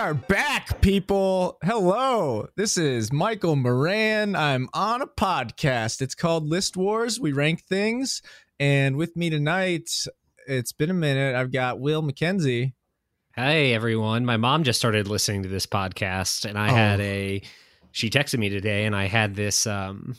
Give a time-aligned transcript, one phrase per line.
[0.00, 1.58] are back, people.
[1.62, 2.48] Hello.
[2.56, 4.34] This is Michael Moran.
[4.34, 6.00] I'm on a podcast.
[6.00, 7.20] It's called List Wars.
[7.20, 8.22] We rank things.
[8.58, 9.90] And with me tonight,
[10.46, 11.34] it's been a minute.
[11.34, 12.72] I've got Will McKenzie.
[13.36, 14.24] Hey everyone.
[14.24, 16.74] My mom just started listening to this podcast and I Oh.
[16.74, 17.42] had a
[17.92, 20.16] she texted me today and I had this um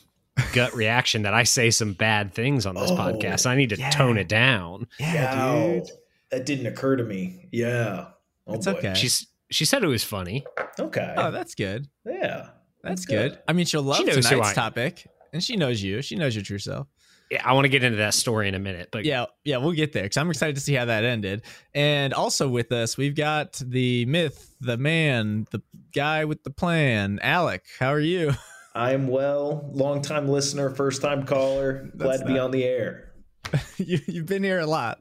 [0.53, 3.47] gut reaction that I say some bad things on this Oh, podcast.
[3.47, 3.89] I need to yeah.
[3.89, 4.87] tone it down.
[4.99, 5.69] Yeah, Wow.
[5.73, 5.89] dude.
[6.29, 7.49] That didn't occur to me.
[7.51, 8.09] Yeah.
[8.47, 8.73] Oh, It's boy.
[8.73, 8.93] okay.
[8.93, 10.45] She's she said it was funny.
[10.79, 11.13] Okay.
[11.17, 11.87] Oh, that's good.
[12.05, 12.49] yeah.
[12.83, 13.31] That's That's good.
[13.33, 13.39] good.
[13.47, 15.05] I mean, she'll love She knows tonight's I topic.
[15.33, 16.01] And she knows you.
[16.01, 16.87] She knows your true self.
[17.29, 19.71] Yeah, I want to get into that story in a minute, but Yeah, yeah, we'll
[19.71, 21.43] get there because I'm excited to see how that ended.
[21.75, 25.61] And also with us, we've got the myth, the man, the
[25.93, 27.19] guy with the plan.
[27.21, 28.33] Alec, how are you?
[28.75, 29.69] I'm well.
[29.71, 31.91] Long time listener, first time caller.
[31.95, 33.13] Glad to be on the air.
[33.77, 34.99] you you've been here a lot.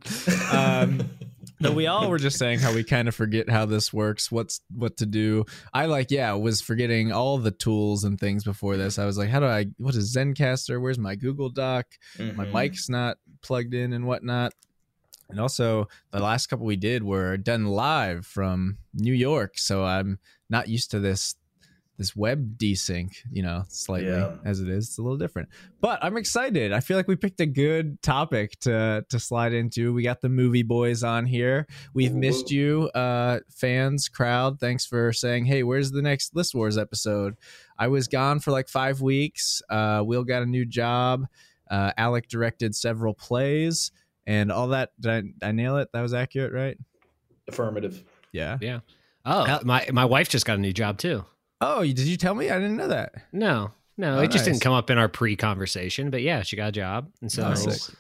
[0.53, 1.09] Um,
[1.61, 4.61] but we all were just saying how we kind of forget how this works, what's
[4.75, 5.45] what to do.
[5.75, 8.99] I like, yeah, was forgetting all the tools and things before this.
[8.99, 9.67] I was like, how do I?
[9.79, 10.81] What is Zencastr?
[10.81, 11.87] Where's my Google Doc?
[12.19, 12.53] my Mhm.
[12.53, 14.53] mic's not plugged in and whatnot.
[15.29, 20.19] And also, the last couple we did were done live from New York, so I'm
[20.49, 21.37] not used to this
[22.01, 24.37] this web desync, you know, slightly Yeah.
[24.43, 24.89] as it is.
[24.89, 25.51] It's a little different,
[25.83, 26.73] but I'm excited.
[26.73, 29.93] I feel like we picked a good topic to to slide into.
[29.93, 31.67] We got the movie boys on here.
[31.93, 32.19] We've Ooh.
[32.19, 34.59] missed you, uh, fans, crowd.
[34.61, 37.35] Thanks for saying, "Hey, where's the next List Wars episode?"
[37.79, 39.61] I was gone for like five weeks.
[39.69, 41.27] Uh, Will got a new job.
[41.71, 43.93] Uh, Alec directed several plays
[44.27, 44.93] and all that.
[44.99, 45.91] Did I, I nail it?
[45.93, 46.79] That was accurate, right?
[47.47, 48.03] Affirmative.
[48.33, 48.57] Yeah.
[48.63, 48.81] yeah.
[49.27, 51.27] Oh, my my wife just got a new job too.
[51.61, 52.51] Oh, did you tell me?
[52.51, 53.15] I didn't know that.
[53.33, 53.73] No.
[53.97, 54.55] No, Oh, it just nice.
[54.55, 57.11] didn't come up in our pre-conversation, but yeah, she got a job.
[57.21, 57.95] And so sick.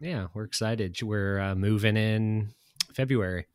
[0.00, 0.96] yeah, we're excited.
[1.02, 2.50] We're uh, moving in
[2.94, 3.46] February.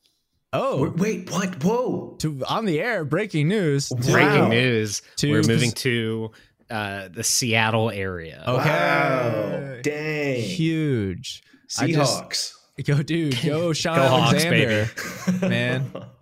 [0.51, 1.63] Oh, Wait, Wait, what?
[1.63, 2.15] Whoa.
[2.19, 3.91] to on the air, breaking news.
[3.91, 4.11] Wow.
[4.11, 5.01] Breaking news.
[5.17, 6.31] To- we're moving to
[6.69, 8.43] uh, the Seattle area.
[8.45, 8.69] Okay.
[8.69, 9.79] Wow.
[9.81, 10.41] Dang.
[10.41, 11.43] Huge.
[11.79, 12.51] I just- Seahawks.
[12.85, 13.41] Go, dude.
[13.45, 14.89] Go, Shaun Go Hawks, Alexander.
[15.31, 15.47] baby.
[15.47, 15.91] man.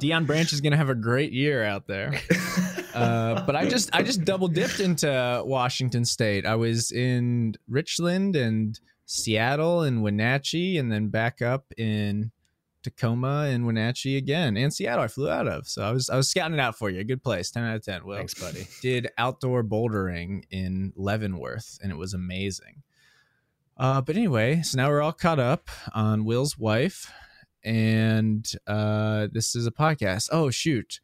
[0.00, 2.18] Deion Branch is gonna have a great year out there.
[2.94, 6.46] Uh, but I just I just double dipped into Washington State.
[6.46, 12.30] I was in Richland and Seattle and Wenatchee, and then back up in
[12.82, 15.04] Tacoma and Wenatchee again, and Seattle.
[15.04, 15.66] I flew out of.
[15.68, 17.04] So I was I was scouting it out for you.
[17.04, 18.04] Good place, ten out of ten.
[18.04, 18.66] Well, Thanks, buddy.
[18.82, 22.82] did outdoor bouldering in Leavenworth, and it was amazing.
[23.76, 27.10] Uh, but anyway, so now we're all caught up on Will's wife,
[27.64, 30.28] and uh, this is a podcast.
[30.32, 31.00] Oh shoot,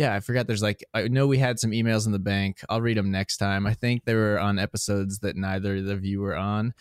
[0.00, 0.46] yeah, I forgot.
[0.46, 2.62] There's like I know we had some emails in the bank.
[2.70, 3.66] I'll read them next time.
[3.66, 6.72] I think they were on episodes that neither of you were on.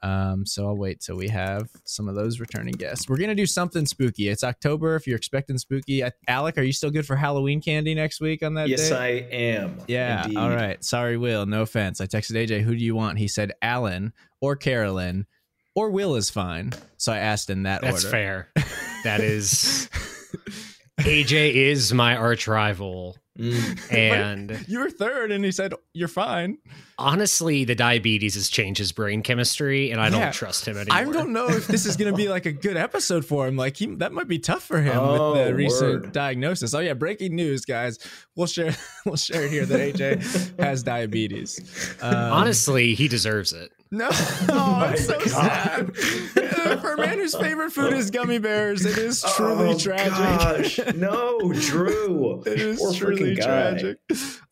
[0.00, 3.08] Um, so I'll wait till we have some of those returning guests.
[3.08, 4.28] We're gonna do something spooky.
[4.28, 4.94] It's October.
[4.94, 8.44] If you're expecting spooky, I, Alec, are you still good for Halloween candy next week
[8.44, 8.96] on that yes, day?
[8.96, 9.78] I am.
[9.88, 10.22] Yeah.
[10.22, 10.38] Indeed.
[10.38, 10.82] All right.
[10.84, 11.46] Sorry, Will.
[11.46, 12.00] No offense.
[12.00, 13.18] I texted AJ, who do you want?
[13.18, 15.26] He said Alan or Carolyn
[15.74, 16.74] or Will is fine.
[16.96, 18.46] So I asked in that That's order.
[18.54, 19.02] That's fair.
[19.02, 19.90] That is
[20.98, 23.16] AJ is my arch rival.
[23.38, 23.92] Mm.
[23.92, 26.58] And You were third, and he said, You're fine.
[26.98, 30.98] honestly, the diabetes has changed his brain chemistry, and I don't trust him anymore.
[30.98, 33.56] I don't know if this is going to be like a good episode for him.
[33.56, 36.12] Like, he, that might be tough for him Oh, with the recent word.
[36.12, 36.74] diagnosis.
[36.74, 36.94] Oh, yeah.
[36.94, 38.00] Breaking news, guys.
[38.34, 38.74] We'll share,
[39.06, 41.94] we'll share here that AJ has diabetes.
[42.02, 43.70] Um, Honestly, he deserves it.
[43.92, 45.96] No, oh, I'm so God.
[45.96, 45.96] sad.
[46.76, 50.12] For a man whose favorite food is gummy bears, it is truly oh, tragic.
[50.12, 50.94] Gosh.
[50.94, 52.42] No, Drew.
[52.46, 53.98] It is Poor truly tragic.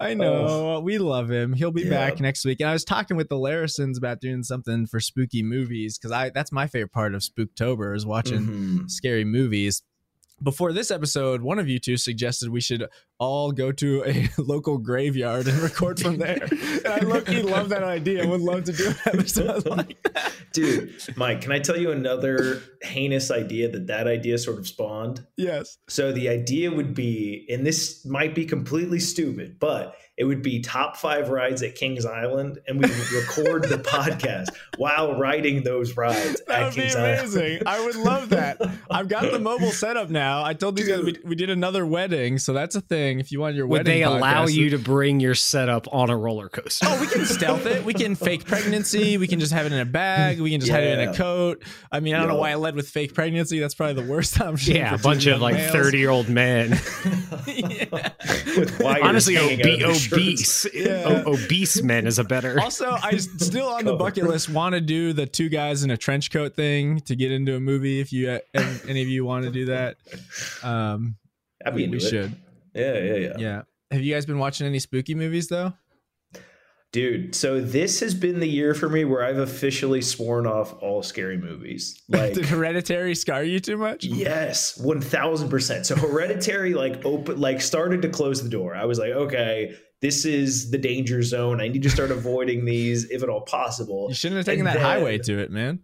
[0.01, 0.81] I know.
[0.81, 1.53] We love him.
[1.53, 1.91] He'll be Yeah.
[1.91, 2.61] back next week.
[2.61, 6.31] And I was talking with the Larisons about doing something for spooky movies because I
[6.31, 8.91] that's my favorite part of Spooktober is watching Mhm.
[8.91, 9.83] scary movies.
[10.43, 12.87] Before this episode, one of you two suggested we should
[13.19, 16.43] all go to a local graveyard and record from there.
[16.43, 16.99] And I
[17.41, 18.23] love that idea.
[18.25, 20.33] I Would love to do episode like that.
[20.53, 25.27] Dude, Mike, can I tell you another heinous idea that that idea sort of spawned?
[25.37, 25.79] Yes.
[25.89, 30.61] So the idea would be, and this might be completely stupid, but it would be
[30.61, 34.49] top five rides at Kings Island, and we would record the podcast
[34.79, 37.43] while riding those rides That at would be amazing.
[37.43, 37.63] Island.
[37.67, 38.59] I would love that.
[38.91, 40.43] I've got the mobile setup now.
[40.43, 43.06] I told these guys we, we did another wedding, so that's a thing.
[43.21, 46.11] If you want your Would wedding, they allow podcast- you to bring your setup on
[46.11, 46.87] a roller coaster?
[46.89, 47.85] Oh, we can stealth it.
[47.85, 49.17] We can fake pregnancy.
[49.19, 50.41] We can just have it in a bag.
[50.41, 51.63] We can just have it in a coat.
[51.93, 53.59] I mean, I don't know why I led with fake pregnancy.
[53.59, 54.77] That's probably the worst option.
[54.77, 56.79] yeah, for a bunch of like 30 year old men.
[57.47, 58.11] Yeah.
[58.59, 60.13] With wires Honestly, hanging obe- of their shirts.
[60.13, 60.67] obese.
[60.75, 61.23] Yeah.
[61.27, 62.59] O- obese men is a better.
[62.67, 65.97] Also, I still on the bucket list want to do the two guys in a
[65.97, 68.01] trench coat thing to get into a movie.
[68.01, 69.97] If you, any of you want to do that,
[70.63, 71.17] um,
[71.65, 72.01] I'd we, we it.
[72.01, 72.37] should.
[72.77, 73.33] Yeah, yeah, yeah.
[73.39, 73.63] Yeah.
[73.91, 75.73] Have you guys been watching any spooky movies though?
[76.93, 81.03] Dude, so this has been the year for me where I've officially sworn off all
[81.03, 82.01] scary movies.
[82.09, 84.05] Like Did Hereditary scar you too much?
[84.05, 85.85] Yes, one thousand percent.
[85.87, 88.75] So Hereditary, like open, like started to close the door.
[88.75, 91.61] I was like, okay, this is the danger zone.
[91.61, 94.07] I need to start avoiding these if at all possible.
[94.09, 95.81] You shouldn't have taken And that then- highway to it, man.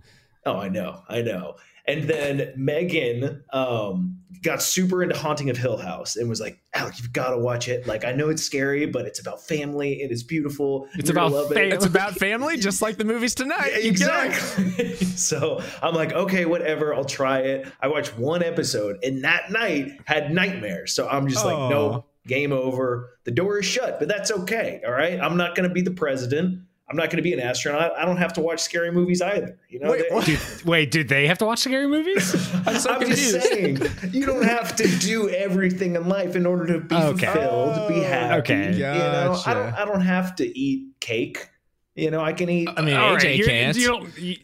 [0.47, 1.55] Oh, I know, I know.
[1.87, 6.99] And then Megan um, got super into Haunting of Hill House and was like, "Alec,
[6.99, 7.87] you've got to watch it.
[7.87, 10.01] Like, I know it's scary, but it's about family.
[10.03, 10.89] It is beautiful.
[10.95, 11.75] It's You're about love it." family.
[11.75, 13.73] It's about family, just like the movies tonight.
[13.73, 14.95] Yeah, exactly.
[14.97, 16.95] so I'm like, okay, whatever.
[16.95, 17.69] I'll try it.
[17.81, 20.95] I watched one episode, and that night had nightmares.
[20.95, 21.49] So I'm just Aw.
[21.49, 23.19] like, no, game over.
[23.25, 24.81] The door is shut, but that's okay.
[24.87, 25.21] All right.
[25.21, 26.61] I'm not going to be the president.
[26.93, 27.93] I'm not going to be an astronaut.
[27.97, 29.59] I don't have to watch scary movies either.
[29.71, 29.91] You know.
[29.93, 30.63] Wait, They- what?
[30.67, 32.35] Wait, did they have to watch scary movies?
[32.67, 33.79] I'm so I'm just saying,
[34.11, 37.25] you don't have to do everything in life in order to be Okay.
[37.25, 38.41] fulfilled, be Oh, happy.
[38.41, 38.73] okay.
[38.75, 39.73] You know, I don't.
[39.75, 41.49] I don't have to eat cake.
[41.95, 42.71] You know, I can eat.
[42.75, 43.77] I mean, All AJ right, can't.
[43.77, 44.37] You don't, you,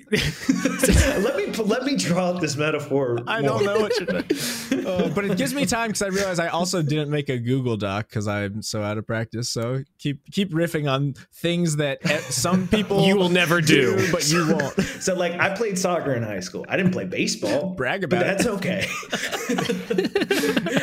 [1.22, 3.18] let me let me draw out this metaphor.
[3.26, 3.48] I more.
[3.50, 4.86] don't know what you're doing.
[4.86, 7.78] Uh, but it gives me time because I realize I also didn't make a Google
[7.78, 9.48] Doc because I'm so out of practice.
[9.48, 14.12] So keep keep riffing on things that some people you will never do.
[14.12, 14.74] but you won't.
[15.00, 16.66] So, like, I played soccer in high school.
[16.68, 17.70] I didn't play baseball.
[17.70, 18.50] Brag but about that's it.
[18.50, 18.86] okay.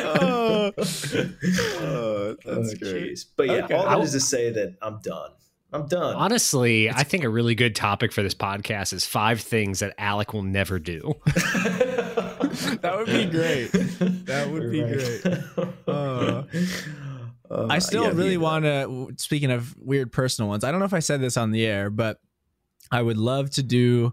[0.04, 3.12] oh, oh, that's Oh, great.
[3.12, 3.24] jeez.
[3.36, 3.74] But yeah, Okay.
[3.74, 5.30] all that I'll- to say that I'm done.
[5.76, 6.14] I'm done.
[6.16, 10.32] Honestly, I think a really good topic for this podcast is five things that Alec
[10.32, 11.14] will never do.
[12.80, 13.68] That would be great.
[14.26, 15.68] That would be great.
[15.88, 16.42] Uh,
[17.48, 19.12] Uh, I still yeah, really want to.
[19.18, 21.90] Speaking of weird personal ones, I don't know if I said this on the air,
[21.90, 22.18] but
[22.90, 24.12] I would love to do.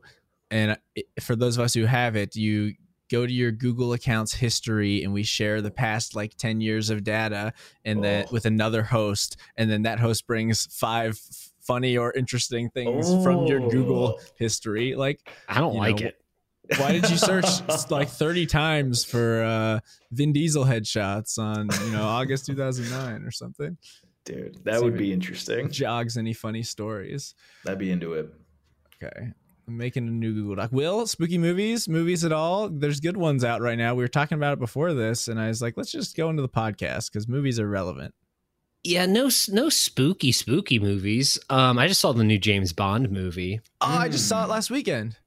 [0.51, 0.77] And
[1.19, 2.73] for those of us who have it, you
[3.09, 7.03] go to your Google accounts history, and we share the past like ten years of
[7.03, 8.33] data, and then Oh.
[8.33, 13.45] with another host, and then that host brings five f- funny or interesting things from
[13.45, 14.23] your Google Oh.
[14.37, 14.95] history.
[14.95, 16.17] Like, I don't like know, it.
[16.77, 17.45] why did you search
[17.89, 19.79] like 30 times for uh,
[20.11, 23.77] Vin Diesel headshots on, you know, August 2009 or something?
[24.25, 24.57] dude.
[24.63, 25.69] That See would be interesting.
[25.69, 27.35] Jogs any funny stories.
[27.67, 28.29] I'd be into it.
[29.03, 29.31] Okay.
[29.67, 30.71] I'm making a new Google Doc.
[30.71, 32.69] Will, spooky movies, movies at all?
[32.69, 33.95] There's good ones out right now.
[33.95, 36.41] We were talking about it before this, and I was like, let's just go into
[36.41, 38.13] the podcast because movies are relevant.
[38.83, 41.39] Yeah, no, no spooky, spooky movies.
[41.49, 43.61] Um, I just saw the new James Bond movie.
[43.79, 45.17] Oh, I just saw it last weekend.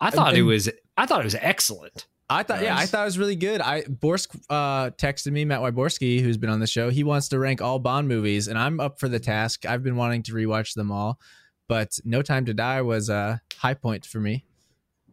[0.00, 2.06] I thought it was, I thought it was excellent.
[2.28, 3.60] I thought, yeah, I thought it was really good.
[3.60, 6.90] I Borsk uh, texted me, Matt Wyborski, who's been on the show.
[6.90, 9.64] He wants to rank all Bond movies, and I'm up for the task.
[9.64, 11.20] I've been wanting to rewatch them all,
[11.68, 14.44] but No Time to Die was a high point for me.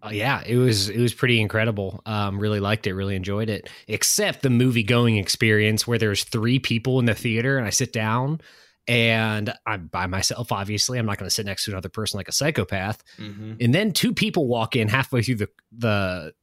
[0.03, 2.01] Uh, yeah, it was it was pretty incredible.
[2.05, 3.69] Um, really liked it, really enjoyed it.
[3.87, 7.93] Except the movie going experience where there's three people in the theater and I sit
[7.93, 8.41] down
[8.87, 10.51] and I'm by myself.
[10.51, 13.01] Obviously, I'm not going to sit next to another person like a psychopath.
[13.17, 13.53] Mm-hmm.
[13.61, 16.33] And then two people walk in halfway through the the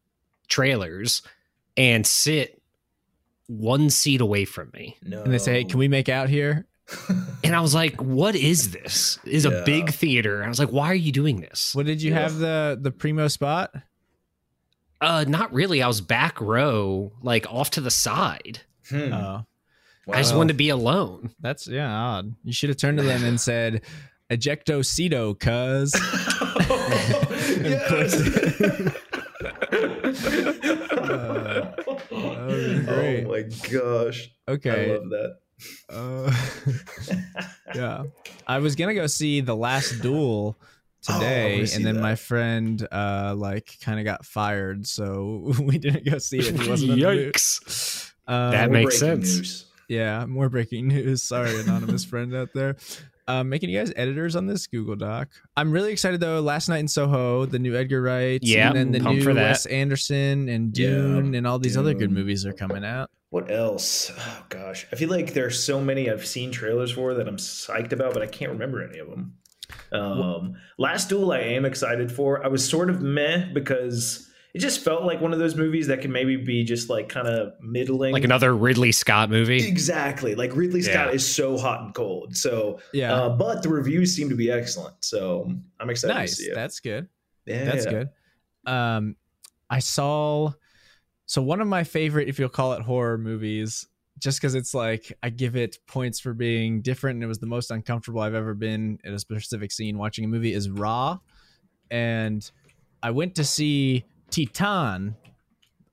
[0.49, 1.23] trailers
[1.77, 2.63] and sit
[3.47, 4.97] one seat away from me.
[5.03, 5.23] No.
[5.23, 6.67] And they say, hey, "Can we make out here?"
[7.45, 9.19] And I was like, "What is this?
[9.25, 9.51] This is Yeah.
[9.53, 12.11] a big theater." And I was like, "Why are you doing this?" What did you
[12.13, 12.21] Yeah.
[12.21, 13.73] have the the primo spot?
[15.01, 15.83] Uh, not really.
[15.83, 18.61] I was back row, like off to the side.
[18.89, 19.13] Hmm.
[19.13, 19.45] Oh,
[20.13, 21.31] I just wanted to be alone.
[21.41, 22.35] that's yeah, odd.
[22.45, 23.83] You should have turned to them and said,
[24.31, 25.95] "Ejecto cedo, cuz."
[27.65, 28.15] yes.
[30.93, 31.73] Uh,
[32.11, 33.25] would've been great.
[33.25, 34.31] Oh my gosh.
[34.49, 34.93] Okay, I Okay.
[34.93, 35.37] love that.
[35.89, 36.33] Uh,
[37.75, 38.05] yeah,
[38.47, 40.57] I was gonna go see the Last Duel
[41.09, 42.03] Oh, today, wanna and then that.
[42.03, 46.61] my friend uh like kind of got fired, so we didn't go see it.
[46.61, 47.33] He wasn't in the mood.
[47.35, 48.13] Yikes!
[48.29, 49.37] Uh, That makes sense.
[49.39, 49.65] news.
[49.89, 51.23] yeah, more breaking news.
[51.23, 52.77] Sorry, anonymous friend out there.
[53.29, 55.29] Um, making you guys editors on this Google Doc.
[55.57, 56.41] I'm really excited though.
[56.41, 59.35] Last night in Soho, the new Edgar Wright, Yeah, and then the new.
[59.35, 63.11] Wes Anderson and Yeah, Dune, and all these other good movies are coming out.
[63.31, 64.11] What else?
[64.19, 67.93] Oh gosh, I feel like there's so many I've seen trailers for that I'm psyched
[67.93, 69.35] about, but I can't remember any of them.
[69.93, 72.45] Um, Last Duel, I am excited for.
[72.45, 76.01] I was sort of meh because it just felt like one of those movies that
[76.01, 79.65] can maybe be just like kind of middling, Like another Ridley Scott movie.
[79.67, 81.13] Exactly, like Ridley Scott Yeah.
[81.15, 82.37] is so hot and cold.
[82.37, 84.97] So, Yeah, uh, but the reviews seem to be excellent.
[85.05, 86.31] So I'm excited nice.
[86.31, 86.55] to see it.
[86.57, 87.09] That's good.
[87.47, 88.09] yeah, That's good.
[88.67, 89.15] Um,
[89.71, 90.51] I saw
[91.31, 93.87] so one of my favorite, if you'll call it horror movies,
[94.19, 97.47] just because it's like I give it points for being different, and it was the
[97.47, 101.19] most uncomfortable I've ever been at a specific scene watching a movie is Raw,
[101.89, 102.51] and
[103.01, 105.15] I went to see Titane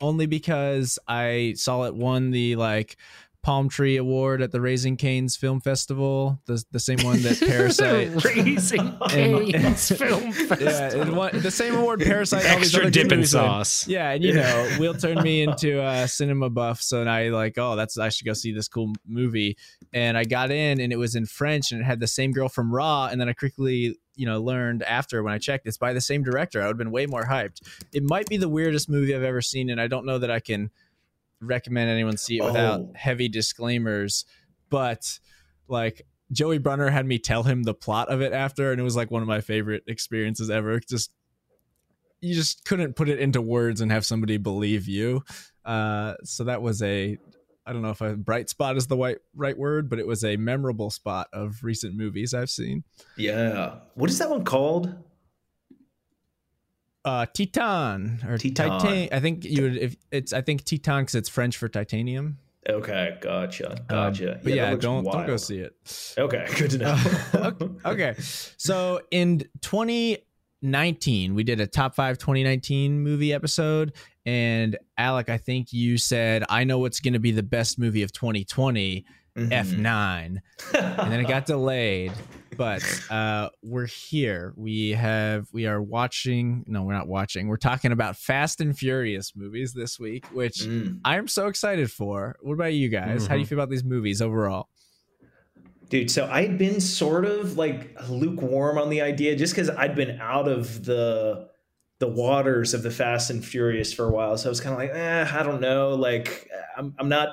[0.01, 2.97] only because I saw it won the like
[3.47, 8.25] Palm Tree Award at the Raising Canes Film Festival, the the same one that Parasite.
[8.25, 10.67] Raising Cane's Film Festival.
[10.67, 12.43] yeah, it the same award Parasite.
[12.43, 13.43] Extra other dip and movies won.
[13.45, 13.87] sauce.
[13.87, 17.57] Yeah, and you know, Will turned me into a cinema buff, so now I like,
[17.57, 19.55] oh, that's I should go see this cool movie.
[19.93, 22.49] And I got in, and it was in French, and it had the same girl
[22.49, 23.07] from Raw.
[23.09, 26.21] And then I quickly, you know, learned after when I checked, it's by the same
[26.21, 26.61] director.
[26.61, 27.61] I would have been way more hyped.
[27.93, 30.41] It might be the weirdest movie I've ever seen, and I don't know that I
[30.41, 30.69] can
[31.41, 32.91] recommend anyone see it without Oh.
[32.95, 34.25] heavy disclaimers.
[34.69, 35.19] But
[35.67, 36.01] like
[36.31, 39.11] Joey Brunner had me tell him the plot of it after, and it was like
[39.11, 40.79] one of my favorite experiences ever.
[40.79, 41.11] Just
[42.21, 45.21] you just couldn't put it into words and have somebody believe you.
[45.63, 47.17] Uh, so that was a
[47.65, 50.23] I don't know if a bright spot is the right right word, but it was
[50.23, 52.83] a memorable spot of recent movies I've seen.
[53.17, 53.75] Yeah.
[53.95, 54.95] What is that one called?
[57.07, 58.53] Uh, Titan or Titan.
[58.79, 59.09] Titan.
[59.13, 62.37] I think you would if it's I think Titan because it's French for titanium.
[62.69, 64.41] Okay, gotcha, Um, gotcha.
[64.43, 65.73] but yeah, looks don't don't go see it.
[66.17, 66.97] Okay, good to know.
[67.33, 67.65] okay.
[67.85, 68.15] okay.
[68.57, 73.93] So in 2019, we did a top five 2019 movie episode.
[74.25, 78.03] And Alec, I think you said, I know what's going to be the best movie
[78.03, 79.05] of 2020,
[79.37, 79.49] Mhm.
[79.51, 80.37] F9.
[80.73, 82.11] And then it got delayed.
[82.57, 84.53] But uh, we're here.
[84.55, 87.47] We have, we are watching, no, we're not watching.
[87.47, 90.99] We're talking about Fast and Furious movies this week, which Mm.
[91.05, 92.35] I am so excited for.
[92.41, 93.27] What about you guys?
[93.27, 94.69] How do you feel about these movies overall?
[95.89, 100.19] Dude, so I'd been sort of like lukewarm on the idea just because I'd been
[100.19, 101.49] out of the
[101.99, 104.37] the waters of the Fast and Furious for a while.
[104.37, 105.95] So I was kind of like, eh, I don't know.
[105.95, 107.29] Like I'm I'm not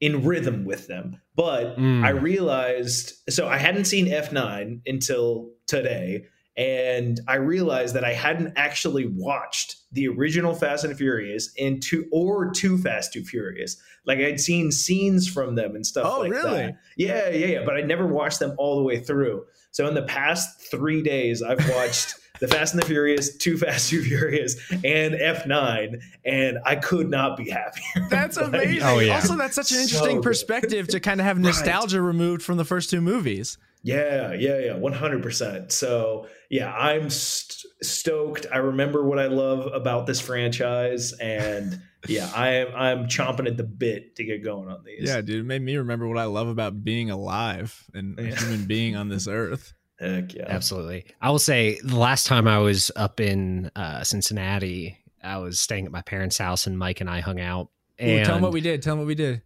[0.00, 1.20] in rhythm with them.
[1.34, 2.04] But Mm.
[2.04, 6.24] I realized so I hadn't seen F9 until today.
[6.54, 12.04] And I realized that I hadn't actually watched the original Fast and Furious and two
[12.12, 13.78] or Too Fast Too Furious.
[14.04, 16.50] Like I'd seen scenes from them and stuff Oh, like really?
[16.50, 16.78] that.
[16.98, 17.64] Yeah, yeah, yeah.
[17.64, 19.44] But I never watched them all the way through.
[19.70, 23.88] So in the past three days, I've watched The Fast and the Furious, Too Fast,
[23.90, 28.06] Too Furious, and F9, and I could not be happier.
[28.10, 28.82] That's Like, amazing.
[28.82, 29.14] Oh, yeah.
[29.14, 30.24] Also, that's such an interesting good.
[30.24, 33.58] perspective to kind of have nostalgia removed from the first two movies.
[33.84, 35.72] Yeah, yeah, yeah, one hundred percent.
[35.72, 38.46] So yeah, I'm st- stoked.
[38.52, 43.56] I remember what I love about this franchise, and yeah, I am I'm chomping at
[43.56, 45.08] the bit to get going on these.
[45.08, 48.34] Yeah, dude, it made me remember what I love about being alive and a Yeah.
[48.36, 49.74] human being on this earth.
[50.02, 50.44] Heck yeah.
[50.48, 51.04] Absolutely.
[51.20, 55.86] I will say the last time I was up in uh, Cincinnati, I was staying
[55.86, 57.68] at my parents' house and Mike and I hung out.
[58.02, 58.82] Ooh, tell them what we did.
[58.82, 59.42] Tell them what we did.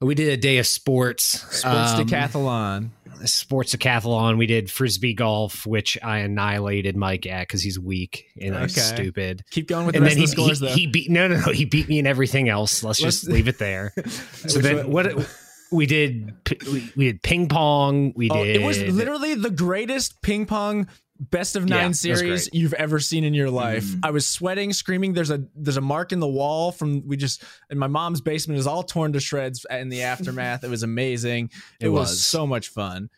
[0.00, 1.24] we did a day of sports.
[1.24, 2.88] Sports um, decathlon.
[3.26, 4.36] Sports decathlon.
[4.38, 8.96] We did frisbee golf, which I annihilated Mike at because he's weak and he's Okay.
[8.96, 9.44] stupid.
[9.50, 10.74] Keep going with the And rest then of he, the scores, he, though.
[10.74, 12.82] he beat no no no he beat me in everything else.
[12.82, 13.92] Let's just Let's- leave it there.
[14.48, 15.28] So then one- what
[15.72, 16.34] we did
[16.72, 18.12] we, we did ping pong.
[18.16, 22.00] We Oh, did it was literally the greatest ping pong best of nine it was
[22.00, 23.84] series you've ever seen in your life.
[23.84, 24.00] Mhm.
[24.02, 25.12] I was sweating, screaming.
[25.14, 28.58] There's a there's a mark in the wall from we just and my mom's basement
[28.58, 30.64] is all torn to shreds in the aftermath.
[30.64, 31.50] it was amazing.
[31.80, 32.10] It, It was.
[32.10, 32.24] was.
[32.24, 33.10] so much fun.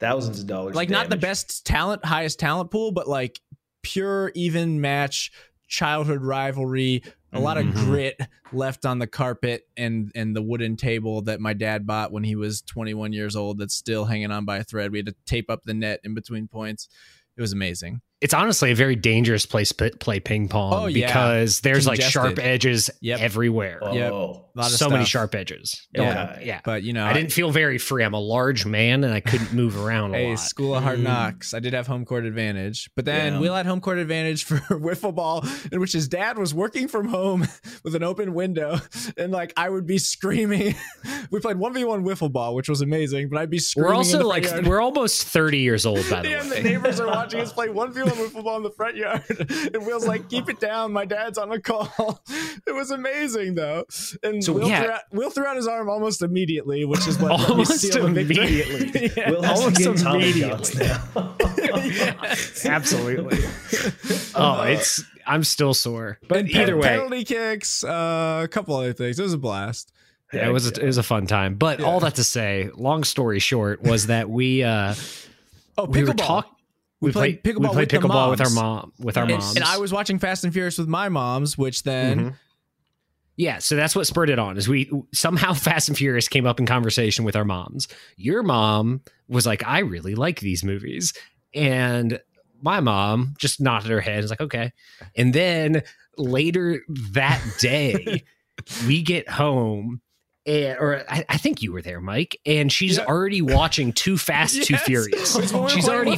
[0.00, 0.74] Thousands of dollars.
[0.74, 3.38] Like of not the best talent, highest talent pool, but like
[3.82, 5.30] pure even match,
[5.68, 7.72] childhood rivalry, a lot of Mhm.
[7.84, 8.20] grit
[8.52, 12.36] left on the carpet and and the wooden table that my dad bought when he
[12.36, 14.92] was 21 years old that's still hanging on by a thread.
[14.92, 16.88] We had to tape up the net in between points.
[17.36, 18.02] It was amazing.
[18.22, 21.06] It's honestly a very dangerous place to play ping pong Oh, yeah.
[21.06, 23.20] because there's like sharp edges Yep.
[23.20, 23.80] everywhere.
[23.82, 24.12] Oh, Yep.
[24.12, 25.86] A lot of so many sharp edges.
[25.94, 26.14] Yeah.
[26.36, 26.60] Don't- yeah.
[26.64, 28.04] But you know, I didn't feel very free.
[28.04, 30.38] I'm a large man and I couldn't move around a Hey, lot.
[30.38, 31.02] school of hard Mm.
[31.04, 31.52] knocks.
[31.54, 33.40] I did have home court advantage, but then Yeah.
[33.40, 37.08] Will had home court advantage for wiffle ball, in which his dad was working from
[37.08, 37.48] home
[37.84, 38.78] with an open window,
[39.16, 40.74] and like I would be screaming.
[41.30, 43.90] we played one v one wiffle ball, which was amazing, but I'd be screaming.
[43.90, 44.66] We're also like yard.
[44.66, 47.68] we're almost 30 years old by the Yeah, and the neighbors are watching us play
[47.68, 49.22] one v one wiffle ball in the front yard,
[49.74, 52.20] and Will's like, "Keep it down, my dad's on a call."
[52.64, 53.84] It was amazing though,
[54.22, 54.82] and So, Will, yeah.
[54.82, 58.22] threw out, Will threw out his arm almost immediately, which is what Almost seal the
[58.24, 58.62] victory.
[58.62, 59.10] immediately.
[59.16, 59.30] Yeah.
[59.30, 60.86] Will has Almost get Tommy immediately.
[60.86, 62.72] Johns now.
[62.72, 63.38] Absolutely.
[64.34, 66.18] Oh, it's I'm still sore.
[66.28, 69.18] But And either way, penalty kicks, uh, a couple other things.
[69.18, 69.92] It was a blast.
[70.32, 71.54] yeah, it was a, it was a fun time.
[71.56, 71.86] But Yeah.
[71.86, 74.94] all that to say, long story short, was that we uh
[75.78, 76.44] Oh, we were pickleball.
[77.02, 79.32] We we played played pickleball we played with pickleball with our mom with our And-
[79.32, 79.56] moms.
[79.56, 82.34] and I was watching Fast and Furious with my moms, which then Mhm.
[83.36, 84.56] Yeah, so that's what spurred it on.
[84.58, 87.88] Is we somehow Fast and Furious came up in conversation with our moms.
[88.16, 91.14] Your mom was like, "I really like these movies,"
[91.54, 92.20] and
[92.62, 94.16] my mom just nodded her head.
[94.16, 94.72] and was like, "Okay."
[95.16, 95.82] And then
[96.18, 96.82] later
[97.12, 98.22] that day,
[98.86, 100.02] we get home
[100.46, 103.04] and or I, I think you were there, Mike, and she's Yeah.
[103.04, 105.36] already watching Too Fast, Too Furious.
[105.36, 106.16] It's when we were She's already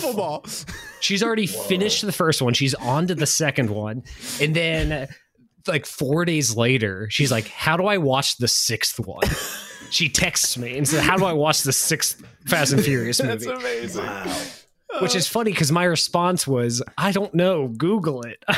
[1.00, 2.54] she's already finished the first one.
[2.54, 4.02] She's on to the second one,
[4.40, 5.08] and then
[5.66, 9.22] like four days later, she's like, "How do I watch the sixth one?"
[9.90, 13.46] She texts me and says, "How do I watch the sixth Fast and Furious movie?"
[13.46, 14.04] That's movie?" amazing.
[14.04, 14.36] Wow.
[15.00, 17.68] Which is funny because my response was, "I don't know.
[17.68, 18.44] Google it."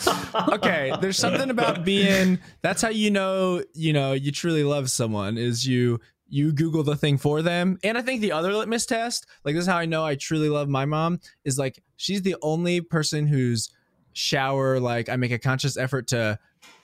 [0.00, 4.90] Oh, okay, there's something about being that's how you know, you know, you truly love
[4.90, 5.98] someone is you
[6.28, 7.78] you Google the thing for them.
[7.82, 10.48] And I think the other litmus test, like this is how I know I truly
[10.48, 13.70] love my mom, is like she's the only person whose
[14.12, 16.38] shower like I make a conscious effort to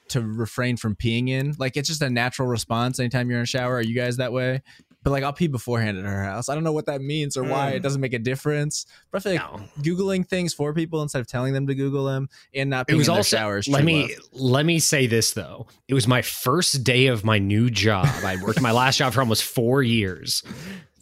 [0.08, 1.54] to refrain from peeing in.
[1.58, 3.76] Like it's just a natural response anytime you're in a shower.
[3.76, 4.62] Are you guys that way?
[5.04, 6.48] But like I'll pee beforehand at her house.
[6.48, 7.76] I don't know what that means or why Mm.
[7.76, 8.86] it doesn't make a difference.
[9.12, 9.68] But I feel like No.
[9.82, 12.98] googling things for people instead of telling them to Google them and not It being
[12.98, 13.68] was in also showers.
[13.68, 15.66] let me let me say this though.
[15.86, 18.06] It was my first day of my new job.
[18.24, 20.42] I worked my last job for almost four years,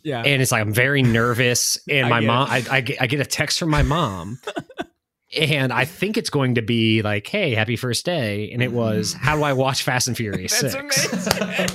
[0.03, 0.23] yeah.
[0.27, 1.79] and it's like I'm very nervous.
[1.89, 4.41] And I my mom, I, I get I get a text from my mom,
[5.35, 9.15] and I think it's going to be like, "Hey, happy first day," and it was,
[9.15, 9.19] mm.
[9.19, 11.07] "How do I watch Fast and Furious That's 6?
[11.07, 11.71] amazing.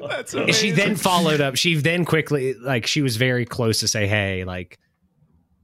[0.08, 0.54] That's amazing.
[0.54, 1.56] She then followed up.
[1.56, 4.78] She then quickly, like, she was very close to say, "Hey, like,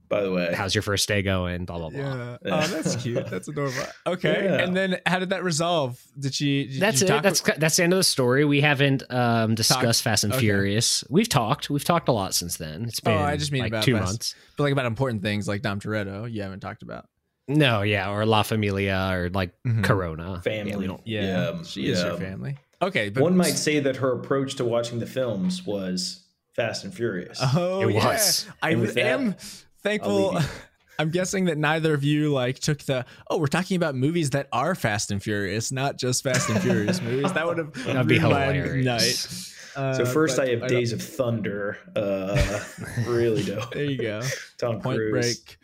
[0.09, 1.99] By the way, how's your first day going?" Blah blah blah.
[1.99, 2.37] Yeah.
[2.45, 3.27] Oh, that's cute.
[3.29, 3.75] That's adorable.
[4.05, 4.43] Okay.
[4.45, 4.63] Yeah.
[4.63, 6.01] And then how did that resolve?
[6.19, 6.67] Did she?
[6.67, 7.09] Did That's you it.
[7.09, 8.45] talk- That's that's the end of the story.
[8.45, 10.39] We haven't um, discussed Fast and okay.
[10.41, 11.03] Furious.
[11.09, 11.69] We've talked.
[11.69, 12.85] We've talked a lot since then.
[12.85, 14.35] It's been oh, I just mean like about two Fast- months.
[14.55, 16.31] but like about important things like Dom Toretto.
[16.31, 17.07] You haven't talked about.
[17.49, 19.83] No, yeah, or La Familia, or like Mhm.
[19.83, 20.41] Corona.
[20.41, 20.85] family.
[21.05, 21.21] Yeah.
[21.21, 22.07] Yeah, Yeah, she is yeah.
[22.07, 22.57] your family.
[22.81, 26.23] Okay, but One might say that her approach to watching the films was
[26.53, 27.39] Fast and Furious.
[27.41, 28.05] Oh, It yeah.
[28.05, 28.47] was.
[28.61, 29.35] I And with that, am I'll
[29.81, 30.39] thankful.
[30.99, 34.47] I'm guessing that neither of you like took the oh we're talking about movies that
[34.51, 37.31] are Fast and Furious, not just Fast and Furious movies.
[37.33, 38.85] That would have That'd be ruined hilarious.
[38.85, 39.53] night.
[39.83, 41.77] Uh, so first, I have don't- Days of Thunder.
[41.95, 42.63] Uh,
[43.05, 43.71] really dope.
[43.75, 44.21] There you go.
[44.57, 45.11] Tom Point Cruise.
[45.39, 45.57] Break.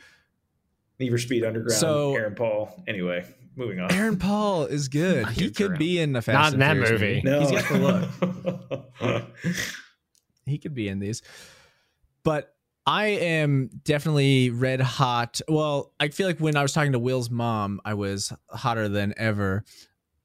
[1.00, 1.80] Need for Speed Underground.
[1.80, 2.84] So- Aaron Paul.
[2.88, 3.92] Anyway, moving on.
[3.92, 5.28] Aaron Paul is good.
[5.30, 7.22] He could for be in the Fast Not and in that Furious movie.
[7.24, 9.26] no, He's got the look.
[10.46, 11.24] he could be in these.
[12.24, 12.54] But
[12.86, 15.40] I am definitely red hot.
[15.48, 19.14] Well, I feel like when I was talking to Will's mom, I was hotter than
[19.18, 19.64] ever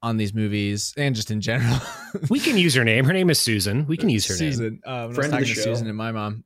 [0.02, 1.78] on these movies and just in general.
[2.30, 3.04] We can use her name.
[3.04, 3.86] Her name is Susan.
[3.86, 4.80] We can use her name.
[4.84, 5.62] Uh, when I was Friend of talking the to.
[5.62, 6.42] Susan and my mom,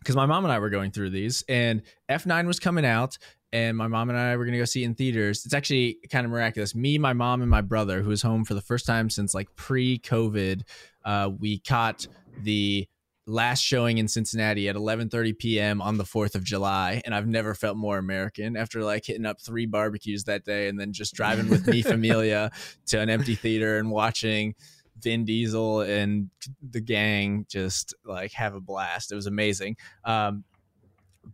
[0.00, 3.16] because my mom and I were going through these, and F9 was coming out,
[3.52, 5.46] and my mom and I were going to go see it in theaters.
[5.46, 6.74] It's actually kind of miraculous.
[6.74, 9.54] Me, my mom, and my brother, who was home for the first time since like
[9.54, 10.62] pre-COVID,
[11.04, 12.06] uh, we caught
[12.42, 12.88] the
[13.28, 15.82] last showing in Cincinnati at 11:30 p.m.
[15.82, 19.40] on the 4th of July and I've never felt more American after like hitting up
[19.40, 22.50] three barbecues that day and then just driving with me familia
[22.86, 24.54] to an empty theater and watching
[25.00, 26.30] Vin Diesel and
[26.70, 29.12] the gang just like have a blast.
[29.12, 29.76] It was amazing.
[30.04, 30.44] Um,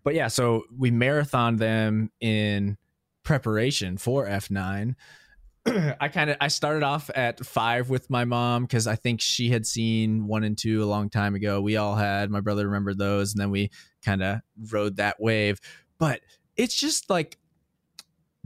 [0.02, 2.76] but yeah, so we marathoned them in
[3.22, 4.96] preparation for F9.
[6.00, 9.48] I kind of I started off at five with my mom because I think she
[9.48, 11.61] had seen one and two a long time ago.
[11.61, 12.31] We all had.
[12.31, 13.70] My brother remembered those, and then we
[14.05, 15.61] kind of rode that wave.
[15.98, 16.20] But
[16.57, 17.38] it's just like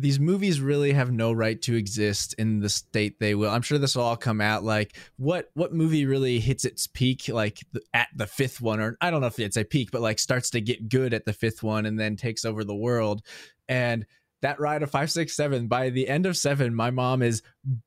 [0.01, 3.51] these movies really have no right to exist in the state they will.
[3.51, 4.63] I'm sure this will all come out.
[4.63, 7.59] Like what what movie really hits its peak like
[7.93, 10.51] at the fifth one, or I don't know if it's a peak, but like starts
[10.51, 13.23] to get good at the fifth one and then takes over the world.
[13.69, 14.07] And
[14.43, 15.67] that ride of five, six, seven.
[15.67, 17.43] By the end of seven, my mom is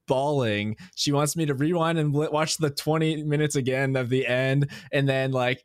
[0.08, 0.76] bawling.
[0.96, 4.70] She wants me to rewind and watch the 20 minutes again of the end.
[4.92, 5.64] And then, like,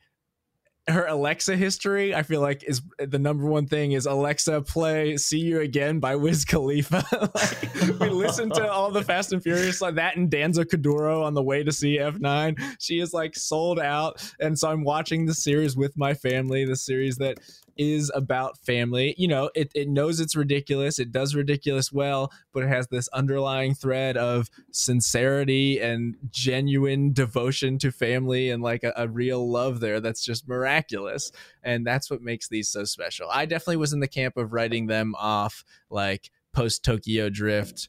[0.89, 5.41] her Alexa history, I feel like is the number one thing is Alexa play "See
[5.41, 7.05] You Again" by Wiz Khalifa.
[7.35, 11.35] like, we listened to all the Fast and Furious like that and Danza Kuduro on
[11.35, 12.77] the way to see F9.
[12.79, 16.65] She is like sold out, and so I'm watching the series with my family.
[16.65, 17.39] The series that
[17.77, 19.15] is about family.
[19.19, 20.99] You know, it, it knows it's ridiculous.
[20.99, 27.79] It does ridiculous well, but it has this underlying thread of sincerity and genuine devotion
[27.79, 31.33] to family and like a, a real love there that's just miraculous.
[31.63, 33.29] And that's what makes these so special.
[33.31, 37.89] I definitely was in the camp of writing them off like post Tokyo Drift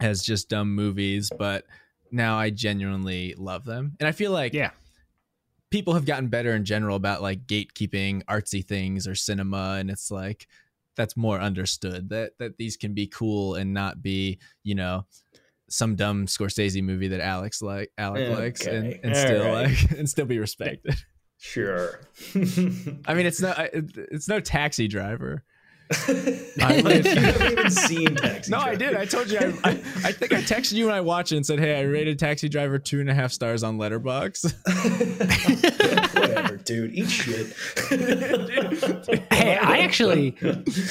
[0.00, 1.64] as just dumb movies, but
[2.10, 3.96] now I genuinely love them.
[4.00, 4.70] And I feel like Yeah.
[5.70, 10.10] People have gotten better in general about like gatekeeping artsy things or cinema and it's
[10.10, 10.46] like
[10.96, 15.06] that's more understood that that these can be cool and not be you know
[15.68, 19.68] some dumb Scorsese movie that Alex like Alec likes and, and still right.
[19.68, 20.96] like and still be respected.
[21.38, 22.00] Sure.
[22.34, 25.44] I mean it's no it's no taxi driver.
[26.62, 28.94] I you live- haven't even seen Taxi No, I did.
[28.94, 29.38] I told you.
[29.38, 29.70] I, I,
[30.04, 32.48] I think I texted you when I watched it and said, "Hey, I rated Taxi
[32.48, 34.54] Driver two and a half stars on Letterboxd."
[36.20, 36.92] Whatever, dude.
[36.94, 37.54] Eat shit.
[39.32, 40.36] Hey, I actually,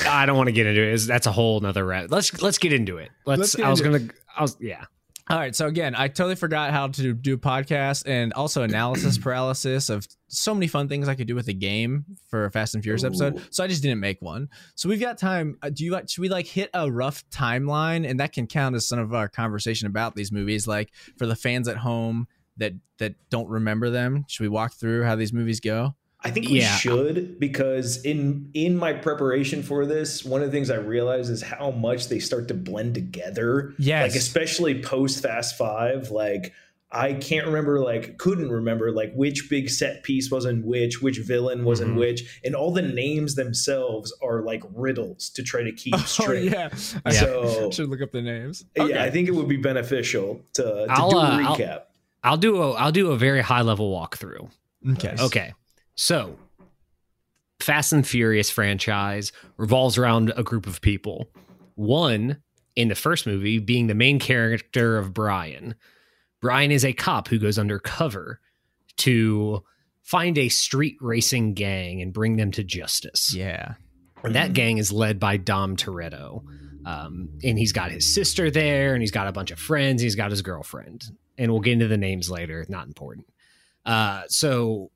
[0.07, 0.88] I don't want to get into it.
[0.88, 2.09] It's- That's a whole nother route.
[2.09, 3.09] Let's let's get into it.
[3.25, 3.39] Let's.
[3.57, 3.99] Let's I was gonna.
[4.35, 4.85] I was yeah.
[5.31, 5.55] All right.
[5.55, 10.07] So again, I totally forgot how to do a podcast and also analysis paralysis of
[10.27, 13.03] so many fun things I could do with a game for a Fast and Furious
[13.03, 13.39] episode.
[13.51, 14.49] So I just didn't make one.
[14.73, 15.59] So we've got time.
[15.61, 16.09] Uh, do you like?
[16.09, 19.29] Should we like hit a rough timeline, and that can count as some of our
[19.29, 20.67] conversation about these movies?
[20.67, 25.03] Like for the fans at home that that don't remember them, should we walk through
[25.03, 25.93] how these movies go?
[26.21, 26.75] I think we Yeah.
[26.75, 31.41] should because in in my preparation for this, one of the things I realized is
[31.41, 33.73] how much they start to blend together.
[33.77, 34.12] Yes.
[34.12, 36.51] Like especially post Fast Five, like
[36.91, 41.19] I can't remember, like couldn't remember, like which big set piece was in which, which
[41.19, 41.99] villain was in Mhm.
[41.99, 46.51] which, and all the names themselves are like riddles to try to keep straight.
[46.53, 46.69] Oh, yeah.
[47.05, 48.65] I So should look up the names.
[48.75, 51.82] yeah, I think it would be beneficial to, to I'll, do a uh, I'll- recap.
[52.23, 52.71] I'll do a.
[52.73, 54.49] I'll do a very high level walkthrough.
[54.93, 55.15] Okay.
[55.17, 55.53] Okay.
[55.99, 56.38] So,
[57.59, 61.29] Fast and Furious franchise revolves around a group of people.
[61.75, 62.38] One
[62.77, 65.75] in the first movie being the main character of Brian.
[66.39, 68.39] Brian is a cop who goes undercover
[68.95, 69.62] to
[70.01, 73.33] find a street racing gang and bring them to justice.
[73.35, 73.73] Yeah.
[74.23, 76.45] And that gang is led by Dom Toretto.
[76.85, 80.01] Um, and he's got his sister there, and he's got a bunch of friends.
[80.01, 81.12] He's got his girlfriend.
[81.38, 82.65] And we'll get into the names later.
[82.69, 83.27] Not important.
[83.85, 84.91] Uh, so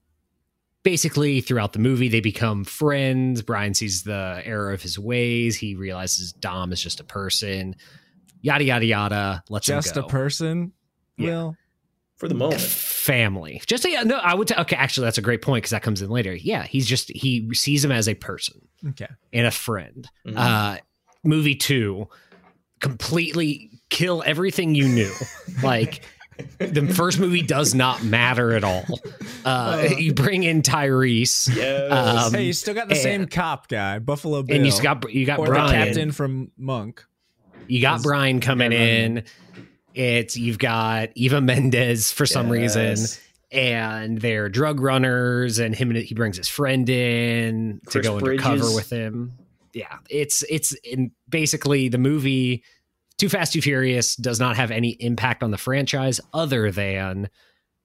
[0.84, 3.42] basically, throughout the movie, they become friends.
[3.42, 5.56] Brian sees the error of his ways.
[5.58, 7.76] He realizes Dom is just a person.
[8.42, 9.44] Yada, yada, yada.
[9.50, 10.74] Let's Just him a person.
[11.18, 11.28] Yeah.
[11.30, 11.56] Will.
[12.18, 12.62] For the moment.
[12.62, 13.62] family.
[13.66, 14.48] Just yeah, no, I would.
[14.48, 16.34] T- okay, actually, that's a great point because that comes in later.
[16.34, 19.08] Yeah, he's just he sees him as a person Okay.
[19.34, 20.08] and a friend.
[20.26, 20.38] Mhm.
[20.38, 20.78] Uh,
[21.26, 22.08] movie two,
[22.80, 25.12] completely kill everything you knew.
[25.64, 26.02] like
[26.60, 28.84] the first movie does not matter at all.
[29.46, 31.92] Uh, you bring in Tyrese, yes.
[31.92, 34.56] um, hey, you still got the and- same cop guy, Buffalo Bill.
[34.56, 35.86] and you got you got or the Brian.
[35.88, 37.04] captain from Monk.
[37.68, 39.18] You got Brian coming Yeah, Brian.
[39.18, 39.24] in.
[39.94, 42.98] It's you've got Eva Mendes for some reason.
[43.52, 48.74] And they're drug runners and him he brings his friend in to Chris go undercover
[48.74, 49.34] with him
[49.74, 52.64] yeah it's it's in basically the movie
[53.18, 57.30] too fast too furious does not have any impact on the franchise other than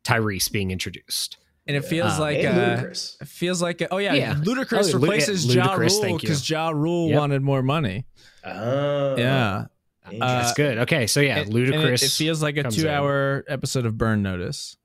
[0.05, 1.37] tyrese being introduced
[1.67, 4.35] And it feels Uh, like and uh, it feels like oh yeah, Yeah.
[4.35, 7.19] Ludacris Oh, replaces yeah, Ja Rule because Ja Rule Yep.
[7.19, 8.07] wanted more money.
[8.45, 9.67] Oh, yeah,
[10.05, 10.19] interesting.
[10.21, 12.85] that's good okay so yeah And- and it- Ludacris it, feels like a comes in.
[12.85, 14.77] two-hour episode of Burn Notice.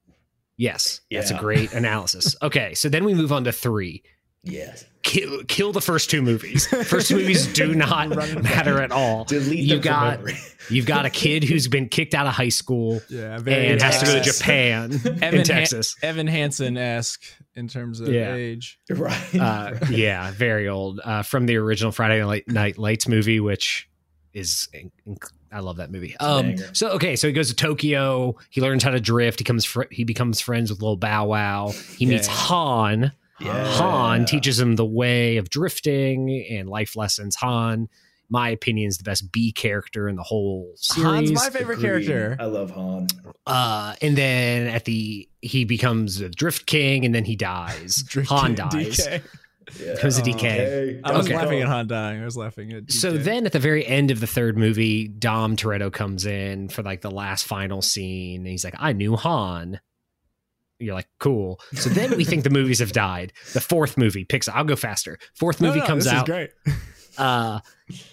[0.58, 4.04] yes that's a great analysis okay so then we move on to three
[4.44, 4.86] yes.
[5.04, 8.10] kill, kill the first two movies first two movies do not
[8.44, 10.20] matter at all Delete you them got
[10.70, 14.06] you've got a kid who's been kicked out of high school Yeah, and has to
[14.06, 14.40] go to Texas.
[14.40, 15.96] Japan in Evan Han- Texas.
[16.02, 17.24] Evan Hansen esque
[17.56, 18.34] in terms of Yeah.
[18.36, 18.80] age.
[18.90, 19.36] right.
[19.36, 21.00] Uh, yeah, very old.
[21.04, 23.88] Uh, from the original Friday Night, Night Lights movie, which
[24.34, 26.18] is inc- I love that movie.
[26.18, 28.36] Um, so okay, so he goes to Tokyo.
[28.50, 29.40] He learns how to drift.
[29.40, 31.74] He comes fr- he becomes friends with Lil Bow Wow.
[31.98, 32.34] He meets Yeah.
[32.34, 33.12] Han.
[33.40, 33.66] Yeah.
[33.74, 37.36] Han teaches him the way of drifting and life lessons.
[37.38, 37.90] Han,
[38.30, 41.12] my opinion, is the best B character in the whole series.
[41.12, 42.06] Han's my favorite Agreed.
[42.08, 42.38] character.
[42.40, 43.08] I love Han.
[43.46, 48.04] Uh, and then at the he becomes a drift king, and then he dies.
[48.08, 48.98] Drink Han it, dies.
[48.98, 49.22] DK.
[49.80, 49.94] Yeah.
[49.94, 50.36] It was a DK.
[50.36, 51.00] Okay.
[51.06, 51.38] I was Okay.
[51.38, 52.22] laughing at Han dying.
[52.22, 52.84] I was laughing at.
[52.84, 52.92] DK.
[52.92, 56.84] So then at the very end of the third movie, Dom Toretto comes in for
[56.84, 58.42] like the last final scene.
[58.42, 59.80] And he's like, I knew Han.
[60.84, 61.60] You're like, cool.
[61.74, 63.34] So then we think the movies have died.
[63.54, 65.18] The fourth movie picks I'll go faster.
[65.36, 66.30] Fourth movie no, comes this out.
[66.30, 66.52] Is great.
[67.16, 67.60] Uh,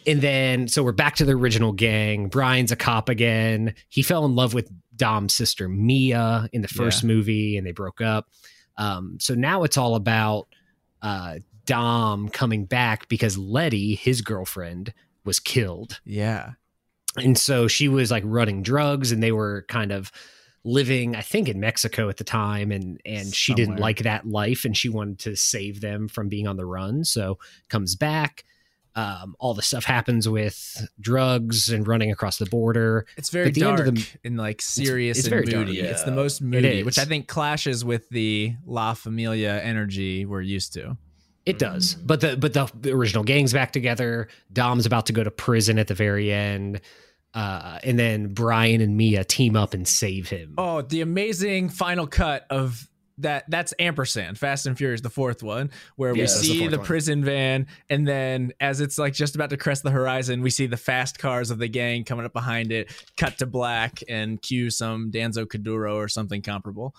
[0.06, 2.28] and then so we're back to the original gang.
[2.28, 3.74] Brian's a cop again.
[3.88, 8.02] He fell in love with Dom's sister Mia in the first movie, and they broke
[8.02, 8.28] up.
[8.76, 10.48] Um, so now it's all about
[11.00, 14.92] uh, Dom coming back because Letty, his girlfriend,
[15.24, 16.50] was killed, Yeah.
[17.16, 20.12] and so she was like running drugs, and they were kind of
[20.64, 24.64] living, I think, in Mexico at the time, and and she didn't like that life,
[24.64, 27.04] and she wanted to save them from being on the run.
[27.04, 28.44] So comes back.
[28.96, 33.06] Um, all the stuff happens with drugs and running across the border.
[33.16, 35.68] It's very At the end dark of the- and like serious it's and very dark,
[35.68, 35.80] moody.
[35.80, 36.98] It's the most moody, which.
[36.98, 40.96] I think clashes with the La Familia energy we're used to.
[41.46, 44.28] It does, but the but the, the original gang's back together.
[44.52, 46.80] Dom's about to go to prison at the very end,
[47.34, 50.54] uh, and then Brian and Mia team up and save him.
[50.58, 52.86] Oh, the amazing final cut of
[53.18, 56.66] that that's ampersand fast and furious the fourth one where we Yes, that's the see
[56.68, 60.48] the, prison van and then as it's like just about to crest the horizon we
[60.48, 64.40] see the fast cars of the gang coming up behind it cut to black and
[64.40, 66.94] cue some Danza Kuduro or something comparable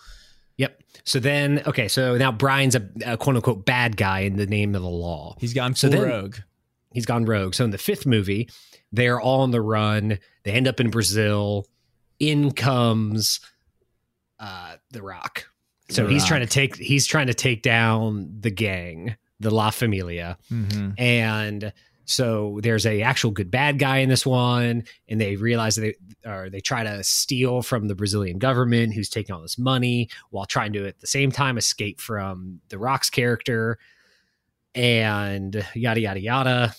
[0.57, 0.83] Yep.
[1.05, 4.75] So then, okay, so now Brian's a, a quote unquote bad guy in the name
[4.75, 5.35] of the law.
[5.39, 6.35] he's gone So full then- rogue
[6.93, 7.55] He's gone rogue.
[7.55, 8.49] So in the fifth movie,
[8.91, 10.19] they're all on the run.
[10.43, 11.67] They end up in Brazil.
[12.19, 13.39] In comes
[14.39, 15.47] uh, the Rock.
[15.89, 16.27] So The he's Rock.
[16.29, 20.37] trying to take he's trying to take down the gang, the La Familia.
[20.51, 20.91] mm-hmm.
[20.97, 21.73] and
[22.05, 25.81] so there's a actual good bad guy in this one and they realize that
[26.23, 30.09] they or they try to steal from the brazilian government who's taking all this money
[30.31, 33.77] while trying to at the same time escape from the rock's character
[34.75, 36.75] and yada yada yada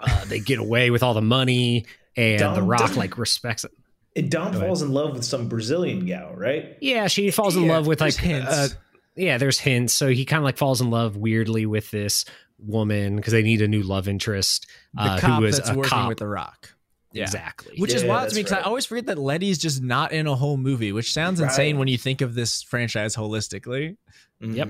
[0.00, 3.72] uh, they get away with all the money and the rock Dom- like respects it
[4.16, 6.76] And Dom falls in love with some Brazilian gal, right?
[6.80, 8.48] yeah she falls in Yeah, love with like hints.
[8.50, 8.68] uh,
[9.16, 12.24] yeah there's hints so he kind of like falls in love weirdly with this
[12.58, 15.74] woman because they need a new love interest the uh, cop who is that's a
[15.74, 16.74] working cop with the rock
[17.12, 18.62] yeah exactly which is wild to me because right.
[18.62, 21.88] I always forget that Letty's just not in a whole movie, which sounds insane when
[21.88, 23.96] you think of this franchise holistically.
[24.40, 24.68] Yep.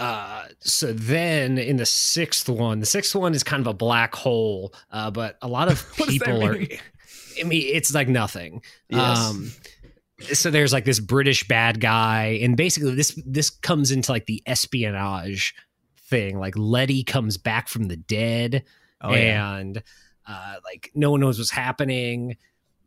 [0.00, 4.14] Uh, so then in the sixth one, the sixth one is kind of a black
[4.14, 6.54] hole, uh, but a lot of What does that people are.
[7.38, 8.62] I mean, it's like nothing.
[8.88, 9.18] Yes.
[9.18, 9.52] Um,
[10.32, 14.42] so there's like this British bad guy, and basically this this comes into like the
[14.46, 15.54] espionage
[16.08, 16.38] thing.
[16.38, 18.64] Like Letty comes back from the dead,
[19.00, 19.56] Oh yeah.
[19.56, 19.82] and
[20.26, 22.36] uh, like no one knows what's happening.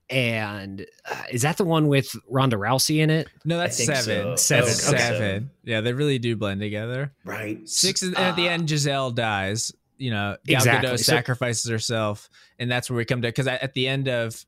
[0.09, 3.27] And uh, is that the one with Ronda Rousey in it?
[3.45, 4.03] No, that's seven.
[4.03, 4.35] so.
[4.35, 4.97] Seven, That's okay.
[4.97, 5.49] seven.
[5.63, 7.13] Yeah, they really do blend together.
[7.25, 7.67] Right.
[7.67, 9.71] Six is, and at the Uh, end, Giselle dies.
[9.97, 10.89] You know, Gal Exactly.
[10.89, 13.27] Gadot So- sacrifices herself, and that's where we come to.
[13.29, 14.45] Because at the end of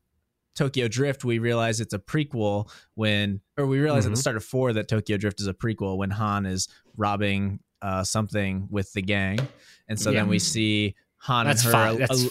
[0.54, 4.20] Tokyo Drift, we realize it's a prequel when, or we realize at the Mhm.
[4.20, 8.66] start of four that Tokyo Drift is a prequel when Han is robbing uh, something
[8.70, 9.38] with the gang,
[9.88, 10.20] and so Yeah.
[10.20, 11.72] then we see Han That's and her.
[11.72, 11.98] fine.
[11.98, 12.24] That's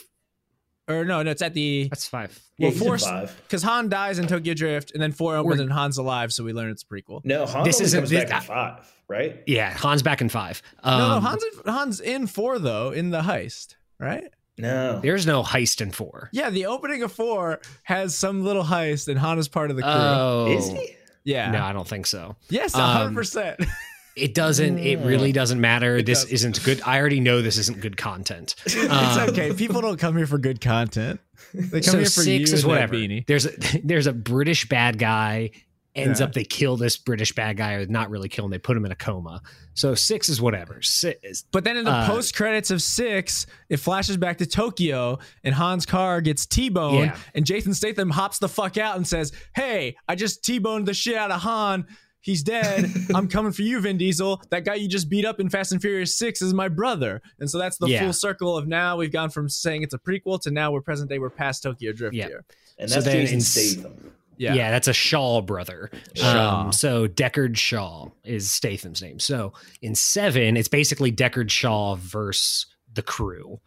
[0.87, 2.37] or no, no, it's at the that's five.
[2.59, 3.35] Well, he's in four- five.
[3.43, 6.43] because Han dies in Tokyo Drift, and then four opens We're- and Han's alive, so
[6.43, 7.21] we learn it's a prequel.
[7.23, 9.43] No, Han This only isn't- comes this- back in five, right?
[9.47, 10.61] Yeah, Han's back in five.
[10.83, 14.25] Um, no, no, Han's in, Han's in four though in the heist, right?
[14.57, 14.99] No.
[15.01, 16.29] There's no heist in four.
[16.31, 19.81] Yeah, the opening of four has some little heist, and Han is part of the
[19.83, 19.91] crew.
[19.91, 20.95] Oh, Is he?
[21.25, 22.37] yeah, No, I don't think so.
[22.49, 23.59] yes, Um, hundred percent.
[24.15, 24.79] It doesn't.
[24.79, 25.97] It really doesn't matter.
[25.97, 26.31] It this does.
[26.31, 26.81] isn't good.
[26.85, 28.55] I already know this isn't good content.
[28.65, 29.53] It's Um, okay.
[29.53, 31.19] People don't come here for good content.
[31.53, 32.95] They come so here for six you is whatever.
[32.95, 33.25] beanie.
[33.27, 33.51] There's a
[33.83, 35.51] there's a British bad guy.
[35.95, 36.25] Ends Yeah.
[36.25, 38.51] up they kill this British bad guy, or not really kill him.
[38.51, 39.41] They put him in a coma.
[39.75, 40.81] So six is whatever.
[40.81, 45.19] Six, But then in the Uh, post credits of six, it flashes back to Tokyo,
[45.43, 47.17] and Han's car gets T-boned, Yeah.
[47.33, 51.15] and Jason Statham hops the fuck out and says, "Hey, I just T-boned the shit
[51.15, 51.85] out of Han.
[52.25, 52.91] He's dead.
[53.15, 54.41] I'm coming for you, Vin Diesel.
[54.49, 57.47] That guy you just beat up in Fast and Furious Six is my brother." And
[57.47, 58.01] so that's the Yeah.
[58.01, 61.07] full circle of now we've gone from saying it's a prequel to now we're present
[61.09, 61.19] day.
[61.19, 62.27] We're past Tokyo Drift Yeah.
[62.27, 62.45] here.
[62.79, 64.11] And So that's then Jason in- Statham.
[64.37, 64.53] Yeah.
[64.55, 64.71] Yeah.
[64.71, 65.91] that's a Shaw brother.
[66.15, 66.63] Shaw.
[66.65, 69.19] Um, so Deckard Shaw is Statham's name.
[69.19, 73.61] So in seven, it's basically Deckard Shaw versus the crew.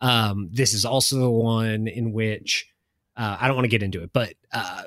[0.00, 2.66] Um, this is also the one in which
[3.16, 4.34] uh, I don't want to get into it, but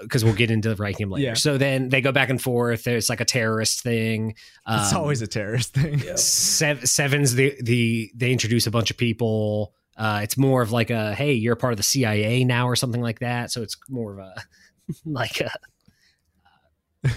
[0.01, 1.27] because we'll get into ranking him later.
[1.27, 1.33] Yeah.
[1.35, 2.83] So then they go back and forth.
[2.83, 4.35] There's like a terrorist thing.
[4.67, 5.99] It's Um, always a terrorist thing.
[5.99, 6.15] Yeah.
[6.15, 9.73] Sev- Seven's the the they introduce a bunch of people.
[9.97, 12.75] Uh, it's more of like a hey, you're a part of the CIA now or
[12.75, 13.51] something like that.
[13.51, 14.35] So it's more of a
[15.05, 17.09] like a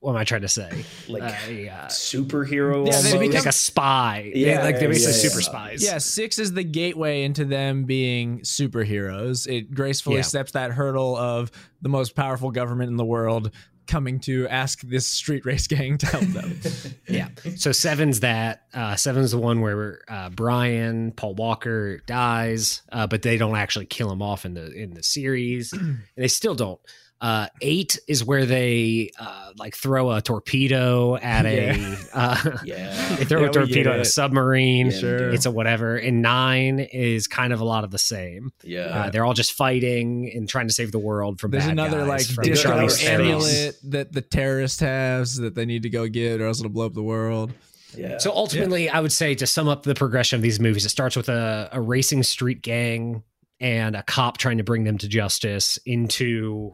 [0.00, 0.84] what am I trying to say?
[1.08, 4.30] Like Uh, yeah, superhero Yeah, they become- like a spy.
[4.34, 5.82] They- Yeah, like they're basically yeah, super spies.
[5.84, 9.46] Yeah, six is the gateway into them being superheroes.
[9.46, 10.22] It gracefully Yeah.
[10.22, 11.50] steps that hurdle of
[11.82, 13.50] the most powerful government in the world
[13.86, 16.60] coming to ask this street race gang to help them.
[17.08, 17.28] yeah.
[17.56, 18.62] So seven's that.
[18.72, 23.86] Uh, seven's the one where uh, Brian Paul Walker dies, uh, but they don't actually
[23.86, 25.72] kill him off in the in the series.
[25.72, 26.78] and they still don't.
[27.20, 31.96] Uh, eight is where they uh, like throw a torpedo at a Yeah.
[32.14, 33.16] uh, yeah.
[33.16, 34.86] they throw Yeah, a torpedo at a submarine.
[34.86, 35.28] Yeah, Sure.
[35.30, 35.96] It's a whatever.
[35.96, 38.52] And nine is kind of a lot of the same.
[38.62, 38.80] Yeah.
[38.80, 41.98] Uh, they're all just fighting and trying to save the world from There's bad another
[42.06, 43.08] guys like from They go disco Charlie's space.
[43.08, 46.86] amulet that the terrorist has that they need to go get or else it'll blow
[46.86, 47.52] up the world.
[47.94, 48.16] yeah.
[48.16, 51.16] So ultimately, I would say to sum up the progression of these movies, it starts
[51.16, 53.24] with a, a racing street gang
[53.60, 56.72] and a cop trying to bring them to justice into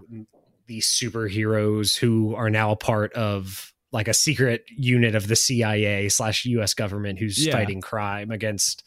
[0.66, 6.08] these superheroes who are now a part of like a secret unit of the CIA
[6.08, 7.52] slash US government who's Yeah.
[7.52, 8.82] fighting crime against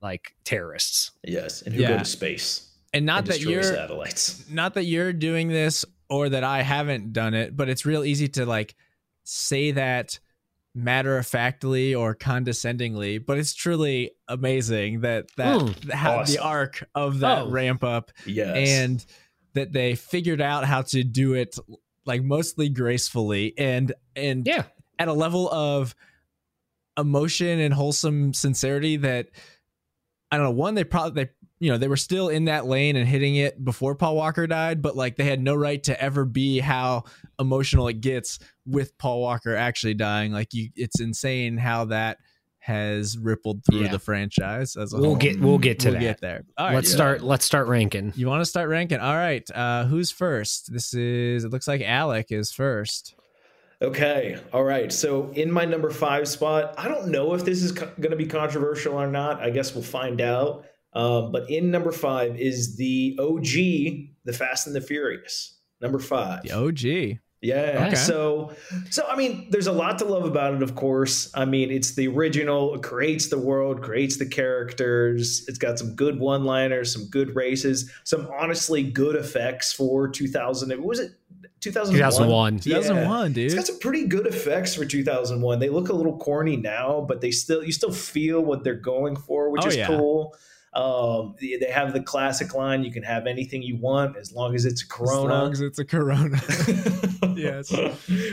[0.00, 1.10] like terrorists.
[1.24, 1.62] yes.
[1.62, 1.88] And who Yeah.
[1.88, 4.44] go to space And not and that you're satellites.
[4.50, 8.28] not that you're doing this or that I haven't done it, but it's real easy
[8.28, 8.74] to like
[9.24, 10.18] say that
[10.74, 16.34] matter of factly or condescendingly, but it's truly amazing that that Mm, how awesome.
[16.34, 17.50] the arc of that Oh.
[17.50, 18.56] ramp up Yes.
[18.68, 19.04] and
[19.58, 21.58] that they figured out how to do it
[22.06, 24.64] like mostly gracefully and and Yeah.
[24.98, 25.94] at a level of
[26.96, 29.28] emotion and wholesome sincerity that
[30.30, 30.50] I don't know.
[30.52, 33.64] One, they probably they you know they were still in that lane and hitting it
[33.64, 37.04] before Paul Walker died, but like they had no right to ever be how
[37.38, 40.32] emotional it gets with Paul Walker actually dying.
[40.32, 42.18] Like you, it's insane how that
[42.68, 43.90] has rippled through Yeah.
[43.92, 45.16] the franchise as a We'll whole.
[45.16, 46.00] get we'll get to we'll that.
[46.00, 46.44] get there.
[46.56, 46.94] All right, let's yeah.
[46.96, 48.12] start let's start ranking.
[48.14, 49.00] you want to start ranking?
[49.00, 49.48] All right.
[49.52, 50.72] Uh, who's first?
[50.72, 51.44] This is.
[51.44, 53.14] It looks like Alec is first.
[53.80, 54.38] Okay.
[54.52, 54.92] All right.
[54.92, 58.16] So in my number five spot, I don't know if this is co- going to
[58.16, 59.40] be controversial or not.
[59.40, 60.66] I guess we'll find out.
[60.94, 65.58] Um, but in number five is the OG, The Fast and the Furious.
[65.80, 66.42] Number five.
[66.42, 67.18] The OG.
[67.40, 67.84] Yeah.
[67.86, 67.94] Okay.
[67.94, 68.52] So,
[68.90, 70.62] so I mean, there's a lot to love about it.
[70.62, 71.30] Of course.
[71.34, 72.74] I mean, it's the original.
[72.74, 75.44] It creates the world, creates the characters.
[75.46, 80.82] It's got some good one-liners, some good races, some honestly good effects for 2000.
[80.82, 81.12] Was it
[81.60, 82.58] 2001?
[82.58, 82.58] 2001.
[82.60, 83.46] 2001, dude.
[83.46, 85.58] It's got some pretty good effects for 2001.
[85.60, 89.14] They look a little corny now, but they still you still feel what they're going
[89.16, 89.86] for, which Oh, is yeah.
[89.86, 90.34] cool.
[90.78, 94.54] Um, they they have the classic line: "You can have anything you want as long
[94.54, 96.40] as it's a As long Corona." as it's a Corona.
[97.38, 97.72] Yes.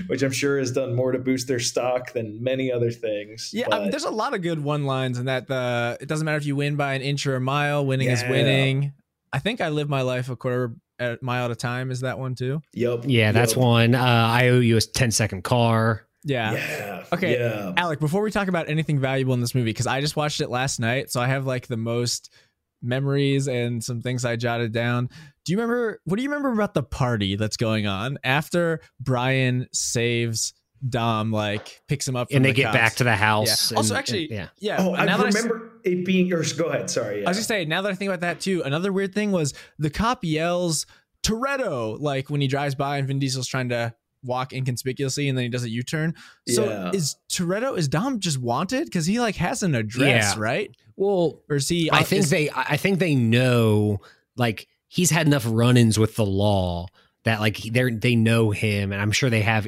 [0.08, 3.52] which I'm sure has done more to boost their stock than many other things.
[3.54, 5.48] Yeah, I mean, there's a lot of good one lines in that.
[5.48, 7.86] The it doesn't matter if you win by an inch or a mile.
[7.86, 8.94] Winning is winning.
[9.32, 11.92] I think I live my life a quarter a mile at a time.
[11.92, 12.62] Is that one too?
[12.74, 13.04] Yep.
[13.06, 13.62] Yeah, that's yup.
[13.62, 13.96] one.
[13.96, 16.08] Uh, I owe you a 10 second car.
[16.26, 16.54] Yeah.
[16.54, 17.04] Yeah.
[17.14, 17.38] Okay.
[17.40, 17.74] Yeah.
[17.78, 20.50] Alec, before we talk about anything valuable in this movie, because I just watched it
[20.50, 22.34] last night, so I have like the most
[22.82, 25.10] memories and some things I jotted down.
[25.46, 26.02] Do you remember?
[26.06, 30.54] What do you remember about the party that's going on after Brian saves
[30.88, 31.32] Dom?
[31.32, 32.78] Like picks him up, from And they the get cops?
[32.78, 33.72] back to the house.
[33.72, 33.78] Yeah.
[33.78, 34.78] Also, actually, and- yeah.
[34.78, 34.78] yeah.
[34.80, 36.34] Oh, I now that I s- remember it being.
[36.34, 36.90] Or go ahead.
[36.90, 37.22] Sorry.
[37.22, 37.28] Yeah.
[37.28, 39.54] I was just saying, now that I think about that too, another weird thing was
[39.78, 40.88] the cop yells
[41.24, 43.94] Toretto like when he drives by and Vin Diesel's trying to
[44.26, 46.16] walk inconspicuously and then he does a U-turn.
[46.48, 46.92] So Yeah.
[46.94, 50.42] is Toretto is Dom just wanted because he like has an address, Yeah.
[50.42, 50.76] right?
[50.98, 51.90] Well, Or is he?
[51.90, 54.00] I uh, think is- they I think they know
[54.38, 56.88] like he's had enough run-ins with the law
[57.24, 59.66] that like they they know him and I'm sure they have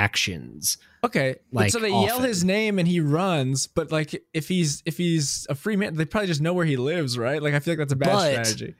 [0.00, 0.78] interactions.
[1.04, 1.36] okay.
[1.52, 4.96] but like, so they yell his name and he runs, but like if he's if
[4.96, 7.42] he's a free man, they probably just know where he lives, right?
[7.42, 8.74] Like I feel like that's a bad But- strategy.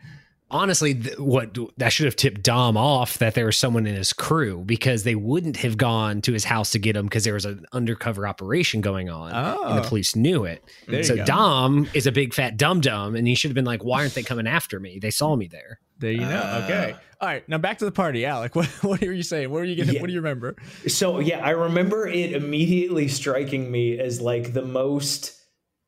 [0.50, 4.12] Honestly, th- what that should have tipped Dom off that there was someone in his
[4.12, 7.44] crew because they wouldn't have gone to his house to get him because there was
[7.44, 9.88] an undercover operation going on and the Oh.
[9.88, 10.64] police knew it.
[10.88, 11.24] There you so.
[11.24, 14.14] Dom is a big fat dum dum and he should have been like, "Why aren't
[14.14, 14.98] they coming after me?
[15.00, 16.42] They saw me there." There you know.
[16.42, 16.64] Ah.
[16.64, 16.96] okay.
[17.20, 17.46] All right.
[17.48, 18.54] Now back to the party, Alec.
[18.56, 19.50] What what were you saying?
[19.50, 19.94] What were you getting?
[19.94, 20.00] Yeah.
[20.00, 20.56] What do you remember?
[20.88, 25.36] So yeah, I remember it immediately striking me as like the most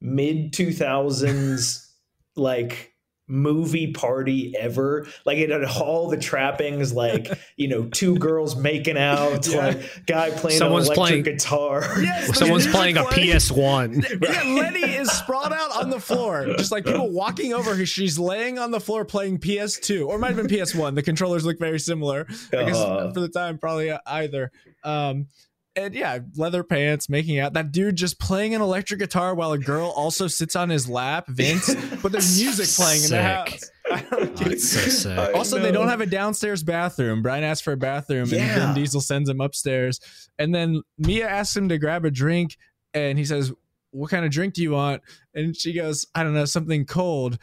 [0.00, 1.88] mid two thousands
[2.36, 2.91] like
[3.32, 5.06] movie party ever.
[5.24, 9.66] Like it had all the trappings, like you know, two girls making out, Yeah.
[9.68, 11.80] like guy playing Someone's an electric playing- guitar.
[12.02, 13.30] Yes, the Someone's playing a playing.
[13.30, 14.22] PS1.
[14.22, 17.86] Yeah, Letty is sprawled out on the floor, just like people walking over her.
[17.86, 20.94] She's laying on the floor playing PS2, or it might have been PS1.
[20.94, 22.26] The controllers look very similar.
[22.52, 23.12] I guess Uh-huh.
[23.12, 24.50] for the time, probably either.
[24.84, 25.28] Um,
[25.74, 27.54] and yeah, leather pants, making out.
[27.54, 31.26] That dude just playing an electric guitar while a girl also sits on his lap,
[31.28, 31.74] Vince.
[32.02, 33.70] But there's music playing in the house.
[33.92, 37.22] I don't get That's so also, they don't have a downstairs bathroom.
[37.22, 38.66] Brian asks for a bathroom, and Yeah.
[38.66, 40.00] Vin Diesel sends him upstairs.
[40.38, 42.56] And then Mia asks him to grab a drink,
[42.92, 43.52] and he says,
[43.92, 45.02] "What kind of drink do you want?"
[45.34, 47.38] And she goes, "I don't know, something cold."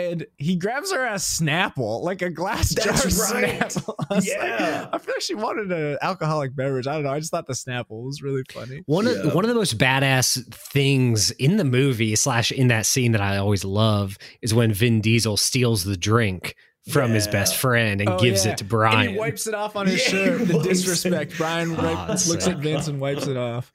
[0.00, 3.60] And he grabs her a Snapple, like a glass jar That's of right.
[3.60, 3.94] Snapple.
[4.10, 4.88] I was like- Yeah.
[4.92, 6.86] I feel like she wanted an alcoholic beverage.
[6.86, 7.10] I don't know.
[7.10, 8.82] I just thought the Snapple was really funny.
[8.86, 9.12] One Yeah.
[9.12, 13.20] of one of the most badass things in the movie slash in that scene that
[13.20, 16.54] I always love is when Vin Diesel steals the drink
[16.90, 18.52] from his best friend and Oh, gives yeah.
[18.52, 19.00] it to Brian.
[19.00, 20.40] And he wipes it off on his Yeah, shirt.
[20.40, 20.68] he The wipes it.
[20.70, 21.36] disrespect.
[21.36, 22.52] Brian Oh, right, looks sick.
[22.54, 23.72] at Vince and wipes it off.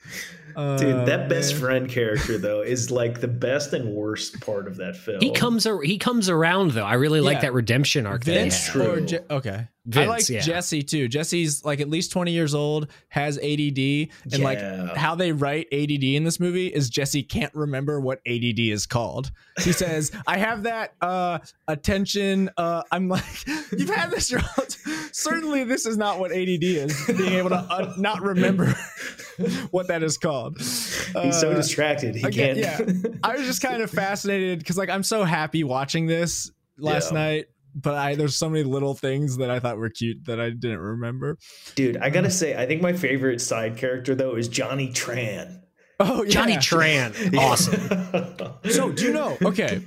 [0.55, 1.61] Dude, that Oh, best man.
[1.61, 5.19] friend character though is like the best and worst part of that film.
[5.19, 6.85] he comes ar- he comes around though.
[6.85, 8.23] I really like that redemption arc.
[8.23, 8.87] Vince that he had.
[8.89, 9.05] or True.
[9.05, 9.67] Je- okay.
[9.85, 10.39] Vince, I like yeah.
[10.41, 11.07] Jesse too.
[11.07, 14.59] Jesse's like at least 20 years old, has ADD, and like
[14.95, 19.31] how they write ADD in this movie is Jesse can't remember what ADD is called.
[19.61, 23.23] He says, "I have that uh attention uh I'm like
[23.77, 24.65] you've had this your whole
[25.11, 28.73] certainly this is not what ADD is, being able to uh, not remember
[29.71, 32.15] what that is called." He's so Uh, distracted.
[32.15, 32.89] He again, can't.
[32.89, 33.09] yeah.
[33.23, 37.19] I was just kind of fascinated because like I'm so happy watching this last Yeah.
[37.19, 37.45] night
[37.75, 40.79] but I there's so many little things that I thought were cute that I didn't
[40.79, 41.37] remember.
[41.75, 45.61] Dude, I gotta say, I think my favorite side character though is Johnny Tran.
[45.99, 46.29] Oh, yeah.
[46.29, 48.69] Johnny Tran, awesome.
[48.71, 49.37] So do you know?
[49.43, 49.81] Okay,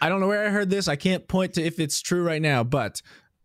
[0.00, 0.88] I don't know where I heard this.
[0.88, 3.00] I can't point to if it's true right now, but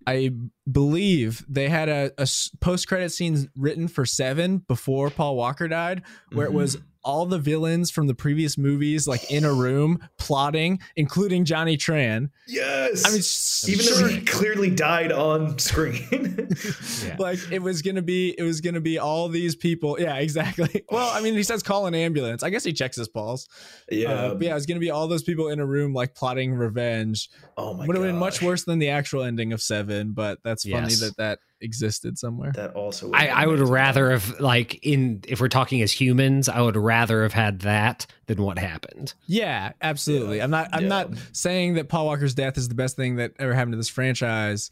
[0.08, 0.32] I
[0.72, 2.28] believe they had a, a
[2.62, 6.52] post credit scene written for Seven before Paul Walker died, where Mhm.
[6.52, 6.78] it was
[7.08, 12.30] all the villains from the previous movies like in a room plotting, including Johnny Tran.
[12.47, 13.05] yes.
[13.05, 16.34] I mean, s- even sure, though he clearly died on screen.
[17.05, 17.16] Yeah.
[17.20, 19.97] like it was gonna be, it was gonna be all these people.
[19.99, 20.84] Yeah, exactly.
[20.91, 22.43] Well, I mean, he says call an ambulance.
[22.43, 23.47] I guess he checks his pulse.
[23.89, 24.12] yeah.
[24.12, 26.53] Uh, but yeah, it was gonna be all those people in a room like plotting
[26.53, 27.30] revenge.
[27.58, 30.64] oh my would have been much worse than the actual ending of Seven, but that's
[30.64, 30.99] funny Yes.
[30.99, 32.51] that that existed somewhere.
[32.55, 33.12] That also.
[33.14, 37.24] I, I would rather have like in if we're talking as humans, I would rather
[37.24, 39.14] have had that than what happened.
[39.26, 40.38] Yeah, absolutely.
[40.38, 40.43] Yeah.
[40.45, 40.70] I'm not.
[40.74, 40.88] I'm Yeah.
[40.89, 43.89] not saying that Paul Walker's death is the best thing that ever happened to this
[43.89, 44.70] franchise,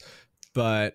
[0.54, 0.94] but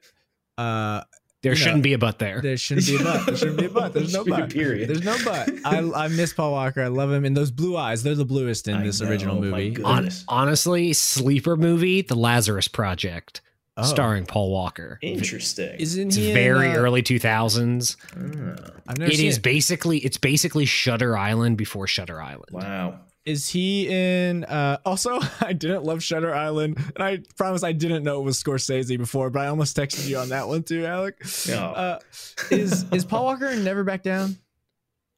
[0.58, 1.02] uh,
[1.44, 2.40] There You shouldn't be a but there.
[2.42, 3.26] there shouldn't be a but.
[3.26, 3.94] There shouldn't be a but.
[3.94, 4.50] There's no but.
[4.52, 4.90] Period.
[4.90, 5.50] There's no but.
[5.66, 6.84] I I miss Paul Walker.
[6.84, 8.04] I love him, and those blue eyes.
[8.04, 9.72] They're the bluest in I this know, original movie.
[9.72, 10.24] goodness.
[10.28, 13.42] Hon- honestly, sleeper movie, The Lazarus Project,
[13.82, 13.86] Oh.
[13.88, 14.98] starring Paul Walker.
[15.02, 15.80] Interesting.
[15.80, 17.96] Isn't It's he in, very uh, early 2000s.
[18.12, 22.50] Ah, I've never It seen is basically it's basically Shutter Island before Shutter Island.
[22.52, 23.00] wow.
[23.24, 24.44] Is he in?
[24.46, 28.42] uh Also, I didn't love Shutter Island, and I promise I didn't know it was
[28.42, 31.24] Scorsese before, but I almost texted you on that one too, Alec.
[31.48, 31.60] No.
[31.60, 32.00] Uh,
[32.50, 34.38] is is Paul Walker in Never Back Down?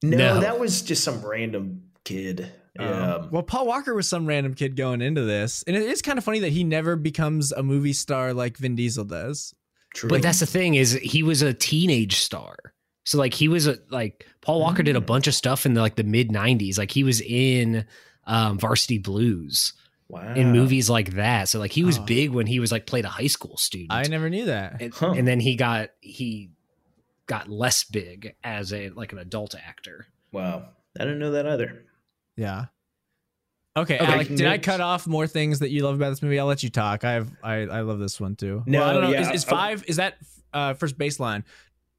[0.03, 0.39] no, no.
[0.41, 2.51] that was just some random kid.
[2.80, 3.15] Yeah.
[3.15, 6.17] Um, well, Paul Walker was some random kid going into this, and it is kind
[6.17, 9.53] of funny that he never becomes a movie star like Vin Diesel does.
[9.93, 10.09] True.
[10.09, 12.55] But that's the thing is he was a teenage star.
[13.05, 15.05] So like he was a like Paul Walker did a Mm.
[15.05, 16.78] bunch of stuff in the, like the mid 90s.
[16.80, 17.86] Like he was in
[18.26, 19.74] um Varsity Blues
[20.07, 20.34] wow.
[20.34, 21.49] in movies like that.
[21.49, 22.03] So like he was Oh.
[22.05, 23.91] big when he was like played a high school student.
[23.91, 24.82] I never knew that.
[24.82, 25.11] and, Huh.
[25.11, 26.49] and then he got he
[27.28, 30.07] got less big as a like an adult actor.
[30.32, 30.69] Wow.
[30.99, 31.84] I didn't know that either.
[32.38, 32.65] Yeah.
[33.75, 36.39] Okay, Okay, Alec, did I cut off more things that you love about this movie?
[36.39, 37.03] I'll let you talk.
[37.03, 38.61] I have, I, I love this one too.
[38.67, 39.09] No, Well, I don't know.
[39.11, 39.84] yeah, is, is I- five?
[39.88, 40.17] Is that
[40.53, 41.43] uh, first baseline?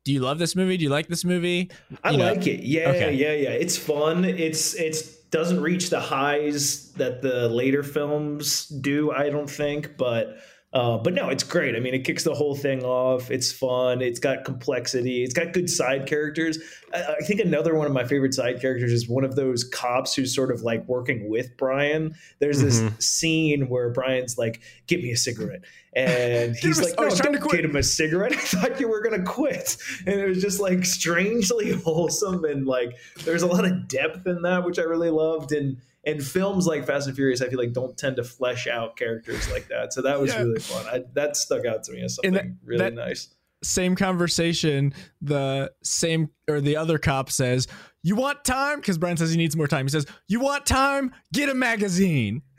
[0.05, 0.76] Do you love this movie?
[0.76, 1.70] Do you like this movie?
[2.05, 2.61] I know, like it.
[2.62, 3.14] Yeah, okay.
[3.14, 3.49] yeah, yeah.
[3.51, 4.24] It's fun.
[4.24, 10.37] It's it's doesn't reach the highs that the later films do, I don't think, but
[10.75, 11.77] uh, but no, it's great.
[11.77, 13.31] I mean, it kicks the whole thing off.
[13.31, 14.03] It's fun.
[14.03, 15.22] It's got complexity.
[15.22, 16.59] It's got good side characters.
[16.93, 20.14] I, I think another one of my favorite side characters is one of those cops
[20.14, 22.14] who's sort of like working with Brian.
[22.41, 23.01] There's this Mhm.
[23.03, 25.61] scene where Brian's like, "Give me a cigarette,"
[25.95, 28.33] and he's like, oh, "No, trying to don't quit." get him a cigarette.
[28.37, 32.97] I thought you were gonna quit." And it was just like strangely wholesome and like
[33.25, 35.53] there's a lot of depth in that, which I really loved.
[35.53, 35.77] And
[36.07, 39.51] and films like Fast and Furious, I feel like don't tend to flesh out characters
[39.51, 39.93] like that.
[39.93, 40.43] So that was Yeah.
[40.43, 40.87] really fun.
[40.87, 43.29] I, that stuck out to me as something that- really that- nice.
[43.63, 44.93] Same conversation.
[45.23, 47.67] The same or the other cop says,
[48.03, 49.87] "You want time?" Because Brian says he needs more time.
[49.87, 51.15] He says, "You want time?
[51.33, 52.43] Get a magazine."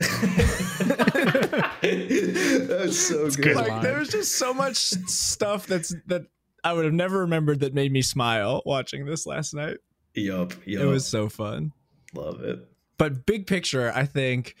[1.82, 3.36] That's so good.
[3.42, 3.82] good like line.
[3.84, 6.22] there was just so much stuff that's that
[6.64, 9.76] I would have never remembered that made me smile watching this last night.
[10.14, 10.82] Yup, yup.
[10.82, 11.72] It was so fun.
[12.14, 12.66] love it.
[12.98, 14.54] But big picture, I think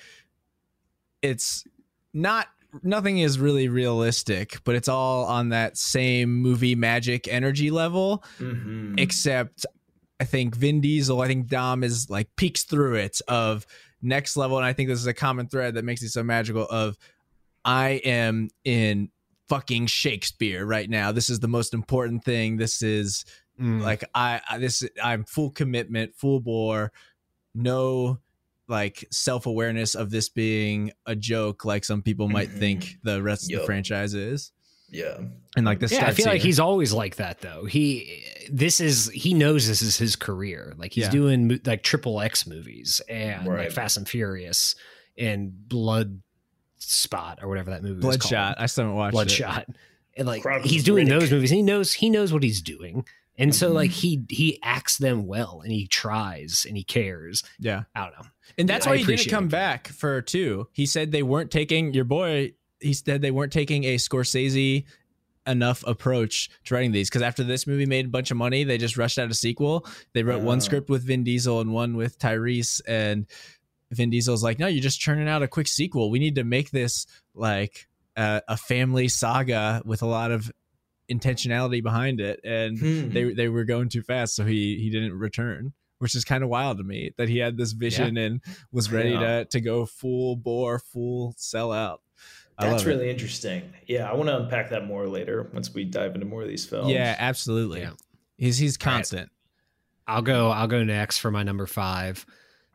[1.22, 1.64] it's
[2.12, 2.48] not
[2.82, 9.00] nothing is really realistic, but it's all on that same movie magic energy level, Mhm.
[9.00, 9.64] except
[10.20, 13.66] I think Vin Diesel, I think Dom is like peeks through it of
[14.02, 14.56] next level.
[14.58, 16.96] And I think this is a common thread that makes it so magical of
[17.64, 19.10] I am in
[19.48, 21.12] fucking Shakespeare right now.
[21.12, 22.56] This is the most important thing.
[22.56, 23.24] This is
[23.60, 23.80] Mm.
[23.80, 26.92] like I, I this I'm full commitment, full bore,
[27.54, 28.18] no
[28.68, 32.58] like self-awareness of this being a joke like some people might Mhm.
[32.58, 34.52] think the rest of the franchise is.
[34.90, 35.18] yeah.
[35.56, 37.64] And like this yeah, I starts feel like he's always like that though.
[37.64, 40.74] He this is he knows this is his career.
[40.78, 41.10] Like he's Yeah.
[41.10, 43.58] doing mo- like triple X movies and Right.
[43.64, 44.74] like Fast and Furious
[45.18, 46.20] and Blood
[46.78, 48.56] Spot or whatever that movie was Bloodshot.
[48.56, 48.62] called.
[48.62, 49.14] I still haven't watched it.
[49.14, 49.66] Bloodshot.
[50.16, 51.20] And like Chronicles he's of doing Riddick.
[51.20, 51.50] those movies.
[51.50, 53.04] He knows he knows what he's doing.
[53.38, 54.24] And so like mm-hmm.
[54.28, 57.42] he he acts them well and he tries and he cares.
[57.58, 57.84] Yeah.
[57.94, 58.26] I don't know.
[58.58, 59.50] And that's I why he didn't come it.
[59.50, 60.68] back for two.
[60.72, 62.52] He said they weren't taking your boy.
[62.80, 64.84] He said they weren't taking a Scorsese
[65.46, 68.78] enough approach to writing these because after this movie made a bunch of money, they
[68.78, 69.86] just rushed out a sequel.
[70.12, 70.60] They wrote one Oh.
[70.60, 73.26] script with Vin Diesel and one with Tyrese, and
[73.92, 76.10] Vin Diesel's like, "No, you're just churning out a quick sequel.
[76.10, 80.50] We need to make this like a, a family saga with a lot of
[81.10, 83.10] intentionality behind it." And Hmm.
[83.10, 86.50] they they were going too fast, so he he didn't return, which is kind of
[86.50, 88.40] wild to me that he had this vision and
[88.72, 89.20] was ready Yeah.
[89.40, 92.02] to to go full bore, full sell out.
[92.58, 93.64] I That's love really interesting.
[93.86, 96.64] Yeah, I want to unpack that more later once we dive into more of these
[96.64, 96.90] films.
[96.90, 97.80] Yeah, absolutely.
[97.80, 97.90] Yeah.
[98.38, 98.94] He's he's All right.
[98.96, 99.30] constant.
[100.06, 100.50] I'll go.
[100.50, 102.24] I'll go next for my number five.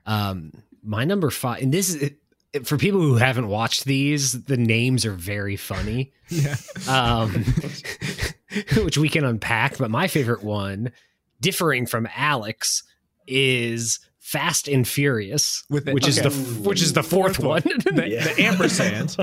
[0.06, 0.52] Um,
[0.84, 2.12] my number five, and this is
[2.54, 4.44] it, for people who haven't watched these.
[4.44, 6.56] The names are very funny, Yeah.
[6.88, 7.46] um,
[8.78, 9.78] which we can unpack.
[9.78, 10.92] But my favorite one,
[11.40, 12.84] differing from Alex,
[13.28, 16.30] is Fast and Furious, With the- which is the
[16.68, 17.62] which is the fourth, one.
[17.86, 18.24] The, Yeah.
[18.24, 19.16] the ampersand.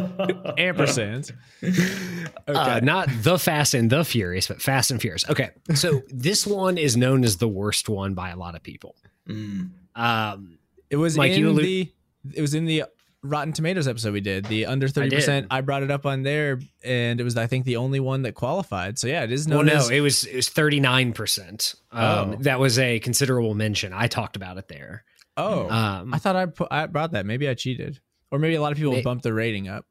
[0.58, 1.32] ampersand.
[1.62, 2.22] Okay.
[2.46, 5.28] Uh, not the Fast and the Furious, but Fast and Furious.
[5.30, 8.96] Okay, so this one is known as the worst one by a lot of people.
[9.28, 9.70] Mm.
[9.94, 10.58] Um,
[10.90, 11.92] it was Mike, in you allu- the
[12.34, 12.84] it was in the
[13.22, 14.44] Rotten Tomatoes episode we did.
[14.46, 15.48] The under thirty percent.
[15.50, 18.34] I brought it up on there, and it was I think the only one that
[18.34, 18.98] qualified.
[18.98, 21.74] So yeah, it is well, known no, as it was it was thirty nine percent.
[21.90, 22.36] Um, Oh.
[22.40, 23.92] that was a considerable mention.
[23.92, 25.04] I talked about it there.
[25.36, 25.68] oh.
[25.68, 27.26] Um, I thought I put I brought that.
[27.26, 27.98] Maybe I cheated,
[28.30, 29.84] or maybe a lot of people bumped the rating up.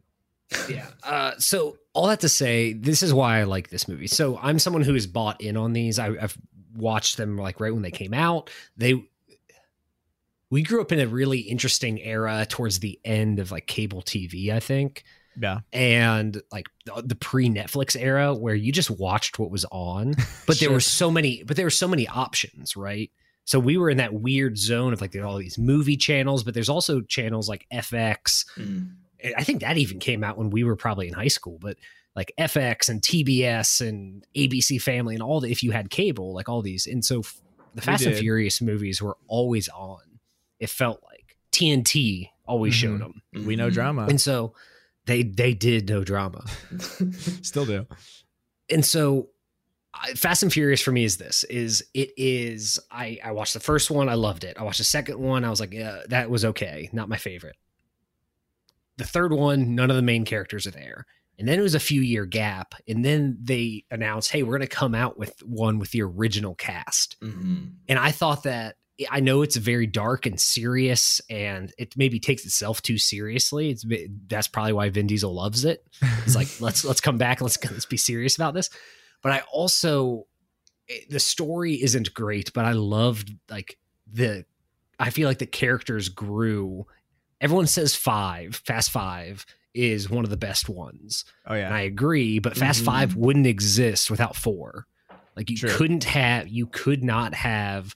[0.70, 0.86] yeah.
[1.04, 4.08] Uh, so all that to say, this is why I like this movie.
[4.08, 6.00] So I'm someone who has bought in on these.
[6.00, 6.38] I, I've
[6.78, 8.50] watched them like right when they came out.
[8.78, 9.04] They
[10.50, 14.52] we grew up in a really interesting era towards the end of like cable TV.
[14.52, 15.04] I think.
[15.40, 20.12] Yeah, and like the, the pre Netflix era where you just watched what was on,
[20.48, 20.74] but there Sure.
[20.74, 23.12] were so many, but there were so many options, right?
[23.46, 26.44] So we were in that weird zone of like there are all these movie channels,
[26.44, 28.46] but there's also channels like FX.
[28.58, 28.94] Mm.
[29.38, 31.78] I think that even came out when we were probably in high school, but
[32.16, 36.50] like FX and TBS and ABC Family and all the if you had cable, like
[36.50, 36.88] all these.
[36.88, 37.40] And so f-
[37.76, 38.16] the Fast and.
[38.16, 40.00] Furious movies were always on.
[40.60, 42.78] It felt like TNT always Mhm.
[42.78, 43.22] showed them.
[43.46, 43.74] we know Mhm.
[43.74, 44.06] drama.
[44.08, 44.54] And so
[45.06, 46.46] they they did no drama.
[47.42, 47.88] Still do.
[48.70, 49.30] and so
[50.16, 53.90] fast and furious for me is this is it is i i watched the first
[53.90, 56.46] one i loved it i watched the second one i was like yeah that was
[56.46, 57.56] okay not my favorite
[58.98, 61.06] the third one none of the main characters are there
[61.40, 64.68] and then it was a few year gap and then they announced hey we're going
[64.70, 67.72] to come out with one with the original cast Mhm.
[67.88, 68.76] and I thought that
[69.12, 73.70] I know it's very dark and serious, and it maybe takes itself too seriously.
[73.70, 73.86] It's
[74.28, 75.86] that's probably why Vin Diesel loves it.
[76.26, 78.70] It's like let's let's come back, let's let's be serious about this.
[79.22, 80.26] But I also
[81.10, 83.78] the story isn't great, but I loved like
[84.12, 84.46] the
[85.00, 86.88] I feel like the characters grew.
[87.40, 89.46] Everyone says five, Fast Five
[89.76, 91.24] is one of the best ones.
[91.46, 91.76] Oh And yeah.
[91.76, 92.86] I agree, but Fast Mhm.
[92.86, 94.88] Five wouldn't exist without four.
[95.36, 95.70] Like you True.
[95.70, 97.94] couldn't have, you could not have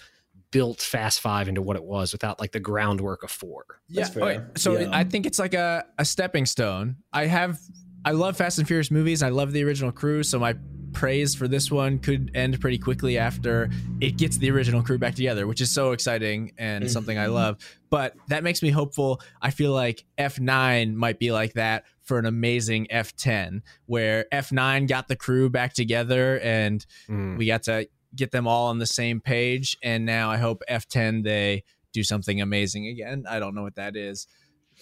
[0.52, 3.66] built Fast Five into what it was without like the groundwork of four.
[3.88, 4.04] Yeah.
[4.04, 4.38] That's okay.
[4.40, 4.90] Oh, so Yeah.
[4.92, 6.98] I think it's like a, a stepping stone.
[7.12, 7.60] I have
[8.04, 9.22] I love Fast and Furious movies.
[9.22, 10.56] I love the original crew, so my
[10.94, 13.70] praise for this one could end pretty quickly after
[14.02, 16.92] it gets the original crew back together, which is so exciting and mm-hmm.
[16.92, 17.58] something I love.
[17.90, 19.22] But that makes me hopeful.
[19.42, 25.08] I feel like F9 might be like that for an amazing F10, where F9 got
[25.08, 27.38] the crew back together and mm.
[27.38, 31.24] we got to get them all on the same page and now i hope f10
[31.24, 34.28] they do something amazing again i don't know what that is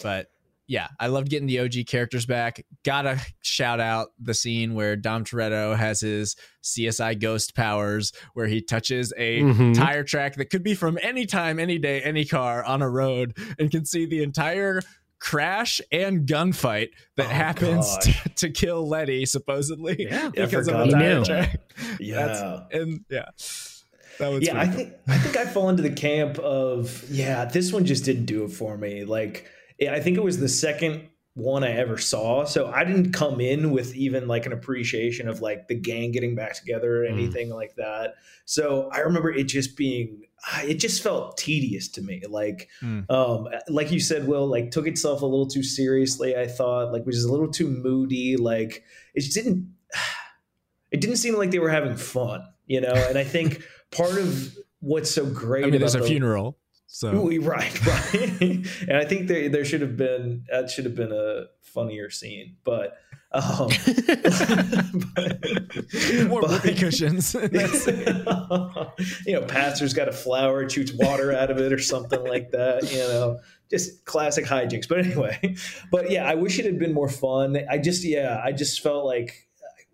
[0.02, 0.28] but
[0.66, 5.24] yeah i loved getting the og characters back gotta shout out the scene where dom
[5.24, 9.74] toretto has his csi ghost powers where he touches a Mhm.
[9.74, 13.36] tire track that could be from any time any day any car on a road
[13.58, 14.80] and can see the entire
[15.20, 20.30] crash and gunfight that Oh, happens to, to kill letty supposedly Yeah.
[20.30, 21.60] Because of forgot a tire track
[22.00, 22.14] Yeah.
[22.26, 23.26] That's- and yeah,
[24.18, 27.44] that was yeah, I pretty think I think I fall into the camp of yeah,
[27.46, 29.04] this one just didn't do it for me.
[29.04, 29.46] Like
[29.88, 33.70] I think it was the second one I ever saw, so I didn't come in
[33.70, 37.12] with even like an appreciation of like the gang getting back together or Mm.
[37.12, 38.14] anything like that.
[38.44, 40.22] So I remember it just being
[40.64, 42.22] it just felt tedious to me.
[42.28, 43.10] Like Mm.
[43.10, 47.04] um like you said, Will, like took itself a little too seriously, I thought, like
[47.06, 48.82] was a little too moody, like
[49.14, 49.72] it just didn't
[50.90, 52.92] it didn't seem like they were having fun, you know.
[52.94, 55.64] And I think part of what's so great.
[55.64, 58.42] I mean, there's a the- funeral, so Ooh, right, right.
[58.88, 62.56] and I think there there should have been that should have been a funnier scene,
[62.64, 62.96] but
[63.32, 63.68] um,
[65.14, 65.38] but-
[66.28, 67.34] more but- whoopee cushions.
[69.26, 72.90] You know, pastor's got a flower, shoots water out of it or something like that.
[72.92, 73.38] You know,
[73.70, 74.88] just classic hijinks.
[74.88, 75.54] But anyway,
[75.90, 77.56] but yeah, I wish it had been more fun.
[77.70, 79.48] I just, yeah, I just felt like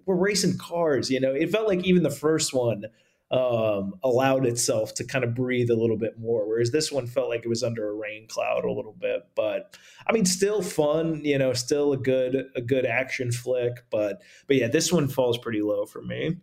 [0.07, 1.11] we're racing cars.
[1.11, 2.85] You know, it felt like even the first one
[3.31, 7.29] um, allowed itself to kind of breathe a little bit more, whereas this one felt
[7.29, 9.23] like it was under a rain cloud a little bit.
[9.35, 11.25] But I mean, still fun.
[11.25, 13.85] You know, still a good a good action flick.
[13.91, 16.37] But but yeah, this one falls pretty low for me.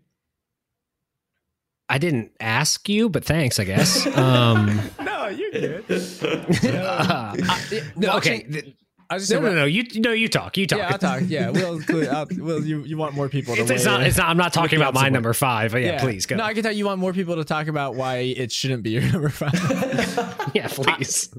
[1.89, 4.05] I didn't ask you, but thanks, I guess.
[4.17, 5.85] Um, no, you're good.
[6.63, 8.73] uh, I- no, okay.
[9.13, 9.65] I was just No, saying, no, no.
[9.65, 10.57] You no, you talk.
[10.57, 10.79] You talk.
[10.79, 11.21] yeah, I'll talk.
[11.27, 14.01] Yeah, I'll, Will, you you want more people to It's, it's not.
[14.01, 14.07] in.
[14.07, 14.27] It's not.
[14.29, 15.13] I'm not talking about my outside.
[15.13, 15.71] number five.
[15.71, 16.35] But yeah, please go.
[16.35, 18.89] No, I can tell you want more people to talk about why it shouldn't be
[18.89, 19.53] your number five.
[20.55, 21.29] yeah, please.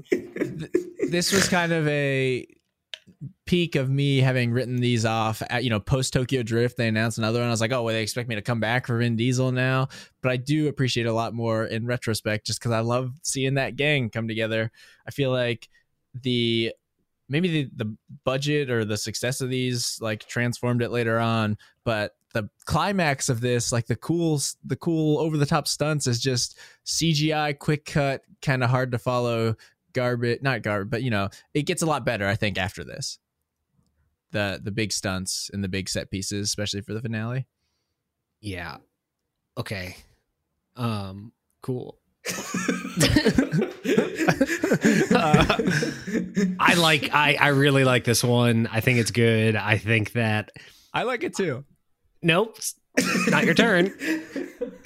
[1.09, 2.47] this was kind of a
[3.45, 7.19] peak of me having written these off at you know post Tokyo Drift they announced
[7.19, 9.15] another one I was like oh well they expect me to come back for Vin
[9.15, 9.87] Diesel now
[10.21, 13.75] but I do appreciate a lot more in retrospect just because I love seeing that
[13.75, 14.71] gang come together
[15.07, 15.69] I feel like
[16.19, 16.73] the
[17.29, 22.15] maybe the, the budget or the success of these like transformed it later on but
[22.33, 26.57] the climax of this like the cool the cool over the top stunts is just
[26.85, 29.55] CGI quick cut kind of hard to follow
[29.93, 33.17] garbage not garbage but you know it gets a lot better i think after this
[34.31, 37.47] the the big stunts and the big set pieces especially for the finale
[38.41, 38.77] Yeah.
[39.57, 39.95] Okay.
[40.75, 41.31] Um.
[41.61, 41.97] Cool.
[45.11, 45.57] Uh,
[46.59, 47.13] I like.
[47.13, 48.67] I I really like this one.
[48.71, 49.55] I think it's good.
[49.55, 50.51] I think that.
[50.93, 51.63] i like it too
[52.21, 52.57] Nope.
[53.27, 53.93] Not your turn.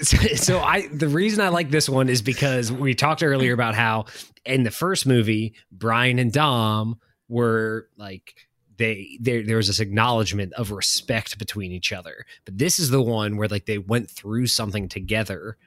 [0.01, 3.75] So, so I the reason I like this one is because we talked earlier about
[3.75, 4.05] how
[4.45, 8.33] in the first movie Brian and Dom were like
[8.77, 12.25] they there there was this acknowledgement of respect between each other.
[12.45, 15.57] But this is the one where like they went through something together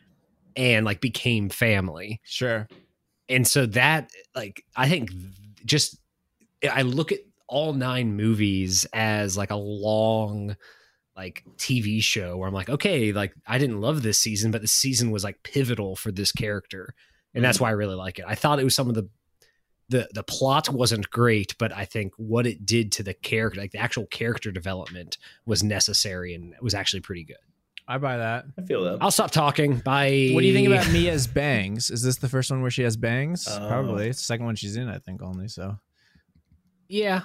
[0.57, 2.21] and like became family.
[2.25, 2.69] sure
[3.29, 5.11] And so that like I think
[5.65, 5.99] just
[6.71, 10.57] I look at all nine movies as like a long
[11.17, 14.69] like TV show where I'm like, okay, like I didn't love this season, but the
[14.69, 16.95] season was like pivotal for this character.
[17.35, 17.63] And that's mm.
[17.63, 18.25] why I really like it.
[18.27, 19.09] I thought it was some of the
[19.89, 23.73] the the plot wasn't great, but I think what it did to the character, like
[23.73, 27.37] the actual character development was necessary and was actually pretty good.
[27.89, 28.99] I buy that I feel that.
[29.01, 29.79] I'll stop talking.
[29.79, 30.31] Bye.
[30.33, 32.97] what do you think about mia's bangs is this the first one where she has
[32.97, 33.67] bangs Oh.
[33.69, 35.79] probably it's the second one she's in i think only so
[36.89, 37.23] Yeah.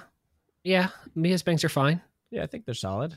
[0.64, 0.88] Yeah.
[1.14, 2.00] Mia's bangs are fine.
[2.30, 3.16] yeah i think they're solid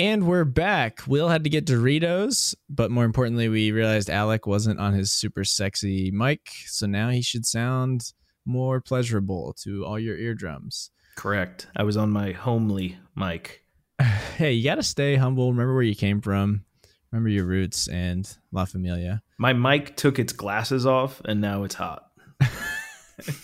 [0.00, 1.00] and we're back.
[1.08, 5.42] Will had to get Doritos, but more importantly, we realized Alec wasn't on his super
[5.42, 8.12] sexy mic, so now he should sound
[8.46, 10.92] more pleasurable to all your eardrums.
[11.16, 11.66] Correct.
[11.74, 13.64] I was on my homely mic.
[14.38, 15.50] Hey, you got to stay humble.
[15.50, 16.64] Remember where you came from.
[17.10, 19.20] Remember your roots and La Familia.
[19.36, 22.04] My mic took its glasses off, and now it's hot.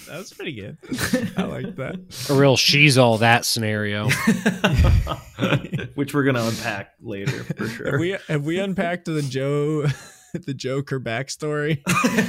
[0.07, 0.79] That was pretty good.
[1.37, 1.97] I like that.
[2.31, 4.09] A real she's all that scenario.
[5.97, 7.91] Which we're gonna unpack later for sure.
[7.91, 9.87] Have we have we unpacked the Joe
[10.33, 11.83] the Joker backstory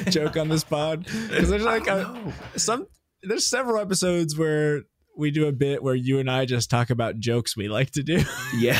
[0.09, 1.03] joke on this pod?
[1.05, 2.87] Because there's like a, some
[3.21, 4.81] there's several episodes where
[5.17, 8.03] we do a bit where you and I just talk about jokes we like to
[8.03, 8.21] do.
[8.57, 8.77] yeah,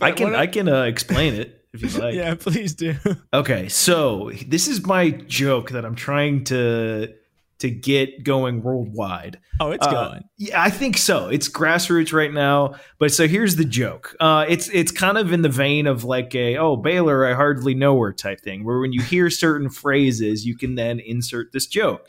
[0.00, 2.14] I can what- I can uh, explain it if you like.
[2.14, 2.94] yeah, please do.
[3.32, 7.12] Okay, so this is my joke that I'm trying to
[7.58, 9.38] to get going worldwide.
[9.60, 10.24] Oh, it's Uh, going.
[10.36, 11.28] Yeah, I think so.
[11.28, 12.74] It's grassroots right now.
[13.00, 14.14] But so here's the joke.
[14.20, 17.74] Uh, it's it's kind of in the vein of like a oh Baylor, I hardly
[17.74, 21.66] know her type thing, where when you hear certain phrases, you can then insert this
[21.66, 22.06] joke.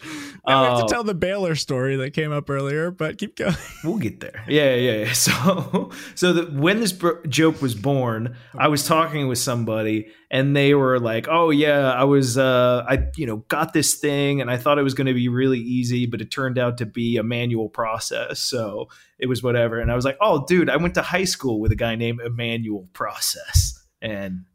[0.47, 3.35] Now we have Uh, to tell the Baylor story that came up earlier, but keep
[3.35, 3.55] going.
[3.83, 4.43] We'll get there.
[4.47, 5.13] Yeah, yeah, yeah.
[5.13, 10.55] So, so that when this bro- joke was born, I was talking with somebody, and
[10.55, 14.51] they were like, "Oh yeah, I was, uh, I, you know, got this thing, and
[14.51, 17.17] I thought it was going to be really easy, but it turned out to be
[17.17, 18.39] a manual process.
[18.39, 21.59] So it was whatever." And I was like, "Oh, dude, I went to high school
[21.59, 24.45] with a guy named Emmanuel Process," and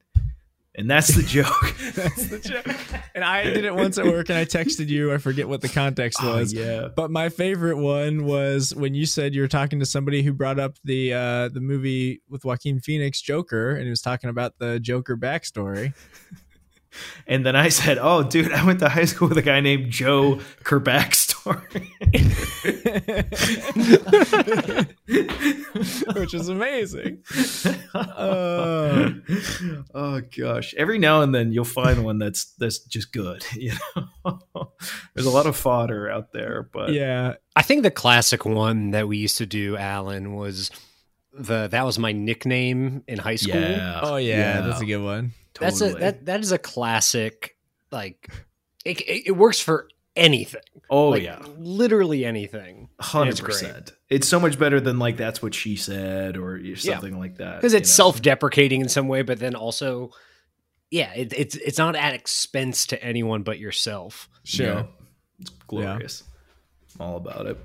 [0.76, 1.74] and that's the joke.
[1.94, 2.66] That's the joke.
[3.14, 5.12] And I did it once at work, and I texted you.
[5.12, 6.52] I forget what the context Oh, was.
[6.52, 6.88] yeah.
[6.94, 10.58] But my favorite one was when you said you were talking to somebody who brought
[10.58, 14.80] up the uh, the movie with Joaquin Phoenix, Joker, and he was talking about the
[14.80, 15.94] Joker backstory.
[17.26, 19.90] And then I said, "Oh, dude, I went to high school with a guy named
[19.90, 21.34] Joe Kerbackstory."
[26.14, 27.22] which is amazing.
[27.94, 29.10] Uh,
[29.94, 30.74] oh gosh!
[30.74, 33.44] Every now and then you'll find one that's that's just good.
[33.64, 33.72] You
[34.24, 34.72] know,
[35.14, 39.08] there's a lot of fodder out there, but yeah, I think the classic one that
[39.08, 40.70] we used to do, Alan, was
[41.32, 43.60] the that was my nickname in high school.
[43.60, 45.32] yeah, oh yeah, that's a good one.
[45.60, 47.56] That's a that that is a classic.
[47.90, 48.28] Like
[48.84, 50.60] it, it, it works for anything.
[50.90, 52.88] oh Like, yeah, literally anything.
[53.00, 53.52] hundred it's great.
[53.52, 53.92] percent.
[54.08, 57.56] It's so much better than like that's what she said or something like that.
[57.56, 58.04] because you it's know?
[58.04, 60.10] self-deprecating in some way, but then also,
[60.90, 64.28] yeah, it, it's it's not at expense to anyone but yourself.
[64.44, 64.66] Sure.
[64.66, 64.84] Yeah.
[65.40, 66.22] it's glorious.
[66.98, 67.58] I'm all about it.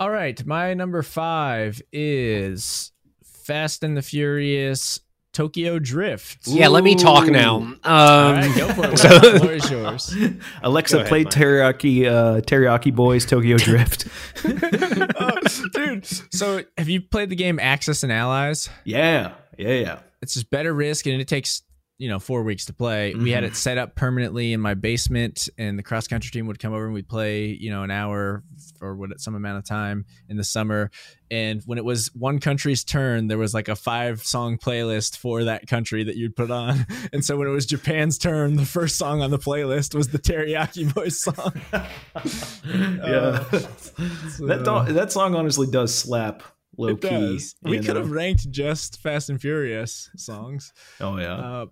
[0.00, 5.00] All right, my number five is Fast and the Furious
[5.34, 6.46] Tokyo Drift.
[6.46, 7.56] Yeah, let me talk now.
[7.56, 8.98] Um, All right, go for it.
[9.00, 10.16] so- The floor is yours.
[10.62, 11.34] Alexa Go ahead, played Mike.
[11.34, 14.06] Teriyaki uh, Teriyaki Boys Tokyo Drift.
[14.46, 15.38] Oh,
[15.74, 18.70] dude, so have you played the game Axis and Allies?
[18.84, 19.98] yeah, yeah, yeah.
[20.22, 21.62] It's just better risk, and it takes
[21.98, 23.14] you know four weeks to play.
[23.14, 23.48] We had Mhm.
[23.48, 26.84] it set up permanently in my basement, and the cross country team would come over
[26.86, 28.42] and we'd play you know an hour
[28.80, 30.90] or what some amount of time in the summer.
[31.30, 35.44] And when it was one country's turn, there was like a five song playlist for
[35.44, 36.86] that country that you'd put on.
[37.12, 40.18] And so when it was Japan's turn, the first song on the playlist was the
[40.18, 41.52] Teriyaki Boys song.
[42.64, 43.44] yeah.
[43.50, 46.42] so- that do- that song honestly does slap
[46.76, 47.08] low It key.
[47.08, 47.54] does.
[47.62, 50.72] We could have ranked just Fast and Furious songs.
[51.00, 51.34] Oh yeah.
[51.34, 51.66] Uh,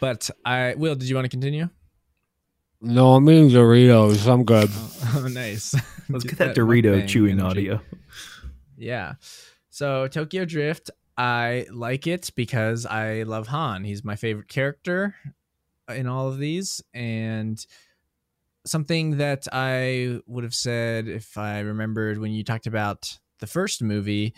[0.00, 0.94] but I will.
[0.94, 1.68] Did you want to continue?
[2.84, 4.26] no, I mean Doritos.
[4.26, 4.70] I'm good.
[5.14, 5.74] Oh, nice.
[6.08, 7.70] Let's get that Dorito chewing energy.
[7.70, 7.80] audio.
[8.78, 9.14] Yeah.
[9.68, 13.84] So Tokyo Drift, I like it because I love Han.
[13.84, 15.14] He's my favorite character
[15.94, 17.64] in all of these, and
[18.64, 23.82] something that I would have said if I remembered when you talked about the first
[23.82, 24.34] movie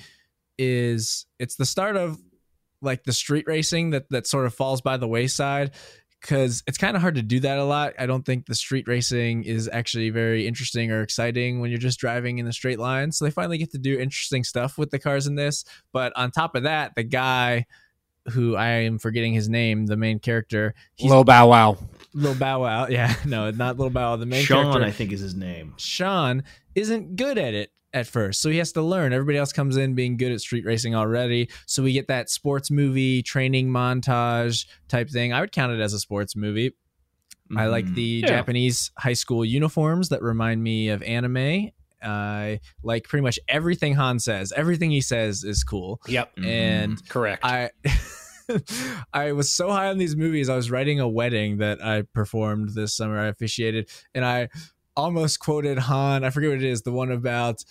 [0.59, 2.19] is it's the start of
[2.85, 5.73] like the street racing that that sort of falls by the wayside
[6.21, 7.93] because it's kind of hard to do that a lot.
[7.99, 12.01] I don't think the street racing is actually very interesting or exciting when you're just
[12.01, 13.13] driving in a straight line.
[13.13, 15.67] So they finally get to do interesting stuff with the cars in this.
[15.93, 17.67] But on top of that, the guy
[18.33, 21.77] who I am forgetting his name, the main character, he's Low Bow Wow.
[22.15, 22.87] Little Bow Wow.
[22.91, 24.17] Yeah, no, not Little Bow Wow.
[24.17, 24.55] The main character.
[24.55, 25.75] Sean, character, I think is his name.
[25.77, 26.43] Sean
[26.75, 28.43] isn't good at it at first.
[28.43, 29.13] So he has to learn.
[29.15, 31.49] Everybody else comes in being good at street racing already.
[31.67, 35.33] So we get that sports movie training montage type thing.
[35.33, 36.73] I would count it as a sports movie.
[37.57, 37.95] I like Mhm.
[37.95, 38.27] the Yeah.
[38.29, 41.71] Japanese high school uniforms that remind me of anime.
[42.03, 44.53] I like pretty much everything Han says.
[44.57, 46.01] Everything he says is cool.
[46.09, 46.37] Yep.
[46.37, 46.47] Mhm.
[46.47, 47.45] And Correct.
[47.45, 47.71] I
[49.13, 50.49] I was so high on these movies.
[50.49, 53.19] I was writing a wedding that I performed this summer.
[53.19, 54.49] I officiated, and I
[54.97, 56.25] almost quoted Han.
[56.25, 56.83] I forget what it is.
[56.83, 57.65] The one about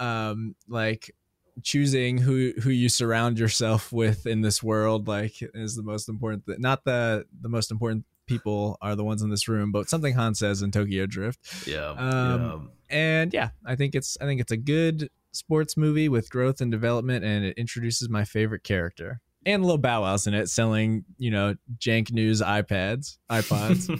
[0.00, 1.14] um like
[1.62, 6.46] choosing who who you surround yourself with in this world like is the most important
[6.46, 10.14] th- not the the most important people are the ones in this room but something
[10.14, 11.90] han says in tokyo drift yeah.
[11.90, 16.60] Um, and yeah i think it's i think it's a good sports movie with growth
[16.60, 21.04] and development and it introduces my favorite character and Lil Bow Wow's in it selling,
[21.18, 23.90] you know, jank news iPads, iPods.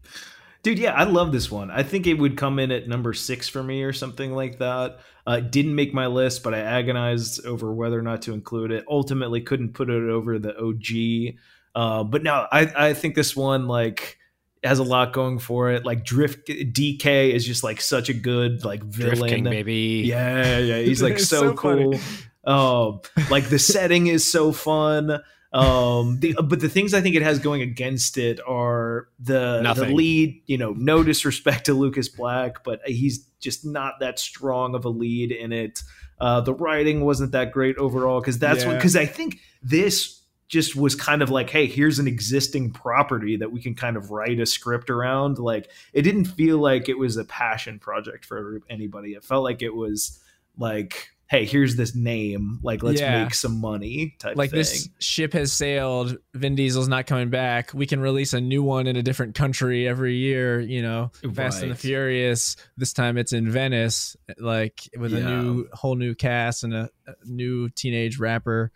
[0.65, 1.69] Dude, yeah, I love this one.
[1.69, 4.97] I think it would come in at number six for me or something like that.
[5.27, 8.83] Uh, didn't make my list, but I agonized over whether or not to include it.
[8.89, 11.35] Ultimately, couldn't put it over the OG.
[11.75, 14.17] Uh, but no, I, I think this one like
[14.63, 15.85] has a lot going for it.
[15.85, 19.17] Like Drift DK is just like such a good like villain.
[19.17, 20.01] Drift King, baby.
[20.03, 21.99] Yeah, yeah, he's like so, so funny.
[22.43, 22.51] cool.
[22.51, 25.21] Um, like the setting is so fun.
[25.55, 29.85] Um, the, but the things I think it has going against it are the the
[29.87, 30.41] lead.
[30.47, 34.89] You know, no disrespect to Lucas Black, but he's just not that strong of a
[34.89, 35.81] lead in it.
[36.19, 40.75] Uh, the writing wasn't that great overall because that's what because I think this just
[40.75, 44.39] was kind of like, hey, here's an existing property that we can kind of write
[44.39, 45.39] a script around.
[45.39, 49.13] Like, it didn't feel like it was a passion project for anybody.
[49.13, 50.19] It felt like it was
[50.57, 53.23] like, hey, here's this name, like let's Yeah.
[53.23, 54.59] make some money type like thing.
[54.59, 57.73] this ship has sailed, Vin Diesel's not coming back.
[57.73, 61.11] We can release a new one in a different country every year, you know.
[61.33, 62.55] Fast and the Furious.
[62.77, 67.13] This time it's in Venice, like with a new whole new cast and a, a
[67.25, 68.71] new teenage rapper.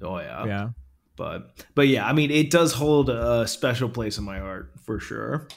[0.00, 0.46] oh yeah.
[0.46, 0.68] Yeah.
[1.16, 5.00] but but yeah, I mean, it does hold a special place in my heart for
[5.00, 5.48] sure.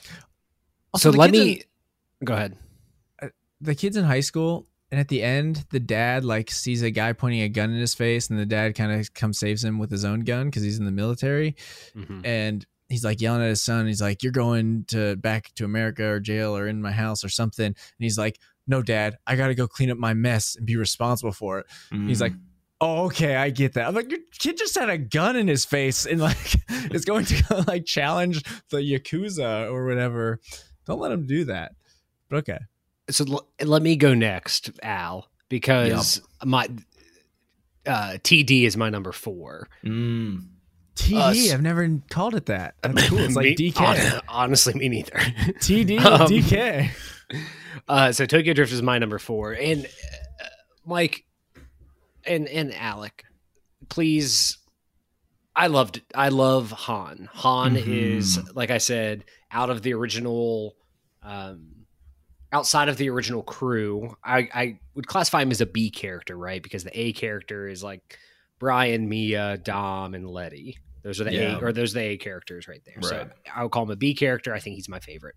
[0.92, 1.62] Also, so let kids me
[2.24, 2.58] go ahead.
[3.62, 7.12] the kids in high school and at the end the dad like sees a guy
[7.14, 9.92] pointing a gun in his face and the dad kind of comes saves him with
[9.92, 11.56] his own gun because he's in the military.
[11.96, 12.26] Mhm.
[12.26, 16.06] and he's like yelling at his son he's like you're going to back to america
[16.06, 17.66] or jail or in my house or something.
[17.66, 21.32] And he's like no dad i gotta go clean up my mess and be responsible
[21.32, 21.66] for it.
[21.92, 22.34] He's like,
[22.82, 23.88] oh okay i get that.
[23.88, 26.58] I'm like your kid just had a gun in his face and like
[26.94, 30.40] is going to like challenge the yakuza or whatever.
[30.86, 31.72] Don't let him do that.
[32.30, 32.60] But okay
[33.10, 36.68] So l- let me go next, Al, because my
[37.86, 39.68] uh, TD is my number four.
[39.84, 40.48] Mm.
[40.96, 41.18] TD.
[41.20, 41.52] Us.
[41.54, 42.76] I've never called it that.
[42.82, 43.20] That's cool.
[43.20, 43.74] It's like Me- DK.
[43.76, 45.12] hon- honestly, me neither.
[45.60, 46.00] TD.
[46.06, 46.90] Um, DK.
[47.88, 50.46] Uh, so Tokyo Drift is my number four, and uh,
[50.86, 51.24] Mike
[52.26, 53.24] and and Alec,
[53.90, 54.58] please.
[55.56, 56.02] I loved.
[56.16, 57.30] I love Han.
[57.34, 57.86] Han Mhm.
[58.18, 60.76] is like I said, out of the original,
[61.22, 61.75] um,
[62.52, 64.16] outside of the original crew.
[64.24, 66.62] I I would classify him as a B character, right?
[66.62, 68.18] Because the A character is like
[68.60, 70.78] Brian, Mia, Dom, and Letty.
[71.04, 71.58] Those are the Yeah.
[71.58, 73.02] A or those are the A characters right there.
[73.02, 74.54] So I would call him a B character.
[74.54, 75.36] I think he's my favorite.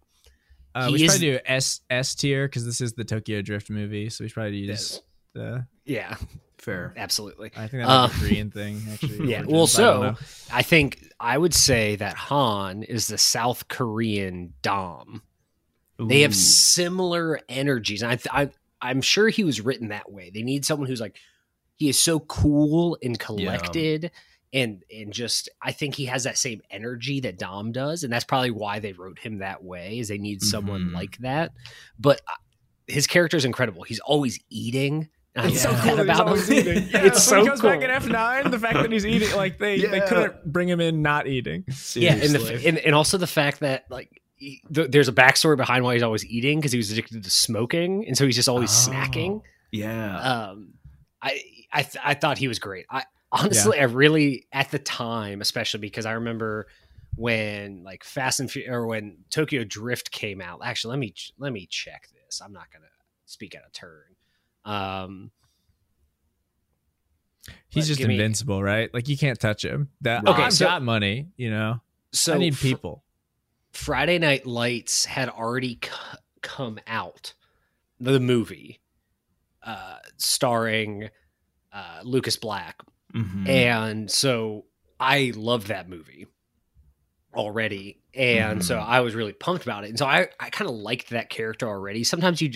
[0.74, 3.42] Uh, He we should is- probably do S S tier because this is the Tokyo
[3.42, 5.02] Drift movie, so we should probably use
[5.34, 5.66] the.
[5.84, 6.16] Yeah,
[6.58, 6.92] Fair.
[6.96, 7.50] absolutely.
[7.56, 9.16] I think that's like Uh, a Korean thing, actually.
[9.30, 9.38] Yeah.
[9.38, 10.16] Origins, Well, so know.
[10.52, 15.22] I think I would say that Han is the South Korean Dom.
[15.98, 20.30] They have similar energies, and I, th- I I'm sure he was written that way.
[20.32, 21.16] They need someone who's like
[21.76, 24.10] he is so cool and collected.
[24.52, 28.24] And and just I think he has that same energy that Dom does, and that's
[28.24, 29.98] probably why they wrote him that way.
[29.98, 30.94] Is they need someone Mhm.
[30.94, 31.52] like that.
[31.98, 32.32] But uh,
[32.86, 33.82] his character is incredible.
[33.82, 35.08] He's always eating.
[35.36, 36.58] It's so so cool that about always him.
[36.60, 36.88] eating.
[36.92, 37.68] Yeah, it's so he goes cool.
[37.70, 38.50] back in F nine.
[38.50, 41.64] The fact that he's eating, like they they couldn't bring him in not eating.
[41.94, 45.56] yeah and, the, and and also the fact that like he, th- there's a backstory
[45.56, 48.48] behind why he's always eating because he was addicted to smoking and so he's just
[48.48, 48.90] always Oh.
[48.90, 50.18] snacking yeah.
[50.50, 50.74] um
[51.20, 51.40] i
[51.72, 55.80] i, th- I thought he was great i honestly i really at the time especially
[55.80, 56.66] because i remember
[57.16, 61.32] when like fast and Fu- or when tokyo drift came out actually let me ch-
[61.38, 62.86] let me check this i'm not gonna
[63.26, 64.04] speak out of turn
[64.64, 65.30] um
[67.70, 68.92] He's just give me- invincible, right?
[68.92, 69.88] Like you can't touch him.
[70.02, 71.80] That Okay, I've so- got money, you know.
[72.12, 73.02] so I need people.
[73.78, 75.90] Friday Night Lights had already c-
[76.42, 77.34] come out,
[78.00, 78.80] the movie,
[79.62, 81.10] uh, starring
[81.72, 82.80] uh, Lucas Black,
[83.14, 83.48] Mhm.
[83.48, 84.64] and so
[84.98, 86.26] I loved that movie
[87.34, 88.84] already, and so Mhm.
[88.86, 91.68] I was really pumped about it, and so I I kind of liked that character
[91.68, 92.04] already.
[92.04, 92.50] Sometimes you.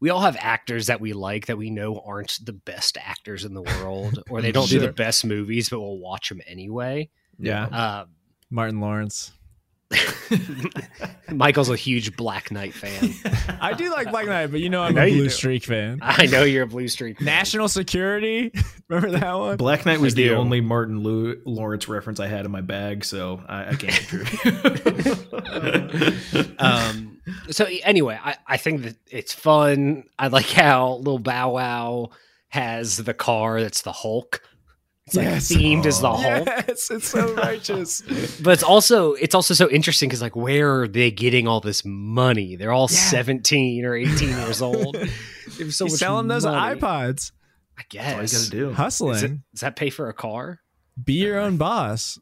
[0.00, 3.54] We all have actors that we like that we know aren't the best actors in
[3.54, 7.08] the world, or they don't do the best movies, but we'll watch them anyway.
[7.38, 7.66] Yeah.
[7.66, 8.08] Um,
[8.50, 9.30] Martin Lawrence.
[11.30, 13.14] Michael's a huge Black Knight fan.
[13.60, 15.28] I do like Black Knight, but you know I'm know a Blue.
[15.28, 15.98] Streak fan.
[16.02, 17.18] I know you're a Blue Streak.
[17.18, 17.24] fan.
[17.26, 18.52] National Security.
[18.88, 19.56] Remember that one?
[19.56, 20.34] Black Knight was I the do.
[20.36, 25.28] only Martin Lu- Lawrence reference I had in my bag, so I, I can't contribute.
[26.58, 27.20] um,
[27.50, 30.04] so anyway, I, I think that it's fun.
[30.18, 32.10] I like how little Bow Wow
[32.48, 34.42] has the car that's the Hulk.
[35.12, 35.52] It's like Yes.
[35.52, 36.10] themed as the.
[36.12, 38.00] Hulk, Yes, it's so righteous.
[38.42, 41.82] but it's also it's also so interesting because like where are they getting all this
[41.84, 42.56] money?
[42.56, 42.96] They're all Yeah.
[42.96, 44.94] seventeen or eighteen years old.
[44.94, 45.06] They
[45.64, 46.80] have so He's much selling those money.
[46.80, 47.32] iPods,
[47.78, 48.04] I guess.
[48.32, 48.72] That's all you gotta do.
[48.74, 49.14] hustling.
[49.16, 50.60] Is it, does that pay for a car?
[51.02, 52.18] Be your own boss.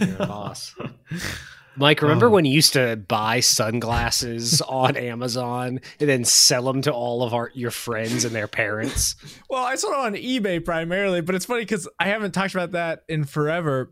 [0.00, 0.74] You're a boss.
[1.78, 2.30] Mike, remember Oh.
[2.30, 7.32] when you used to buy sunglasses on Amazon and then sell them to all of
[7.34, 9.14] our your friends and their parents?
[9.50, 13.00] Well, I sold on eBay primarily, but it's funny because I haven't talked about that
[13.08, 13.90] in forever.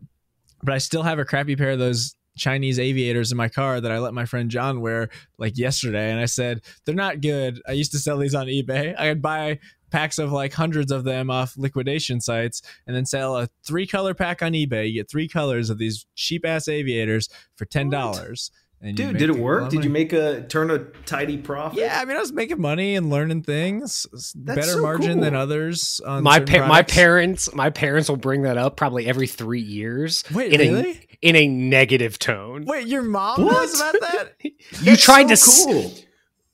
[0.61, 3.91] But I still have a crappy pair of those Chinese aviators in my car that
[3.91, 5.09] I let my friend John wear
[5.39, 6.11] like yesterday.
[6.11, 7.59] And I said, they're not good.
[7.67, 8.95] I used to sell these on eBay.
[8.95, 9.59] I would buy
[9.91, 14.13] packs of like hundreds of them off liquidation sites and then sell a three color
[14.13, 14.87] pack on eBay.
[14.87, 18.51] You get three colors of these cheap ass aviators for $10.
[18.79, 19.71] And Dude, did it work?
[19.71, 20.77] Did you make a turn a
[21.07, 21.79] tidy profit?
[21.79, 24.05] Yeah, I mean, I was making money and learning things.
[24.11, 25.99] That's Better so margin than others.
[26.05, 30.23] On my pa- my parents my parents will bring that up probably every three years
[30.31, 30.91] Wait, in really?
[30.91, 32.65] a in a negative tone.
[32.65, 33.51] Wait, your mom What?
[33.53, 34.33] knows about that?
[34.43, 34.51] you
[34.83, 35.93] That's tried so to s- cool.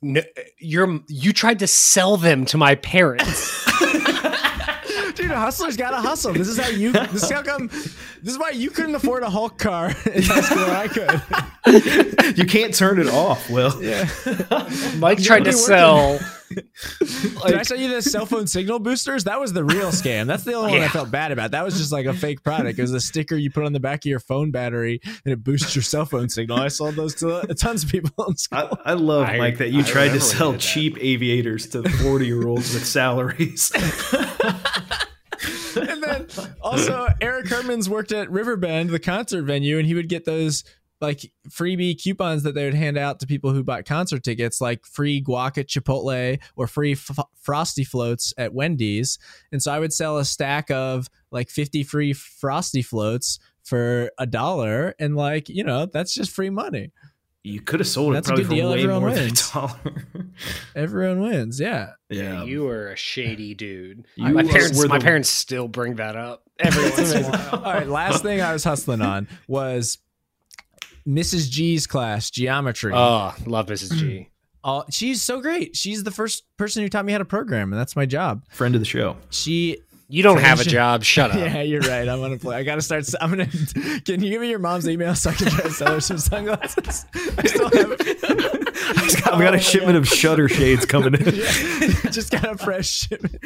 [0.03, 3.67] No, eh, you're you tried to sell them to my parents.
[5.33, 6.33] Dude, a hustler's gotta hustle.
[6.33, 6.91] This is how you.
[6.91, 7.67] This is how come.
[7.67, 10.63] This is why you couldn't afford a Hulk car in high school.
[10.63, 12.37] I could.
[12.37, 13.49] you can't turn it off.
[13.49, 14.07] Well, Yeah.
[14.97, 16.19] Mike You're tried to already sell.
[17.47, 19.23] Did I show you the cell phone signal boosters?
[19.23, 20.27] That was the real scam.
[20.27, 21.49] That's the only one I felt bad about.
[21.51, 22.77] That was just like a fake product.
[22.77, 25.43] It was a sticker you put on the back of your phone battery and it
[25.43, 26.59] boosts your cell phone signal.
[26.59, 28.69] I sold those to tons of people in school.
[28.85, 32.27] I, I love I- Mike that you I tried to sell cheap aviators to forty
[32.27, 33.71] year olds with salaries.
[35.75, 36.27] and then
[36.61, 40.63] also Eric Herman's worked at Riverbend, the concert venue, and he would get those
[41.03, 44.85] like freebie coupons that they would hand out to people who bought concert tickets, like
[44.85, 49.19] free guac at Chipotle or free f- frosty floats at Wendy's.
[49.51, 54.25] And so I would sell a stack of like 50 free frosty floats for a
[54.25, 54.95] dollar.
[54.97, 56.91] And like, you know, that's just free money.
[57.43, 58.69] You could have sold it That's a probably good for deal.
[58.71, 59.51] way Everyone more wins.
[59.51, 60.05] than a dollar.
[60.75, 61.59] Everyone wins.
[61.59, 61.91] Yeah.
[62.09, 64.05] yeah, You were a shady dude.
[64.15, 67.27] You my parents, were my the- parents still bring that up every once in a
[67.29, 67.63] while.
[67.65, 67.87] All right.
[67.87, 69.97] Last thing I was hustling on was
[71.07, 71.49] Mrs.
[71.49, 72.93] G's class, geometry.
[72.95, 73.93] Oh, love Mrs.
[73.97, 74.29] G.
[74.65, 77.77] all she's so great she's the first person who taught me how to program and
[77.77, 79.17] that's my job friend of the show.
[79.29, 79.77] she
[80.09, 81.03] You don't have a job.
[81.03, 81.37] Shut up.
[81.37, 82.07] Yeah, you're right.
[82.07, 82.57] I'm gonna play.
[82.57, 83.05] I gotta start.
[83.19, 83.45] I'm gonna.
[84.05, 86.17] Can you give me your mom's email so I can try to sell her some
[86.17, 87.05] sunglasses?
[87.37, 89.33] I still have.
[89.33, 91.23] I've got a shipment of shutter shades coming in.
[91.35, 93.37] Yeah, just got a fresh shipment.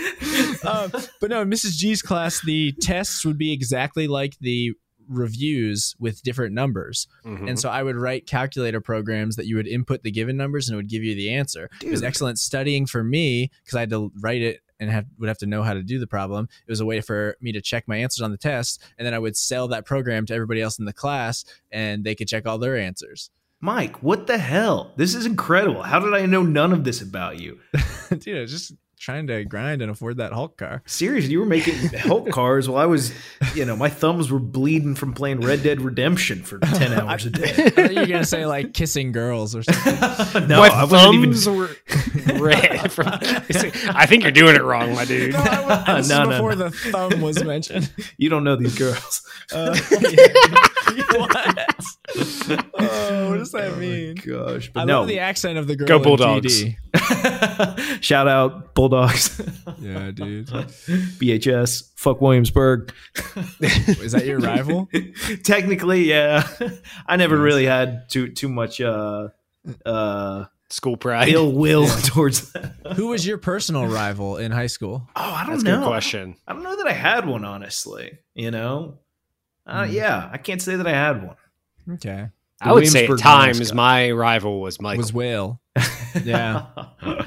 [0.65, 0.91] Um,
[1.21, 1.77] but no, in Mrs.
[1.77, 4.73] G's class, the tests would be exactly like the
[5.07, 7.07] reviews with different numbers.
[7.25, 7.49] Mhm.
[7.49, 10.73] And so I would write calculator programs that you would input the given numbers and
[10.73, 11.69] it would give you the answer.
[11.81, 15.27] It was excellent studying for me because I had to write it and have, would
[15.27, 16.47] have to know how to do the problem.
[16.67, 19.13] It was a way for me to check my answers on the test, and then
[19.13, 22.45] I would sell that program to everybody else in the class, and they could check
[22.45, 23.29] all their answers.
[23.59, 24.93] Mike, what the hell?
[24.97, 25.81] This is incredible.
[25.81, 27.59] How did I know none of this about you?
[28.09, 30.81] Dude, just trying to grind and afford that Hulk car.
[30.85, 33.13] Seriously, you were making Hulk cars while I was,
[33.55, 37.29] you know, my thumbs were bleeding from playing Red Dead Redemption for 10 hours a
[37.29, 37.93] I day.
[37.93, 39.93] You're gonna say like kissing girls or something.
[40.47, 41.33] no, my I wasn't even.
[41.33, 41.69] thumbs were
[42.39, 42.91] red.
[42.91, 45.33] From, I think you're doing it wrong, my dude.
[45.33, 46.69] No, I was, this No, no, before no.
[46.69, 47.91] the thumb was mentioned.
[48.17, 49.21] You don't know these girls.
[49.51, 49.77] Uh,
[51.15, 51.76] what?
[52.79, 54.15] Oh, what does that Oh my mean?
[54.15, 54.69] gosh.
[54.69, 54.99] I But no.
[54.99, 55.87] love the accent of the girl.
[55.87, 56.63] Go in Bulldogs.
[56.63, 58.01] GD.
[58.03, 59.39] Shout out Bulldogs.
[59.79, 60.47] Yeah, dude.
[60.47, 61.91] BHS.
[61.95, 62.93] Fuck Williamsburg.
[63.61, 64.87] Is that your rival?
[65.43, 66.47] Technically, yeah.
[67.07, 69.29] I never really had too too much uh
[69.85, 71.29] uh School pride.
[71.29, 72.71] ill will towards them.
[72.95, 75.07] Who was your personal rival in high school?
[75.15, 75.79] Oh, I don't That's know.
[75.79, 76.35] good question.
[76.45, 78.19] I don't know that I had one, honestly.
[78.35, 78.99] You know,
[79.65, 79.91] uh, Hmm.
[79.93, 81.37] yeah, I can't say that I had one.
[81.93, 82.27] Okay.
[82.59, 83.75] I would say at times mascot.
[83.75, 84.97] my rival was Michael.
[85.01, 85.61] Was Will.
[86.23, 86.65] Yeah.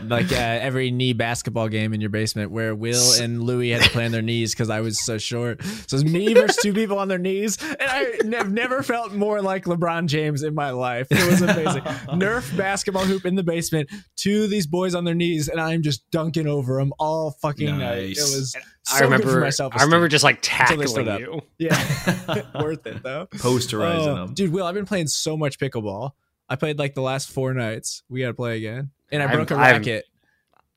[0.03, 3.91] Like uh, every knee basketball game in your basement where Will and Louie had to
[3.91, 5.63] play on their knees because I was so short.
[5.87, 7.57] So it's me versus two people on their knees.
[7.63, 11.07] And I have never felt more like LeBron James in my life.
[11.11, 11.83] It was amazing.
[12.19, 15.83] Nerf basketball hoop in the basement, two of these boys on their knees, and I'm
[15.83, 17.99] just dunking over them all fucking night.
[17.99, 18.35] It Nice.
[18.37, 18.57] was
[18.93, 19.41] I so good for remember.
[19.41, 19.87] my I self-esteem.
[19.89, 21.41] remember just like Until they stood tackling you.
[21.59, 22.43] Yeah.
[22.63, 23.27] Worth it though.
[23.33, 24.35] Posterizing Oh, them.
[24.35, 26.13] Dude, Will, I've been playing so much pickleball.
[26.49, 28.03] I played like the last four nights.
[28.09, 28.91] We gotta play again.
[29.13, 30.05] And I I'm- broke a I'm- racket.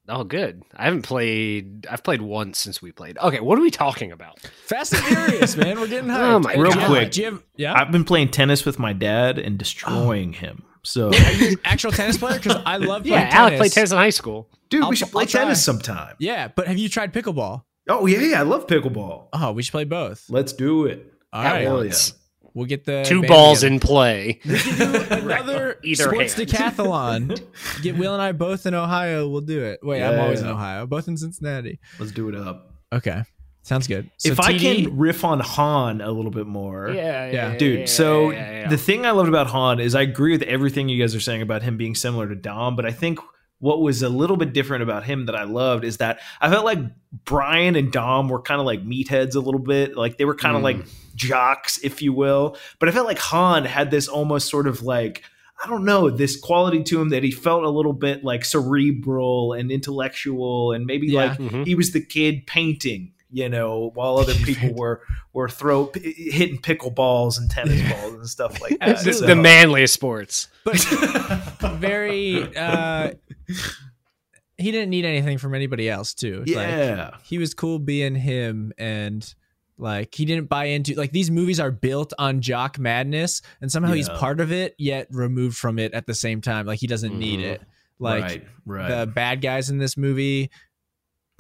[0.10, 0.64] Oh, good.
[0.76, 1.88] I haven't played.
[1.90, 3.18] I've played once since we played.
[3.18, 4.38] Okay, what are we talking about?
[4.66, 5.80] Fast and Furious, man.
[5.80, 6.34] We're getting oh, hyped.
[6.34, 7.12] Oh my Real Do you have- quick.
[7.12, 10.40] do you have, yeah, I've been playing tennis with my dad and destroying oh.
[10.40, 10.64] him.
[10.84, 12.38] So, are you an actual tennis player?
[12.38, 13.60] Because I love Yeah, playing Alec tennis.
[13.62, 14.50] played tennis in high school.
[14.68, 16.16] dude, I'll- we should play tennis sometime.
[16.20, 17.64] Yeah, but have you tried pickleball?
[17.90, 19.28] Oh yeah, yeah, I love pickleball.
[19.34, 20.26] Oh, we should play both.
[20.30, 21.12] Let's do it.
[21.34, 22.14] All At right, Hell once.
[22.54, 23.74] we'll get the Two balls together.
[23.74, 24.40] in play.
[24.46, 26.48] Another Either sports hand.
[26.50, 27.42] decathlon.
[27.82, 29.28] Get Will and I both in Ohio.
[29.28, 29.80] We'll do it.
[29.84, 30.24] Wait, I'm Yeah.
[30.24, 30.86] always in Ohio.
[30.86, 31.80] Both in Cincinnati.
[32.00, 32.72] Let's do it up.
[32.94, 33.24] Okay,
[33.64, 34.10] sounds good.
[34.18, 37.58] So if I can riff on Han a little bit more, Yeah, Yeah.
[37.58, 37.90] dude.
[37.90, 38.70] so yeah, yeah, yeah.
[38.70, 41.42] the thing I loved about Han is I agree with everything you guys are saying
[41.42, 43.20] about him being similar to Dom, but I think
[43.64, 46.66] what was a little bit different about him that I loved is that I felt
[46.66, 46.80] like
[47.24, 50.56] Brian and Dom were kind of like meatheads a little bit, like they were kind
[50.58, 50.66] of Mm.
[50.66, 50.78] like
[51.16, 52.58] jocks, if you will.
[52.80, 55.24] But I felt like Han had this almost sort of like
[55.64, 59.54] I don't know this quality to him that he felt a little bit like cerebral
[59.54, 61.26] and intellectual, and maybe Yeah.
[61.28, 61.66] like Mhm.
[61.66, 65.02] he was the kid painting you know while other people were
[65.34, 69.36] were throw p- hitting pickleballs and tennis balls and stuff like that the, So- the
[69.36, 70.48] manliest sports.
[70.64, 70.78] but
[71.80, 72.56] very.
[72.56, 73.12] uh
[74.58, 76.40] He didn't need anything from anybody else, too.
[76.42, 79.34] Like, yeah he was cool being him and
[79.80, 83.92] like he didn't buy into like these movies are built on jock madness and somehow
[83.92, 87.18] he's part of it yet removed from it at the same time like he doesn't
[87.18, 87.44] need Mhm.
[87.44, 87.62] it
[87.98, 90.52] like right right the bad guys in this movie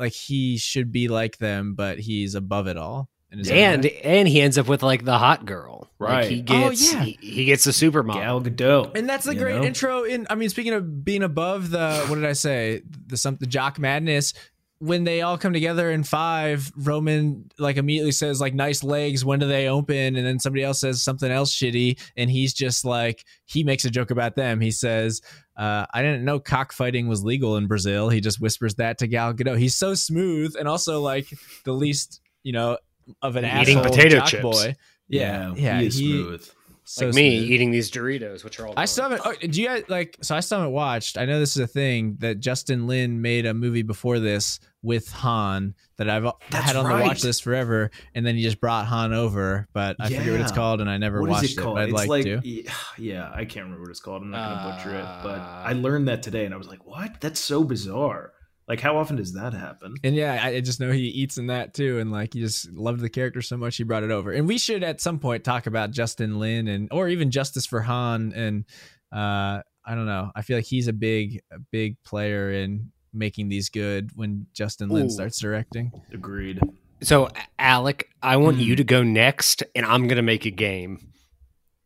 [0.04, 3.84] like he should be like them but he's above it all in his own And
[3.84, 4.01] way.
[4.04, 5.89] and he ends up with like the hot girl.
[5.99, 6.30] Like, Right.
[6.32, 7.04] he Oh, gets yeah.
[7.04, 8.14] he, he gets the supermodel.
[8.16, 9.64] Gal Gadot and that's a great know?
[9.64, 13.38] intro in i mean speaking of being above the what did i say the some
[13.39, 14.34] the jock madness
[14.80, 19.39] when they all come together in five roman like immediately says like nice legs when
[19.39, 23.24] do they open and then somebody else says something else shitty and he's just like
[23.45, 25.22] he makes a joke about them he says
[25.58, 28.10] uh, I didn't know cockfighting was legal in Brazil.
[28.10, 29.58] He just whispers that to Gal Gadot.
[29.60, 31.28] He's so smooth and also like
[31.66, 32.78] the least, you know,
[33.22, 34.41] of an Eating potato jock chips.
[34.43, 34.76] boy.
[35.08, 36.49] Yeah, yeah, he is he- smooth
[36.86, 37.51] So like me smooth.
[37.51, 39.22] eating these Doritos, which are all I still haven't.
[39.26, 40.18] Oh, do you guys like?
[40.22, 41.18] So I still haven't watched.
[41.18, 45.09] I know this is a thing that Justin Lin made a movie before this with
[45.13, 48.86] Han that I've That's had on the watch list forever, and then he just brought
[48.86, 51.61] Han over, but I forget what it's called, and I never What is watched it
[51.61, 51.75] called?
[51.77, 52.63] but I'd it's like, like, to.
[53.01, 54.21] yeah, I can't remember what it's called.
[54.21, 56.86] I'm not gonna butcher it, but Uh, I learned that today, and I was like,
[56.86, 57.19] "What?
[57.21, 58.34] That's so bizarre!
[58.67, 61.47] Like, how often does that happen?" And yeah, I I just know he eats in
[61.47, 64.31] that too, and like he just loved the character so much he brought it over.
[64.31, 67.81] And we should at some point talk about Justin Lin and or even Justice for
[67.81, 68.31] Han.
[68.36, 68.63] And
[69.11, 73.49] uh, I don't know, I feel like he's a big, a big player in making
[73.49, 75.09] these good when Justin Lin Ooh.
[75.09, 75.91] starts directing.
[76.11, 76.59] Agreed.
[77.01, 78.66] So, Alec, I want Mhm.
[78.66, 80.99] you to go next, and I'm gonna make a game.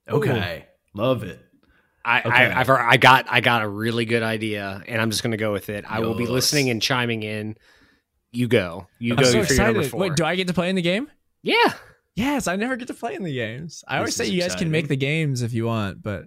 [0.09, 1.39] Okay, love it.
[2.05, 2.30] I, Okay.
[2.30, 5.51] I I've I got I got a really good idea, and I'm just gonna go
[5.51, 5.84] with it.
[5.88, 7.57] I will be listening and chiming in.
[8.32, 8.88] You go.
[8.99, 9.23] You I'm go.
[9.23, 9.91] so for your number excited.
[9.91, 9.99] four.
[10.01, 11.07] Wait, do I get to play in the game?
[11.43, 11.73] yeah.
[12.15, 13.84] Yes, I never get to play in the games.
[13.88, 16.25] I always say is you guys can make the games if you want, but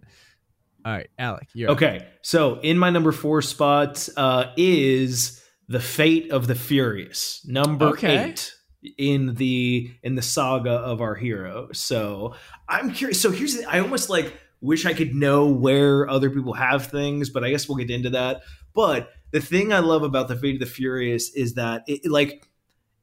[0.84, 1.76] all right, Alec, you're up.
[1.76, 7.88] Okay, so in my number four spot uh, is the Fate of the Furious, number
[7.88, 8.30] Okay.
[8.30, 8.54] eight
[8.96, 11.68] in the in the saga of our hero.
[11.72, 12.34] So
[12.68, 13.20] I'm curious.
[13.20, 17.30] So here's the, I almost like wish I could know where other people have things,
[17.30, 18.42] but I guess we'll get into that.
[18.74, 22.46] But the thing I love about the Fate of the Furious is that it, like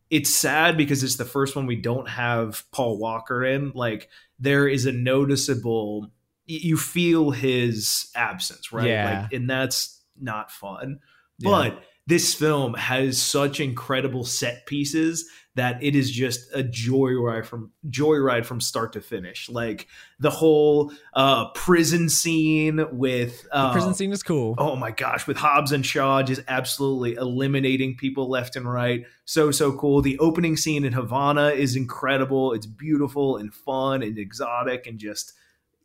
[0.10, 3.72] it's sad because it's the first one we don't have Paul Walker in.
[3.76, 4.10] Like
[4.40, 6.12] there is a noticeable
[6.48, 8.88] you feel his absence, right?
[8.88, 9.22] Yeah.
[9.22, 11.00] Like and that's not fun.
[11.40, 11.52] Yeah.
[11.52, 17.72] But this film has such incredible set pieces that it is just a joyride from
[17.90, 19.50] joyride from start to finish.
[19.50, 19.88] Like
[20.20, 24.56] the whole uh prison scene with the uh, prison scene is cool.
[24.58, 29.06] Oh my gosh, with Hobbs and Shaw just absolutely eliminating people left and right.
[29.26, 30.02] So, so cool.
[30.02, 32.54] The opening scene in Havana is incredible.
[32.54, 35.34] It's beautiful and fun and exotic and just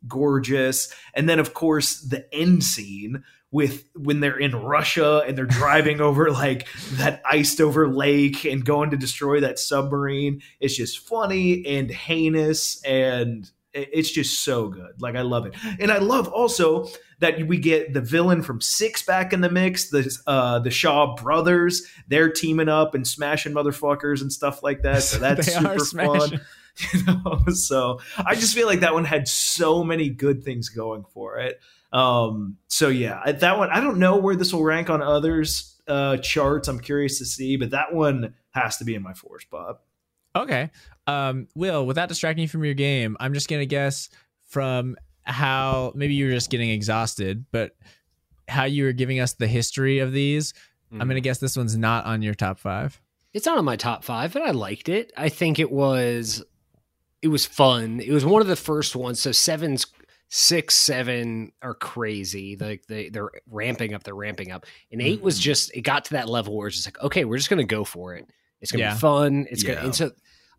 [0.07, 0.93] gorgeous.
[1.13, 6.01] And then, of course, the end scene with when they're in Russia and they're driving
[6.09, 10.41] over like that iced over lake and going to destroy that submarine.
[10.59, 15.01] It's just funny and heinous and it's just so good.
[15.01, 15.55] Like I love it.
[15.79, 16.87] And I love also
[17.19, 21.15] that we get the villain from Six back in the mix, the uh the Shaw
[21.15, 25.03] brothers, they're teaming up and smashing motherfuckers and stuff like that.
[25.03, 26.41] So that's super fun.
[26.75, 27.07] Smashing.
[27.07, 31.05] You know, so I just feel like that one had so many good things going
[31.13, 31.59] for it.
[31.91, 36.17] Um, so yeah, that one I don't know where this will rank on others uh
[36.17, 36.67] charts.
[36.67, 39.81] I'm curious to see, but that one has to be in my four spot.
[40.35, 40.71] Okay.
[41.05, 44.09] Um, Will, without distracting you from your game, I'm just gonna guess
[44.47, 47.75] from how maybe you were just getting exhausted, but
[48.47, 50.53] how you were giving us the history of these.
[50.91, 51.01] Mm.
[51.01, 52.99] I'm gonna guess this one's not on your top five.
[53.33, 55.11] It's not on my top five, but I liked it.
[55.17, 56.43] I think it was
[57.23, 57.99] it was fun.
[58.01, 59.19] It was one of the first ones.
[59.19, 59.87] So sevens,
[60.29, 62.55] six, seven are crazy.
[62.57, 64.65] Like they they're ramping up, they're ramping up.
[64.91, 65.41] And 8 was Mhm.
[65.41, 67.83] just it got to that level where it's just like, okay, we're just gonna go
[67.83, 68.27] for it.
[68.61, 68.93] It's gonna Yeah.
[68.93, 69.47] be fun.
[69.49, 70.11] It's gonna and so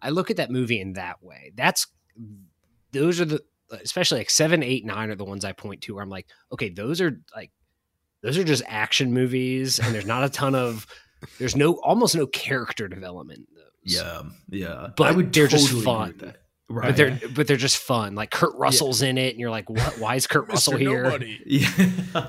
[0.03, 1.53] I look at that movie in that way.
[1.55, 1.87] That's
[2.93, 6.03] those are the especially like seven, eight, nine are the ones I point to where
[6.03, 7.51] I'm like, okay, those are like
[8.23, 10.87] those are just action movies, and there's not a ton of
[11.39, 13.41] there's no almost no character development.
[13.49, 14.25] in those.
[14.51, 14.89] yeah.
[14.97, 16.35] But they're just agree fun.
[16.69, 16.81] With that.
[16.81, 16.87] Right.
[16.89, 18.15] But they're but they're just fun.
[18.15, 19.99] Like Kurt Russell's in it, and you're like, what?
[19.99, 21.19] Why is Kurt Russell here?
[21.47, 21.69] yeah.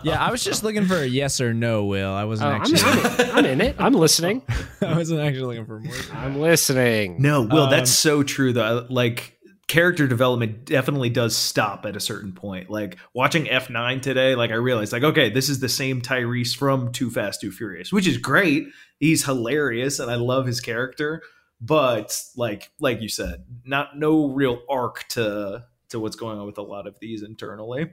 [0.04, 2.12] Yeah, I was just looking for a yes or no, Will.
[2.12, 2.82] I wasn't I'm, actually
[3.26, 3.76] I'm, I'm in it.
[3.80, 4.42] I'm listening.
[4.82, 5.94] I wasn't actually looking for more.
[5.96, 7.22] than I'm listening.
[7.22, 8.86] No, Will, Um, that's so true though.
[8.90, 9.32] Like
[9.68, 12.70] character development definitely does stop at a certain point.
[12.70, 16.92] Like watching F9 today, like I realized like okay, this is the same Tyrese from
[16.92, 18.68] Too Fast Too Furious, which is great.
[19.00, 21.22] He's hilarious and I love his character,
[21.62, 26.58] but like like you said, not no real arc to to what's going on with
[26.58, 27.92] a lot of these internally.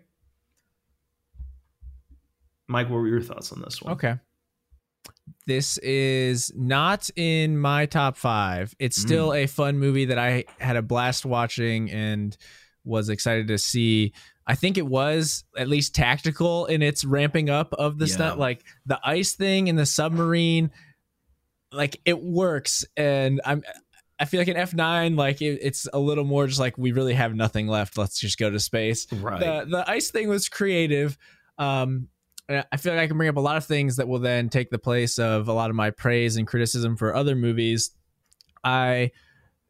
[2.69, 3.95] Mike, what were your thoughts on this one?
[3.95, 4.15] Okay.
[5.47, 8.75] This is not in my top five.
[8.79, 9.03] It's mm.
[9.03, 12.37] still a fun movie that I had a blast watching and
[12.85, 14.13] was excited to see.
[14.47, 18.15] I think it was at least tactical in its ramping up of the Yeah.
[18.15, 20.71] stunt, like the ice thing in the submarine.
[21.73, 23.62] Like it works, and I'm.
[24.20, 26.93] I feel like in F nine, like it, it's a little more just like we
[26.93, 27.99] really have nothing left.
[27.99, 29.41] Let's just go to space Right.
[29.41, 31.18] the the ice thing was creative.
[31.59, 32.09] Um,
[32.49, 34.70] I feel like I can bring up a lot of things that will then take
[34.70, 37.91] the place of a lot of my praise and criticism for other movies.
[38.62, 39.11] I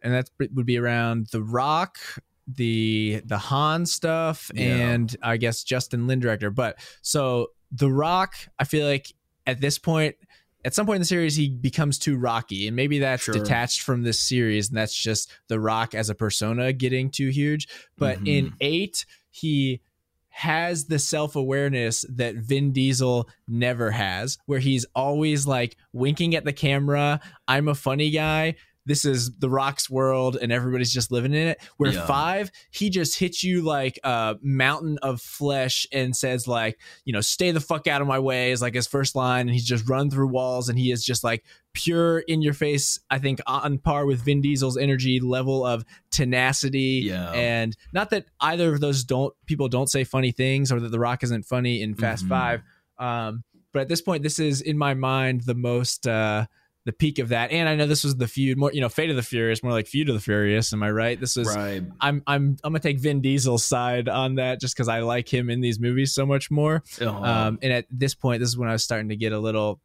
[0.03, 1.99] and that would be around The Rock,
[2.47, 4.65] the the Han stuff, Yeah.
[4.65, 6.51] and I guess Justin Lin director.
[6.51, 9.15] But so The Rock, I feel like
[9.47, 10.17] at this point.
[10.65, 13.35] At some point in the series, he becomes too rocky, and maybe that's Sure.
[13.35, 17.67] detached from this series, and that's just The Rock as a persona getting too huge.
[17.99, 18.29] But Mhm.
[18.29, 19.81] in eight, he
[20.29, 26.45] has the self awareness that Vin Diesel never has, where he's always like winking at
[26.45, 27.21] the camera.
[27.47, 28.55] I'm a funny guy.
[28.85, 31.61] This is the Rock's world, and everybody's just living in it.
[31.77, 32.07] Where Yeah.
[32.07, 37.21] five, he just hits you like a mountain of flesh and says like, you know,
[37.21, 39.89] stay the fuck out of my way is like his first line, and he's just
[39.89, 41.45] run through walls, and he is just like
[41.75, 42.99] pure in your face.
[43.11, 47.31] I think on par with Vin Diesel's energy level of tenacity Yeah.
[47.33, 50.99] and not that either of those don't people don't say funny things or that the
[50.99, 52.29] rock isn't funny in fast Mhm.
[52.29, 52.63] five
[52.99, 53.43] um
[53.73, 56.47] but at this point this is in my mind the most uh
[56.85, 57.53] the peak of that.
[57.53, 59.73] And I know this was the feud more, you know, Fate of the Furious, more
[59.73, 60.73] like Feud of the Furious.
[60.73, 61.19] Am I right?
[61.19, 61.83] This is right.
[62.01, 65.51] I'm I'm I'm gonna take Vin Diesel's side on that just because I like him
[65.51, 66.83] in these movies so much more.
[67.01, 67.09] Uh-huh.
[67.09, 69.81] Um, and at this point, this is when I was starting to get a little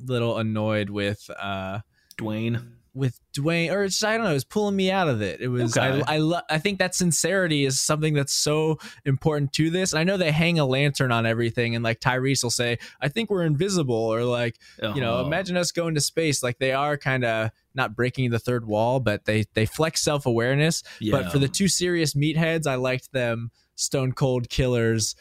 [0.00, 1.80] little annoyed with uh
[2.18, 2.64] Dwayne.
[2.94, 5.40] With Dwayne, or it's, I don't know, it was pulling me out of it.
[5.40, 6.00] It was Okay.
[6.06, 9.92] I I, lo- I think that sincerity is something that's so important to this.
[9.92, 13.08] And I know they hang a lantern on everything, and like Tyrese will say, "I
[13.08, 15.26] think we're invisible," or like you know, Uh-huh.
[15.26, 16.42] imagine us going to space.
[16.42, 20.24] Like they are kind of not breaking the third wall, but they they flex self
[20.26, 20.82] awareness.
[21.10, 25.14] But for the two serious meatheads, I liked them stone cold killers.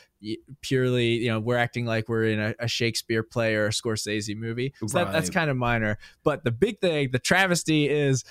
[0.62, 4.36] Purely, you know, we're acting like we're in a, a Shakespeare play or a Scorsese
[4.38, 4.74] movie.
[4.88, 5.98] So that, that's kind of minor.
[6.24, 8.24] But the big thing, the travesty is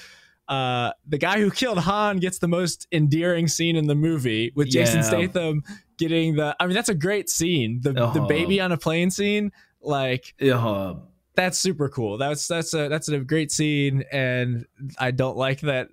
[0.49, 4.71] uh, the guy who killed Han gets the most endearing scene in the movie with
[4.71, 5.03] Jason Yeah.
[5.03, 5.65] Statham
[5.99, 6.57] getting the.
[6.59, 7.81] I mean, that's a great scene.
[7.83, 8.27] The the Uh-huh.
[8.27, 10.95] baby on a plane scene, like uh,
[11.35, 12.17] that's super cool.
[12.17, 14.65] That's that's a that's a great scene, and
[14.99, 15.89] I don't like that.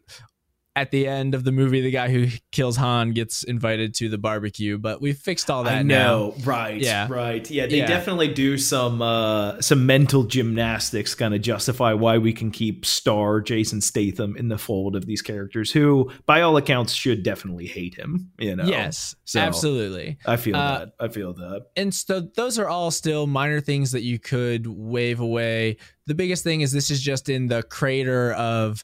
[0.79, 4.17] At the end of the movie, the guy who kills Han gets invited to the
[4.17, 5.95] barbecue, but we fixed all that I now.
[6.07, 6.79] know, right?
[6.79, 7.07] Yeah.
[7.09, 7.49] right.
[7.51, 7.87] Yeah, they Yeah.
[7.87, 13.41] definitely do some uh, some mental gymnastics, kind of justify why we can keep star
[13.41, 17.95] Jason Statham in the fold of these characters, who, by all accounts, should definitely hate
[17.95, 18.31] him.
[18.39, 20.17] You know, Yes, So- absolutely.
[20.25, 20.89] I feel Uh, that.
[20.97, 21.65] I feel that.
[21.75, 25.75] and so those are all still minor things that you could wave away.
[26.07, 28.81] The biggest thing is this is just in the crater of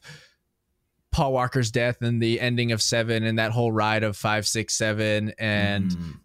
[1.16, 4.74] Paul Walker's death and the ending of seven and that whole ride of five, six,
[4.74, 5.32] seven.
[5.38, 6.18] And Mhm.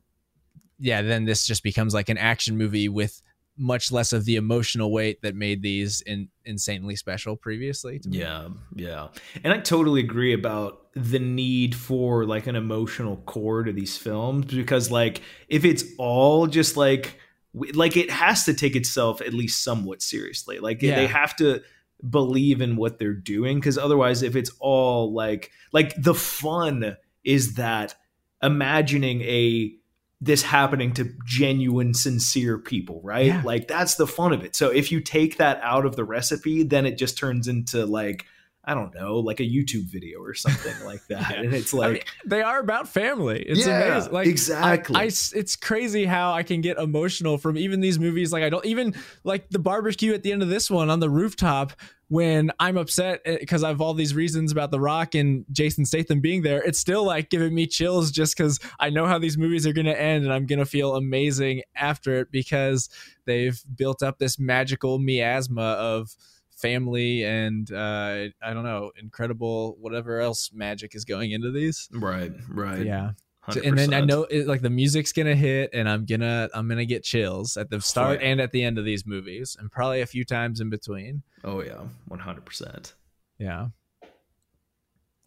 [0.80, 3.22] yeah, then this just becomes like an action movie with
[3.58, 8.00] much less of the emotional weight that made these in, insanely special previously.
[8.00, 8.20] To me.
[8.20, 9.08] Yeah, yeah.
[9.46, 14.46] And I totally agree about the need for like an emotional core to these films
[14.54, 17.18] because like if it's all just like
[17.54, 20.60] like it has to take itself at least somewhat seriously.
[20.60, 20.96] Like Yeah.
[20.96, 21.62] they have to
[22.10, 27.56] believe in what they're doing because otherwise if it's all like like the fun is
[27.56, 27.96] that
[28.42, 29.74] imagining a
[30.20, 33.42] this happening to genuine sincere people right Yeah.
[33.46, 36.64] like that's the fun of it so if you take that out of the recipe
[36.64, 38.26] then it just turns into like
[38.66, 41.42] i don't know like a youtube video or something like that Yeah.
[41.42, 43.42] and it's I like mean, they are about family.
[43.42, 44.14] It's Yeah, amazing.
[44.14, 44.96] Like exactly.
[44.96, 48.32] I, I- it's crazy how I can get emotional from even these movies.
[48.32, 48.94] Like I don't even
[49.24, 51.74] like the barbecue at the end of this one on the rooftop
[52.10, 55.86] when I'm upset eh, because I have all these reasons about The Rock and Jason
[55.86, 56.62] Statham being there.
[56.62, 59.86] It's still like giving me chills just because I know how these movies are going
[59.88, 62.90] to end and I'm going to feel amazing after it because
[63.26, 66.16] they've built up this magical miasma of
[66.62, 72.32] family and uh i don't know incredible whatever else magic is going into these right
[72.50, 73.12] right yeah
[73.50, 76.68] so- and then I know it, like the music's gonna hit, and I'm gonna I'm
[76.70, 78.28] gonna get chills at the start yeah.
[78.28, 81.24] and at the end of these movies, and probably a few times in between.
[81.44, 81.82] oh yeah
[82.12, 82.94] 100%
[83.40, 83.70] Yeah.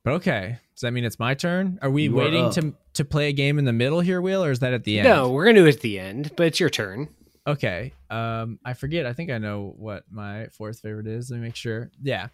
[0.04, 1.78] But okay, does that mean it's my turn?
[1.82, 2.52] Are we You waiting up.
[2.54, 5.00] to to play a game in the middle here, Will, or is that at the
[5.00, 5.08] end?
[5.08, 7.08] No, we're gonna do it at the end, but it's your turn.
[7.46, 7.92] Okay.
[8.10, 9.04] Um, I forget.
[9.06, 11.30] I think I know what my fourth favorite is.
[11.30, 11.90] Let me make sure.
[12.02, 12.28] Yeah.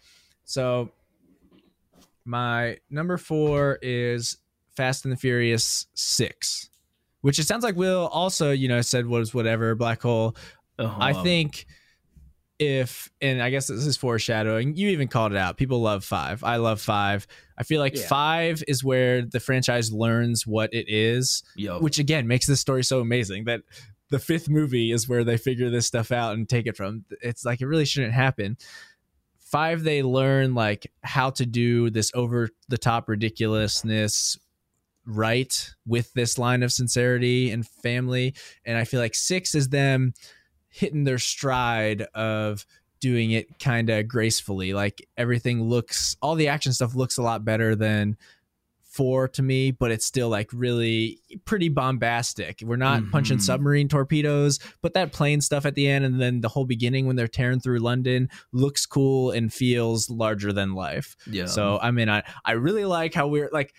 [0.45, 0.89] So
[2.25, 4.37] my number four is
[4.75, 6.69] Fast and the Furious Six,
[7.21, 10.35] which it sounds like Will also, you know, said was whatever black hole.
[10.79, 10.97] Uh-huh.
[10.99, 11.65] I think
[12.59, 14.75] if and I guess this is foreshadowing.
[14.75, 15.57] You even called it out.
[15.57, 16.43] People love five.
[16.43, 17.25] I love five.
[17.57, 18.07] I feel like Yeah.
[18.07, 21.43] five is where the franchise learns what it is
[21.79, 23.61] which again makes this story so amazing that
[24.11, 27.05] the fifth movie is where they figure this stuff out and take it from.
[27.21, 28.57] It's like it really shouldn't happen.
[29.39, 34.37] Five they learn like how to do this over the top ridiculousness
[35.05, 38.35] right with this line of sincerity and family.
[38.65, 40.13] And i feel like six is them
[40.69, 42.65] hitting their stride of
[42.99, 44.73] doing it kind of gracefully.
[44.73, 48.17] Like everything looks all the action stuff looks a lot better than
[48.91, 52.59] four to me, but it's still like really pretty bombastic.
[52.61, 53.41] We're not punching Mhm.
[53.41, 57.15] submarine torpedoes, but that plane stuff at the end and then the whole beginning when
[57.15, 61.15] they're tearing through London looks cool and feels larger than life.
[61.25, 63.73] yeah So I mean, I I really like how we're like.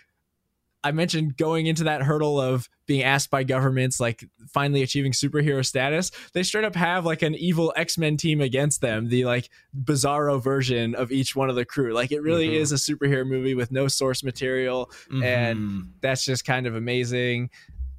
[0.84, 5.64] I mentioned going into that hurdle of being asked by governments, like finally achieving superhero
[5.64, 6.10] status.
[6.34, 9.48] They straight up have like an evil X Men team against them, the like
[9.84, 11.92] bizarro version of each one of the crew.
[11.94, 12.54] Like it really Mhm.
[12.60, 14.90] is a superhero movie with no source material.
[15.22, 15.88] and- Mhm.
[16.00, 17.50] That's just kind of amazing.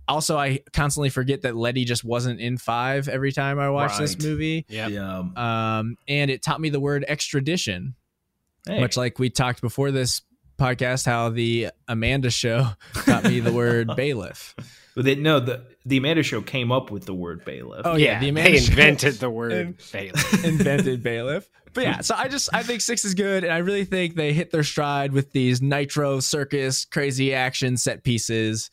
[0.05, 4.21] Also, I constantly forget that Letty just wasn't in five every time I watch this
[4.21, 4.65] movie.
[4.67, 4.87] Yeah.
[4.89, 5.23] yeah
[5.79, 7.95] Um, and it taught me the word extradition
[8.67, 8.81] Hey.
[8.81, 10.21] much like we talked before this
[10.57, 12.67] podcast how the Amanda show
[13.05, 14.55] got me the word bailiff.
[14.95, 17.81] But they, no, the the Amanda Show came up with the word bailiff.
[17.85, 20.43] Oh, yeah, yeah, the they Amanda Show- invented the word In- bailiff.
[20.45, 21.49] invented bailiff.
[21.73, 24.33] But yeah, so I just I think six is good, and I really think they
[24.33, 28.69] hit their stride with these nitro circus crazy action set pieces.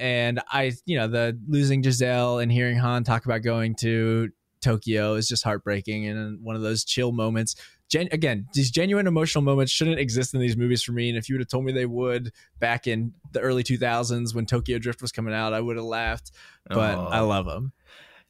[0.00, 4.30] And I, you know, the losing Giselle and hearing Han talk about going to
[4.60, 7.54] Tokyo is just heartbreaking and one of those chill moments.
[7.88, 11.08] Gen- again, these genuine emotional moments shouldn't exist in these movies for me.
[11.08, 14.44] And if you would have told me they would back in the early 2000s when
[14.46, 16.30] Tokyo Drift was coming out, I would have laughed.
[16.68, 17.08] But Oh.
[17.10, 17.72] I love them.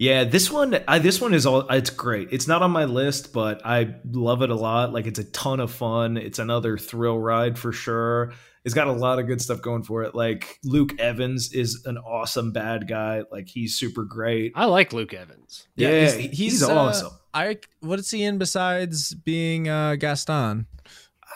[0.00, 1.68] Yeah, this one, I, this one is all.
[1.70, 2.28] It's great.
[2.30, 4.92] It's not on my list, but I love it a lot.
[4.92, 6.16] Like it's a ton of fun.
[6.16, 8.32] It's another thrill ride for sure.
[8.64, 10.14] It's got a lot of good stuff going for it.
[10.14, 13.24] Like Luke Evans is an awesome bad guy.
[13.32, 14.52] Like he's super great.
[14.54, 15.66] I like Luke Evans.
[15.74, 17.17] Yeah, he's, he's, he's, uh, awesome.
[17.34, 20.66] I what is he in besides being uh, Gaston?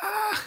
[0.02, 0.44] Ah,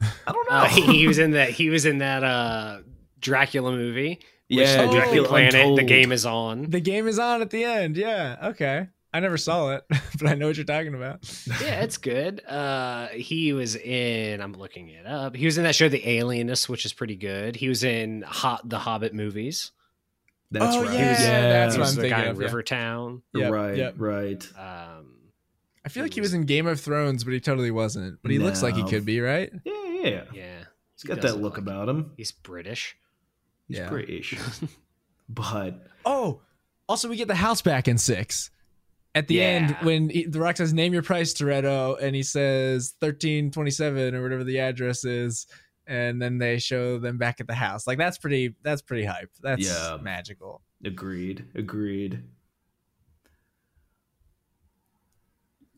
[0.00, 0.56] I don't know.
[0.56, 1.50] Uh, he, he was in that.
[1.50, 2.78] He was in that uh,
[3.20, 4.20] Dracula movie.
[4.48, 5.76] which yeah, the Dracula Planet.
[5.76, 6.70] The game is on.
[6.70, 7.96] The game is on at the end.
[7.96, 8.88] Yeah, okay.
[9.12, 9.84] I never saw it,
[10.18, 11.20] but I know what you're talking about.
[11.62, 12.44] yeah, it's good.
[12.44, 14.40] Uh, he was in.
[14.40, 15.36] I'm looking it up.
[15.36, 17.54] He was in that show, The Alienist, which is pretty good.
[17.56, 19.70] He was in Hot the Hobbit movies.
[20.50, 20.92] That's Oh, right.
[20.94, 22.44] yeah, yeah, that's what I'm the guy thinking in of, yeah.
[22.44, 23.22] Rivertown.
[23.34, 23.94] Yep, right, yep.
[23.98, 24.48] right.
[24.58, 25.10] Um,
[25.84, 28.18] I feel like he was in Game of Thrones, but he totally wasn't.
[28.22, 29.50] But he looks like he could be, right?
[29.64, 30.22] Yeah, yeah.
[30.32, 30.58] yeah,
[30.94, 32.12] He's he got does that look like about him.
[32.16, 32.96] He's British.
[33.68, 33.88] He's Yeah.
[33.88, 34.36] British.
[35.28, 36.40] but Oh,
[36.88, 38.50] also we get the house back in six.
[39.16, 42.94] At the end, when he, the rock says "Name your price, Toretto," and he says
[43.00, 45.46] thirteen twenty seven or whatever the address is,
[45.86, 47.86] and then they show them back at the house.
[47.86, 48.54] Like that's pretty.
[48.62, 49.30] That's pretty hype.
[49.42, 49.98] That's Yeah.
[50.02, 50.62] magical.
[50.84, 52.22] agreed, agreed.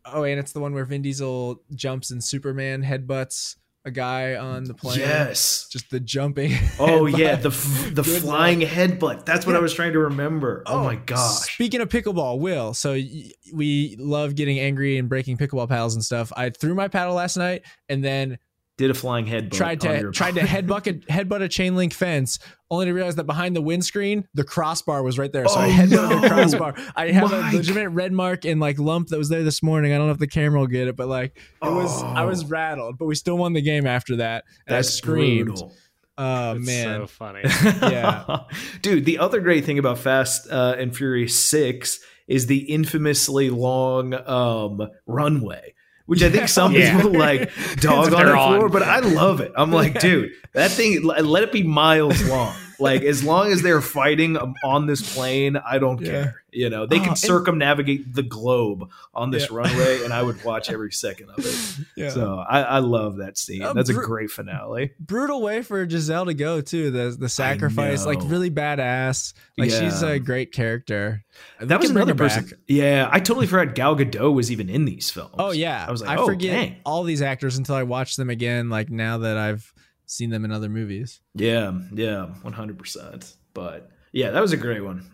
[0.04, 4.64] Oh, and it's the one where Vin Diesel jumps and Superman headbutts a guy on
[4.64, 4.98] the plane.
[5.00, 5.68] Yes.
[5.70, 6.52] Just the jumping.
[6.78, 7.18] Oh headbutt.
[7.18, 9.24] yeah, the f- the Good flying headbutt.
[9.24, 10.62] That's what I was trying to remember.
[10.66, 11.52] Oh, oh, my gosh.
[11.54, 16.04] Speaking of pickleball, Will, so y- we love getting angry and breaking pickleball paddles and
[16.04, 16.32] stuff.
[16.36, 18.38] I threw my paddle last night and then
[18.78, 19.52] Did a flying headbutt.
[19.52, 22.38] tried on to your- tried to headbutt a, headbutt a chain link fence,
[22.70, 25.48] only to realize that behind the windscreen, the crossbar was right there.
[25.48, 26.20] So I Oh, headbutted no.
[26.20, 26.74] the crossbar.
[26.94, 27.52] I have Mike.
[27.54, 29.92] a legitimate red mark and like lump that was there this morning.
[29.94, 32.44] I don't know if the camera will get it, but like it was I was
[32.44, 32.48] Oh.
[32.48, 32.98] rattled.
[32.98, 34.44] But we still won the game after that.
[34.66, 35.46] And That's I screamed.
[35.46, 35.72] brutal.
[36.18, 37.00] Oh It's man.
[37.00, 37.40] so funny.
[37.82, 38.40] Yeah.
[38.82, 41.98] Dude, the other great thing about Fast uh, and Furious 6
[42.28, 45.74] is the infamously long um, runway.
[46.06, 46.96] Which I think some Yeah.
[46.96, 47.50] people like
[47.80, 48.70] dog on the They're on.
[48.70, 49.52] but I love it.
[49.56, 52.54] I'm like, dude, that thing, let it be miles long.
[52.78, 56.10] Like, as long as they're fighting on this plane, I don't Yeah.
[56.10, 56.42] care.
[56.52, 59.56] You know, they Oh, can circumnavigate the globe on this Yeah.
[59.58, 61.86] runway, and I would watch every second of it.
[61.96, 62.08] Yeah.
[62.10, 63.62] So I, I love that scene.
[63.62, 64.92] Uh, That's a great finale.
[64.98, 66.90] brutal way for Giselle to go too.
[66.90, 69.34] The the sacrifice, like really badass.
[69.58, 71.24] Like she's a great character.
[71.60, 72.44] We That was can bring another person.
[72.44, 72.58] back.
[72.68, 75.34] Yeah, I totally forgot Gal Gadot was even in these films.
[75.38, 76.76] Oh yeah, I was like, I oh, forget dang.
[76.86, 78.70] all these actors until I watch them again.
[78.70, 79.72] Like now that I've
[80.06, 81.20] seen them in other movies.
[81.34, 83.36] Yeah, yeah, one hundred percent.
[83.52, 85.12] But yeah, that was a great one.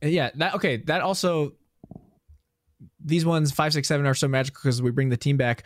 [0.00, 0.78] Yeah, that okay.
[0.78, 1.52] That also
[3.04, 5.64] these ones five, six, seven are so magical because we bring the team back.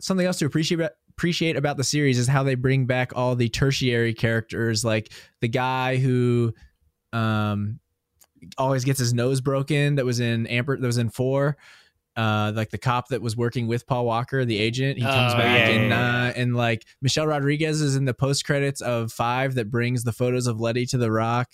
[0.00, 0.80] Something else to appreciate
[1.10, 5.48] appreciate about the series is how they bring back all the tertiary characters, like the
[5.48, 6.52] guy who
[7.12, 7.80] um
[8.58, 11.56] always gets his nose broken that was in Amber that was in four.
[12.16, 15.36] Uh, like the cop that was working with Paul Walker, the agent, he comes Oh,
[15.36, 19.12] back yeah, and yeah, uh, and like Michelle Rodriguez is in the post credits of
[19.12, 21.48] five that brings the photos of Letty to the Rock.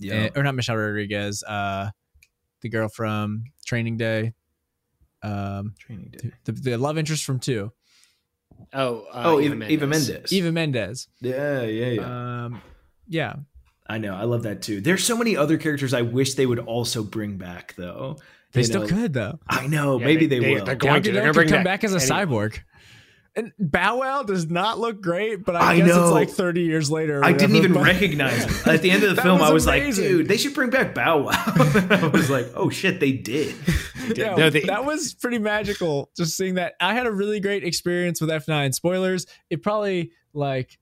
[0.00, 1.90] Yeah, or not Michelle Rodriguez, uh,
[2.62, 4.32] the girl from Training Day,
[5.22, 6.32] um, training day.
[6.44, 7.70] the, the love interest from two,
[8.72, 10.32] Oh, uh, Oh, Eva Eva, Eva Mendes.
[10.32, 11.08] Eva Mendes.
[11.20, 12.44] Yeah, yeah, yeah.
[12.44, 12.60] Um,
[13.08, 13.34] yeah,
[13.86, 14.14] I know.
[14.16, 14.80] I love that too.
[14.80, 18.18] There's so many other characters I wish they would also bring back, though.
[18.52, 19.38] They still know, could though.
[19.48, 19.98] I know.
[19.98, 20.64] Yeah, maybe they- they, they- will.
[20.64, 21.12] they're Gal going to.
[21.12, 22.28] They're gonna could bring come back back as a anyone.
[22.50, 22.58] cyborg.
[23.36, 26.02] And Bow Wow does not look great, but I, I guess know.
[26.04, 27.24] it's like 30 years later.
[27.24, 28.50] I didn't even recognize him.
[28.74, 30.04] At the end of the film, was I was amazing.
[30.04, 31.30] like, dude, they should bring back Bow Wow.
[31.46, 33.54] I was like, oh shit, they did.
[34.16, 36.10] Yeah, No, they- that was pretty magical.
[36.16, 38.74] Just seeing that, I had a really great experience with F9.
[38.74, 39.26] Spoilers.
[39.50, 40.78] It probably like,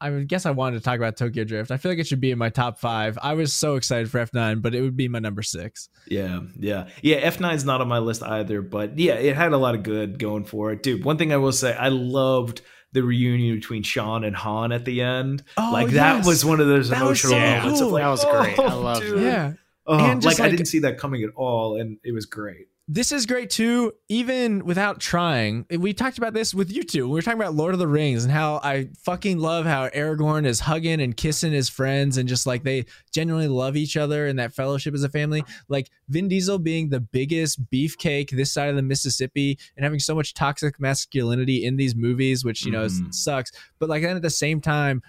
[0.00, 1.70] I would guess I wanted to talk about Tokyo Drift.
[1.70, 3.18] I feel like it should be in my top five.
[3.22, 5.88] I was so excited for F9, but it would be my number six.
[6.06, 7.28] Yeah, yeah, yeah.
[7.30, 10.18] F9 is not on my list either, but yeah, it had a lot of good
[10.18, 11.04] going for it, dude.
[11.04, 12.62] One thing I will say, I loved
[12.92, 15.42] the reunion between Sean and Han at the end.
[15.56, 16.26] Oh, like that yes.
[16.26, 17.80] was one of those That was emotional so moments.
[17.80, 17.86] cool.
[17.88, 18.58] Of like, That was great.
[18.58, 19.18] I oh, loved dude.
[19.18, 19.22] that.
[19.22, 19.52] Yeah,
[19.86, 22.68] Oh, And just like, I didn't see that coming at all, and it was great.
[22.92, 25.64] This is great too, even without trying.
[25.70, 27.06] We talked about this with you two.
[27.06, 30.44] We were talking about Lord of the Rings and how I fucking love how Aragorn
[30.44, 34.40] is hugging and kissing his friends and just like they genuinely love each other and
[34.40, 35.44] that fellowship as a family.
[35.68, 40.16] Like Vin Diesel being the biggest beefcake this side of the Mississippi and having so
[40.16, 43.14] much toxic masculinity in these movies, which, you know, Mhm.
[43.14, 43.52] sucks.
[43.78, 45.00] But like then at the same time,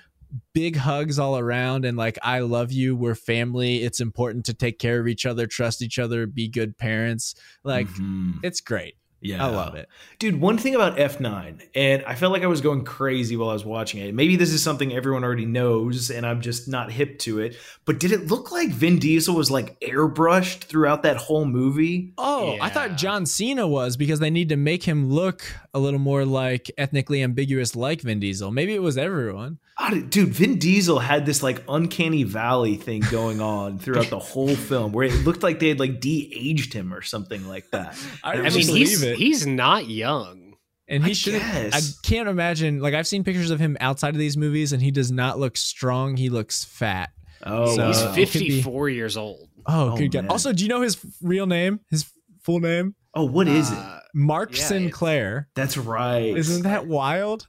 [0.53, 3.83] big hugs all around and like I love you, we're family.
[3.83, 7.35] It's important to take care of each other, trust each other, be good parents.
[7.63, 8.35] Like Mhm.
[8.43, 8.95] it's great.
[9.23, 9.87] yeah, I love it.
[10.17, 13.53] Dude, one thing about F9, and I felt like I was going crazy while I
[13.53, 14.15] was watching it.
[14.15, 17.55] Maybe this is something everyone already knows, and I'm just not hip to it.
[17.85, 22.13] But did it look like Vin Diesel was like airbrushed throughout that whole movie?
[22.17, 25.99] Oh, I thought John Cena was because they need to make him look a little
[25.99, 28.49] more like ethnically ambiguous like Vin Diesel.
[28.49, 29.59] Maybe it was everyone.
[29.77, 34.19] I don't- Dude, Vin Diesel had this like uncanny valley thing going on throughout the
[34.19, 37.69] whole film where it looked like they had like de aged him or something like
[37.71, 37.97] that.
[38.23, 39.17] I, I I mean, he's it.
[39.17, 40.55] he's not young.
[40.87, 41.41] and he I should.
[41.41, 42.79] I can't imagine.
[42.79, 45.57] Like I've seen pictures of him outside of these movies, and he does not look
[45.57, 46.17] strong.
[46.17, 47.09] He looks fat.
[47.43, 48.11] Oh, So- He's wow.
[48.11, 49.47] it could be- 54 years old.
[49.65, 50.27] Oh, Oh, good God.
[50.27, 51.79] Also, do you know his real name?
[51.89, 52.05] His
[52.43, 52.93] full name?
[53.15, 53.77] oh, what is it?
[53.77, 55.49] Uh, Mark Yeah, Sinclair.
[55.55, 56.35] That's right.
[56.37, 57.47] Isn't that wild?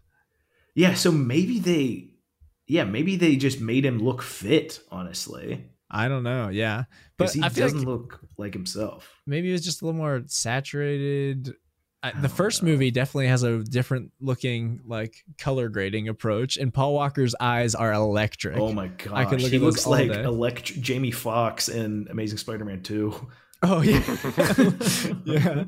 [0.74, 2.09] Yeah, so maybe they
[2.66, 5.64] yeah, maybe they just made him look fit, honestly.
[5.90, 6.48] I don't know.
[6.48, 6.84] Yeah,
[7.18, 9.20] but he doesn't like look like himself.
[9.26, 11.55] maybe it was just a little more saturated.
[12.05, 12.70] I, the first know.
[12.70, 17.93] movie definitely has a different looking like color grading approach, and Paul Walker's eyes are
[17.93, 18.56] electric.
[18.56, 19.12] Oh my gosh.
[19.12, 20.22] I could look he looks like day.
[20.22, 23.28] elect- Jamie Foxx in Amazing Spider-Man 2.
[23.64, 24.02] Oh, yeah,
[25.24, 25.64] yeah.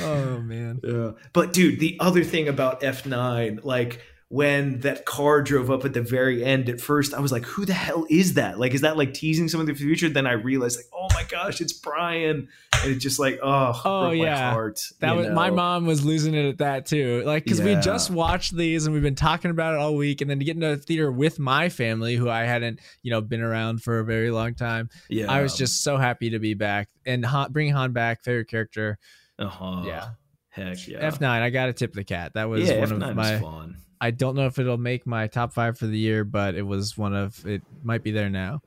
[0.00, 0.80] Oh man.
[0.82, 1.10] Yeah.
[1.34, 4.00] But dude, the other thing about F9, like
[4.36, 7.64] when that car drove up at the very end, at first I was like, who
[7.64, 8.58] the hell is that?
[8.58, 10.08] Like, is that like teasing someone of the future?
[10.10, 12.48] Then I realized, like, oh my gosh, it's Brian.
[12.82, 14.34] And it's just like, oh, Oh, broke yeah.
[14.34, 14.80] my heart.
[15.00, 17.22] That was my mom was losing it at that too.
[17.24, 20.30] Like because we just watched these and we've been talking about it all week, and
[20.30, 23.40] then to get into the theater with my family, who I hadn't you know been
[23.40, 25.32] around for a very long time, Yeah.
[25.32, 28.98] I was just so happy to be back and Han, bring Han back, favorite character.
[29.38, 29.82] uh-huh.
[29.86, 30.08] Yeah.
[30.50, 30.98] Heck yeah.
[31.00, 32.32] F nine, I got to tip the cat.
[32.34, 33.32] That was yeah, one F9 of my.
[33.32, 33.76] was fun.
[34.00, 36.96] I don't know if it'll make my top five for the year, but it was
[36.96, 38.60] one of it might be there now.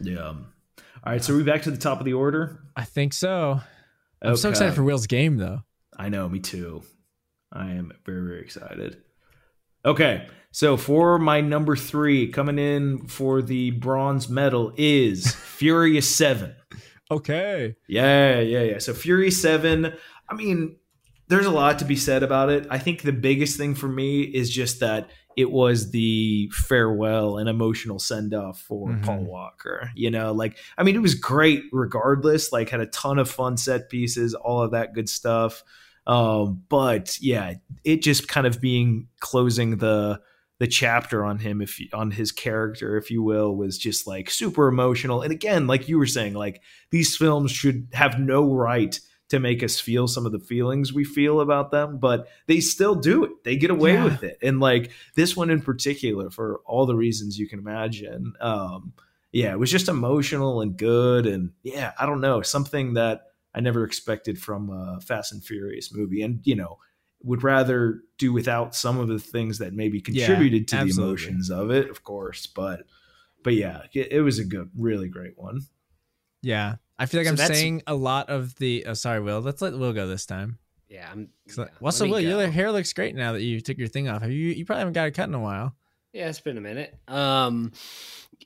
[0.00, 0.34] Yeah.
[1.06, 2.60] All right, so are we back to the top of the order?
[2.74, 3.60] I think so.
[4.22, 5.60] I'm so excited for Will's game though.
[5.96, 6.82] I know, me too.
[7.52, 9.02] I am very, very excited.
[9.84, 16.54] Okay, so for my number three, coming in for the bronze medal is Furious 7.
[17.10, 17.76] Okay.
[17.88, 18.78] Yeah, yeah, yeah.
[18.78, 19.92] So Furious 7,
[20.28, 20.76] I mean,
[21.28, 22.66] there's a lot to be said about it.
[22.70, 27.48] I think the biggest thing for me is just that it was the farewell and
[27.48, 29.04] emotional send off for Mhm.
[29.04, 29.90] Paul Walker.
[29.94, 33.56] You know, like, I mean, it was great regardless, like, had a ton of fun
[33.58, 35.62] set pieces, all of that good stuff.
[36.06, 37.54] Um, but yeah,
[37.84, 40.20] it just kind of being closing the
[40.58, 44.68] the chapter on him if on his character if you will was just like super
[44.68, 48.98] emotional and again like you were saying like these films should have no right
[49.28, 52.94] to make us feel some of the feelings we feel about them but they still
[52.94, 53.32] do it.
[53.44, 54.04] They get away Yeah.
[54.04, 54.38] with it.
[54.42, 58.92] And like this one in particular for all the reasons you can imagine um
[59.32, 63.22] yeah it was just emotional and good and yeah i don't know something that
[63.54, 66.22] i never expected from a fast and furious movie.
[66.22, 66.78] And you know
[67.22, 71.50] would rather do without some of the things that maybe Yeah, contributed to the emotions
[71.50, 72.84] of it of course but
[73.42, 75.62] but yeah it, it was a good really great one.
[76.42, 76.76] Yeah.
[76.98, 78.84] I feel like So I'm saying a lot of the.
[78.86, 79.40] Oh, sorry, Will.
[79.40, 80.58] Let's let Will go this time.
[80.88, 81.28] Yeah, I'm.
[81.56, 82.18] Yeah, well, so Will, go.
[82.18, 84.22] your hair looks great now that you took your thing off.
[84.22, 84.48] Have you?
[84.52, 85.74] You probably haven't got it cut in a while.
[86.12, 86.96] Yeah, it's been a minute.
[87.08, 87.72] Um,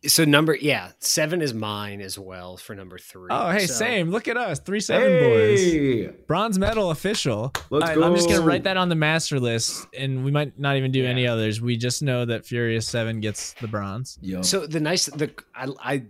[0.05, 3.28] so number yeah, seven is mine as well for number three.
[3.31, 4.10] Oh, hey, So- same.
[4.10, 6.09] Look at us, three seven boys.
[6.27, 7.52] Bronze medal official.
[7.70, 10.59] Let's All right, I'm just gonna write that on the master list, and we might
[10.59, 11.10] not even do Yeah.
[11.10, 11.60] any others.
[11.60, 14.18] We just know that Furious Seven gets the bronze.
[14.20, 14.43] Yo.
[14.43, 16.02] So the nice the I I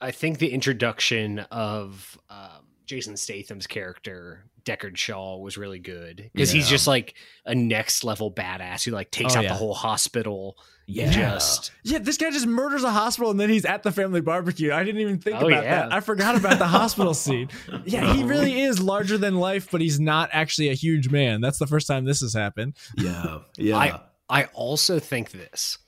[0.00, 6.50] I think the introduction of um, Jason Statham's character Deckard Shaw was really good because
[6.50, 7.14] he's just like
[7.46, 9.48] a next level badass who like takes Oh, out yeah.
[9.52, 10.58] the whole hospital.
[10.86, 14.20] yeah just Yeah, this guy just murders a hospital, and then he's at the family
[14.20, 14.70] barbecue.
[14.72, 15.86] I didn't even think Oh, about yeah.
[15.88, 15.92] that.
[15.92, 17.48] I forgot about the hospital scene.
[17.86, 21.40] Yeah, he really is larger than life, but he's not actually a huge man.
[21.40, 22.76] That's the first time this has happened.
[22.96, 24.00] yeah yeah I-
[24.30, 25.78] I also think this.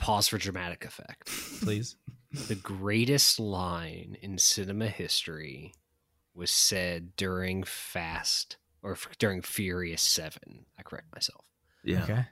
[0.00, 1.26] Pause for dramatic effect.
[1.62, 1.96] Please.
[2.48, 5.74] The greatest line in cinema history
[6.34, 10.64] was said during Fast or f- during Furious 7.
[10.78, 11.44] I correct myself.
[11.84, 12.24] yeah Okay.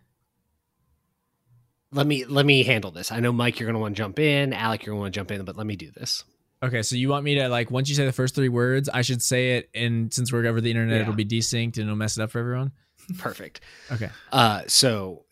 [1.91, 3.11] Let me let me handle this.
[3.11, 5.15] I know Mike you're going to want to jump in, Alec you're going to want
[5.15, 6.23] to jump in, but let me do this.
[6.63, 9.03] Okay, so you want me to like once you say the first three words, I
[9.03, 11.03] should say it, and since we're over the internet, Yeah.
[11.03, 12.73] it'll be desynced and it'll mess it up for everyone.
[13.19, 13.61] Perfect.
[13.91, 14.11] Okay.
[14.31, 15.25] Uh, so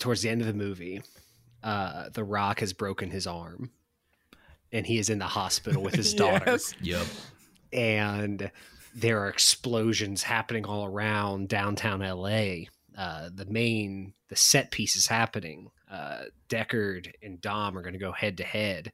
[0.00, 1.00] towards the end of the movie,
[1.62, 3.70] uh, The Rock has broken his arm,
[4.72, 6.44] and he is in the hospital with his daughter.
[6.52, 6.74] Yes.
[6.80, 7.06] Yep.
[7.72, 8.50] and
[8.94, 12.64] there are explosions happening all around downtown LA.
[12.98, 15.70] Uh, the main the set piece is happening.
[15.90, 18.92] Uh, Deckard and Dom are going to go head to head,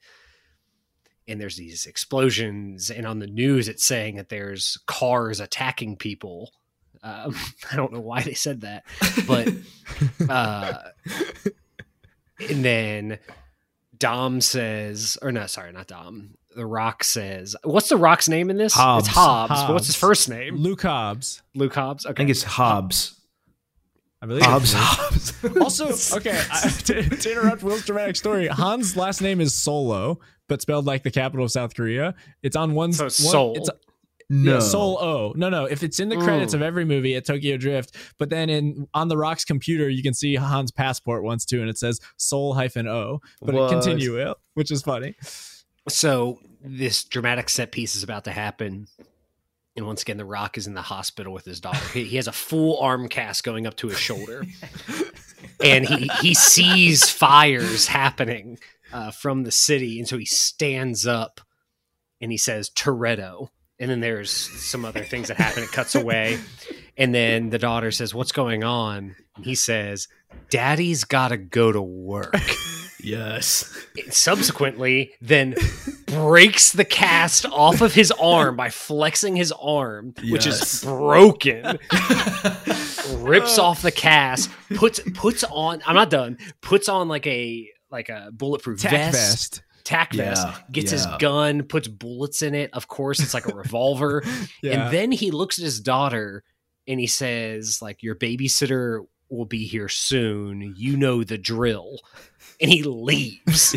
[1.28, 2.90] and there's these explosions.
[2.90, 6.52] And on the news, it's saying that there's cars attacking people.
[7.02, 7.34] Um,
[7.72, 8.84] I don't know why they said that,
[9.26, 9.48] but
[10.28, 10.78] uh,
[12.38, 13.18] and then
[13.96, 16.34] Dom says, or no, sorry, not Dom.
[16.54, 18.72] The Rock says, "What's the Rock's name in this?
[18.72, 19.06] Hobbs.
[19.06, 19.62] It's Hobbs.
[19.64, 20.56] But what's his first name?
[20.56, 21.42] Luke Hobbs.
[21.54, 22.06] Luke Hobbs.
[22.06, 23.20] I think it's Hobbs.
[24.22, 24.72] I believe Hobbs.
[24.74, 25.32] Hobbs.
[25.60, 30.18] Also, okay, I, to, to interrupt Will's dramatic story, Han's last name is Solo,
[30.48, 32.14] but spelled like the capital of South Korea.
[32.42, 32.92] It's on one.
[32.92, 33.54] So one it's Seoul.
[33.56, 33.70] It's
[34.28, 34.54] no.
[34.54, 35.32] Yeah, Soul O.
[35.36, 35.64] No, no.
[35.66, 36.56] If it's in the credits Mm.
[36.56, 40.14] of every movie at Tokyo Drift, but then in on the Rock's computer, you can
[40.14, 43.20] see Han's passport once too, and it says Soul hyphen O.
[43.40, 43.70] But it What?
[43.70, 45.14] continue, which is funny.
[45.88, 48.88] So this dramatic set piece is about to happen.
[49.76, 51.86] And once again, The Rock is in the hospital with his daughter.
[51.92, 54.44] He, he has a full arm cast going up to his shoulder.
[55.62, 58.58] and he, he sees fires happening
[58.90, 59.98] uh, from the city.
[59.98, 61.42] And so he stands up
[62.22, 63.48] and he says, Toretto.
[63.78, 65.62] And then there's some other things that happen.
[65.62, 66.38] It cuts away.
[66.96, 69.14] And then the daughter says, What's going on?
[69.36, 70.08] And he says,
[70.50, 72.34] Daddy's got to go to work
[73.02, 73.86] Yes.
[74.10, 75.54] subsequently then
[76.06, 81.62] breaks the cast off of his arm by flexing his arm which is broken
[83.18, 88.08] rips off the cast puts puts on i'm not done puts on like a like
[88.08, 89.62] a bulletproof vest, vest.
[89.86, 93.54] Tack vest Yeah, gets his gun puts bullets in it of course it's like a
[93.54, 94.22] revolver
[94.62, 94.72] Yeah.
[94.72, 96.42] and then he looks at his daughter
[96.88, 99.00] and he says like your babysitter
[99.30, 102.00] will be here soon you know the drill
[102.60, 103.72] and he leaves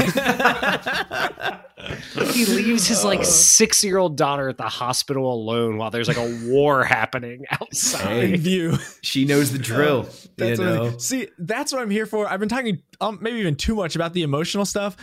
[2.33, 6.17] he leaves his like six year old daughter at the hospital alone while there's like
[6.17, 8.23] a war happening outside.
[8.35, 8.77] in view.
[9.01, 10.03] She knows the drill.
[10.03, 10.97] you That's what I- know.
[10.97, 12.27] see, that's what I'm here for.
[12.27, 14.97] I've been talking um, maybe even too much about the emotional stuff.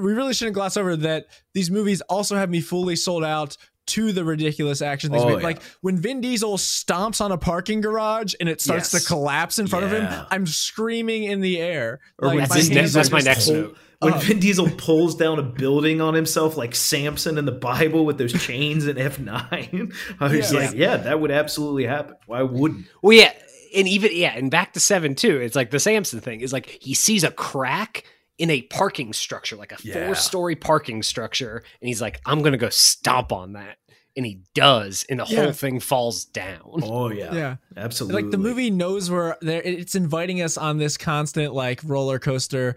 [0.00, 3.56] We really shouldn't gloss over that these movies also have me fully sold out
[3.86, 5.22] to the ridiculous action things.
[5.22, 5.42] Oh, yeah.
[5.42, 9.02] Like when Vin Diesel stomps on a parking garage and it starts Yes.
[9.02, 12.00] to collapse in front of him, I'm screaming in the air.
[12.18, 13.76] Or Like, when That's my his Vin Diesel that's my next just- note.
[14.00, 14.18] When.
[14.20, 18.32] Vin Diesel pulls down a building on himself like Samson in the Bible with those
[18.34, 20.58] chains in F9, I was Yeah.
[20.58, 22.16] like, yeah, that would absolutely happen.
[22.26, 22.86] Why wouldn't?
[23.02, 23.32] Well, yeah,
[23.74, 25.38] and even yeah, and back to seven too.
[25.40, 28.04] It's like the Samson thing is like he sees a crack
[28.38, 30.06] in a parking structure, like a Yeah.
[30.06, 33.76] four story parking structure, and he's like, "I'm gonna go stomp on that,"
[34.16, 35.44] and he does, and the Yeah.
[35.44, 36.60] whole thing falls down.
[36.82, 37.56] Oh yeah, Yeah.
[37.76, 38.22] absolutely.
[38.22, 42.74] like the movie knows where there it's inviting us on this constant like roller coaster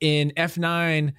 [0.00, 1.12] in f9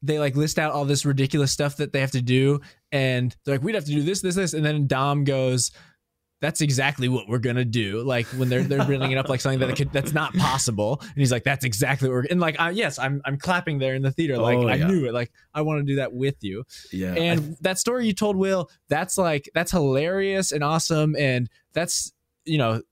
[0.00, 2.60] they like list out all this ridiculous stuff that they have to do
[2.92, 5.72] and they're like we'd have to do this this this and then dom goes
[6.40, 8.02] that's exactly what we're gonna do.
[8.02, 10.98] Like when they're they're bringing it up like something that could, that's not possible.
[11.00, 13.94] And he's like that's exactly what we're and like uh, yes i'm i'm clapping there
[13.96, 15.14] in the theater like Oh, i knew it.
[15.14, 16.64] Like i want to do that with you.
[16.92, 21.16] Yeah, and that story you told will that's like that's hilarious and awesome.
[21.16, 22.12] And that's
[22.44, 22.82] you know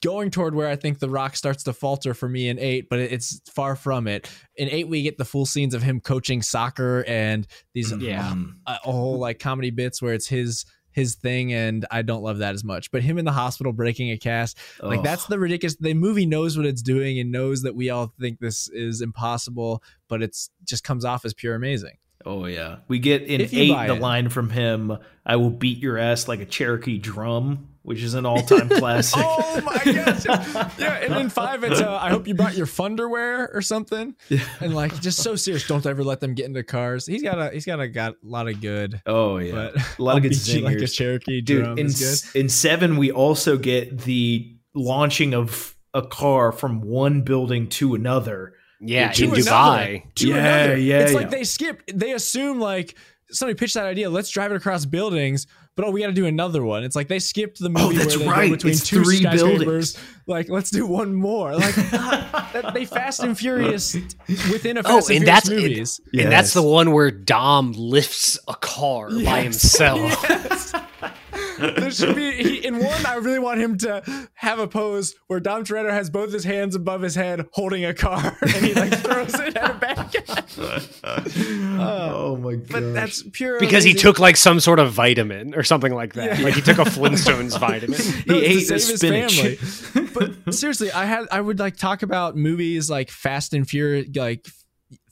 [0.00, 3.00] going toward where i think the rock starts to falter for me in eight but
[3.00, 4.30] it's far from it.
[4.56, 8.30] In eight we get the full scenes of him coaching soccer and these Yeah.
[8.32, 8.52] Mhm.
[8.66, 12.38] a, a whole like comedy bits where it's his his thing and i don't love
[12.38, 15.02] that as much but him in the hospital breaking a cast like Oh.
[15.02, 18.40] that's the ridiculous the movie knows what it's doing and knows that we all think
[18.40, 23.22] this is impossible but it's just comes off as pure amazing Oh yeah, we get
[23.22, 24.00] in eight the it.
[24.00, 24.98] line from him.
[25.24, 29.22] I will beat your ass like a Cherokee drum, which is an all-time classic.
[29.24, 30.24] Oh my gosh!
[30.78, 34.40] Yeah, and in five, it's uh, I hope you brought your funderwear or something, Yeah.
[34.60, 35.66] and like just so serious.
[35.68, 37.06] Don't ever let them get into cars.
[37.06, 40.02] He's got a he's got a got a lot of good, Oh yeah, but a
[40.02, 40.94] lot of good beat like a zingers.
[40.94, 41.64] Cherokee dude.
[41.64, 42.40] drum In is good.
[42.40, 48.54] in seven, we also get the launching of a car from one building to another.
[48.80, 49.42] Yeah, To in another.
[49.50, 50.14] Dubai.
[50.16, 50.76] To Yeah, another.
[50.78, 51.18] yeah, It's yeah.
[51.18, 51.82] like they skip.
[51.92, 52.94] They assume like
[53.30, 54.08] somebody pitched that idea.
[54.10, 55.46] Let's drive it across buildings.
[55.76, 56.82] But oh, we got to do another one.
[56.82, 58.46] It's like they skipped the oh, movie Oh, that's where they right.
[58.48, 59.58] go between It's two three skyscrapers.
[59.94, 59.98] buildings.
[60.26, 61.54] Like, let's do one more.
[61.54, 63.94] Like, that, they Fast and Furious
[64.50, 66.00] within a Oh, Fast and, and Furious that's movies.
[66.18, 70.00] and that's the one where Dom lifts a car by himself.
[70.28, 70.74] Yes.
[71.58, 73.06] There should be he, in one.
[73.06, 76.74] I really want him to have a pose where Dom Toretto has both his hands
[76.74, 80.42] above his head, holding a car, and he like throws it at a bad guy.
[81.80, 82.68] oh my god!
[82.68, 86.38] But that's pure because he took like some sort of vitamin or something like that.
[86.38, 86.44] Yeah.
[86.44, 87.98] Like he took a Flintstones vitamin.
[88.26, 89.40] No, he it's ate to the spinach.
[89.40, 90.10] his family.
[90.44, 94.46] but seriously, I had I would like talk about movies like Fast and Furious, like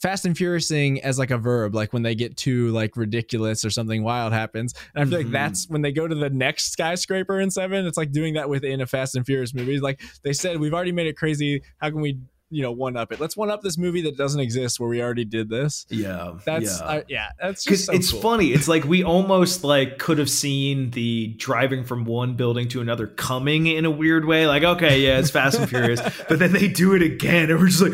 [0.00, 3.70] Fast and Furiousing as like a verb, like when they get too like ridiculous or
[3.70, 4.74] something wild happens.
[4.94, 5.24] And I feel Mhm.
[5.24, 7.86] like that's when they go to the next skyscraper in seven.
[7.86, 9.78] It's like doing that within a Fast and Furious movie.
[9.80, 11.62] Like they said, we've already made it crazy.
[11.78, 13.20] How can we, you know, one up it?
[13.20, 15.84] Let's one up this movie that doesn't exist where we already did this.
[15.90, 16.94] yeah, That's yeah.
[16.94, 18.20] yeah, yeah that's because just so it's cool.
[18.20, 22.80] funny it's like we almost like could have seen the driving from one building to
[22.80, 26.52] another coming in a weird way like okay yeah it's fast and furious but then
[26.52, 27.92] they do it again and we're just like!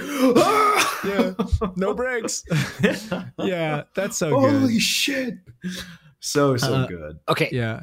[1.05, 1.33] Yeah,
[1.77, 2.45] no breaks.
[3.39, 4.51] yeah, that's so good.
[4.53, 4.83] holy good.
[4.83, 5.35] shit
[6.21, 7.81] so so Uh, good Okay, Yeah.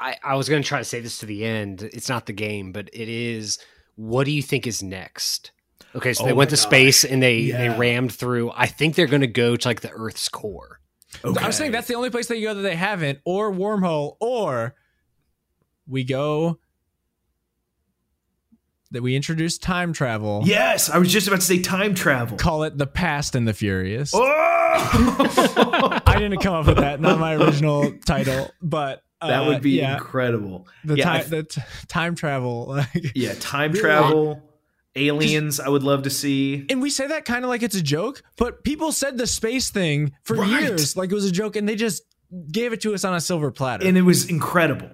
[0.00, 1.82] I, I was going to try to say this to the end.
[1.82, 3.58] It's not the game, but it is.
[3.96, 5.52] What do you think is next?
[5.94, 7.58] Okay, so Oh they went my to space and they Yeah.
[7.58, 8.50] they rammed through.
[8.54, 10.80] I think they're going to go to like the Earth's core.
[11.24, 11.42] okay.
[11.42, 14.74] I was saying that's the only place they go that they haven't, or wormhole, or
[15.86, 16.58] we go
[18.94, 20.42] that we introduce time travel.
[20.44, 23.52] yes i was just about to say time travel Call it the past and the
[23.54, 24.12] furious.
[24.14, 24.20] oh!
[26.06, 29.72] I didn't come up with that, not my original title, but uh, that would be
[29.72, 32.66] yeah, incredible the yeah, I time f- the t- time travel.
[32.68, 34.42] Like, yeah time travel
[34.96, 37.82] aliens i would love to see and we say that kind of like it's a
[37.82, 40.62] joke, but people said the space thing for Right.
[40.62, 42.02] years like it was a joke, and they just
[42.50, 43.86] gave it to us on a silver platter.
[43.86, 44.88] and it was incredible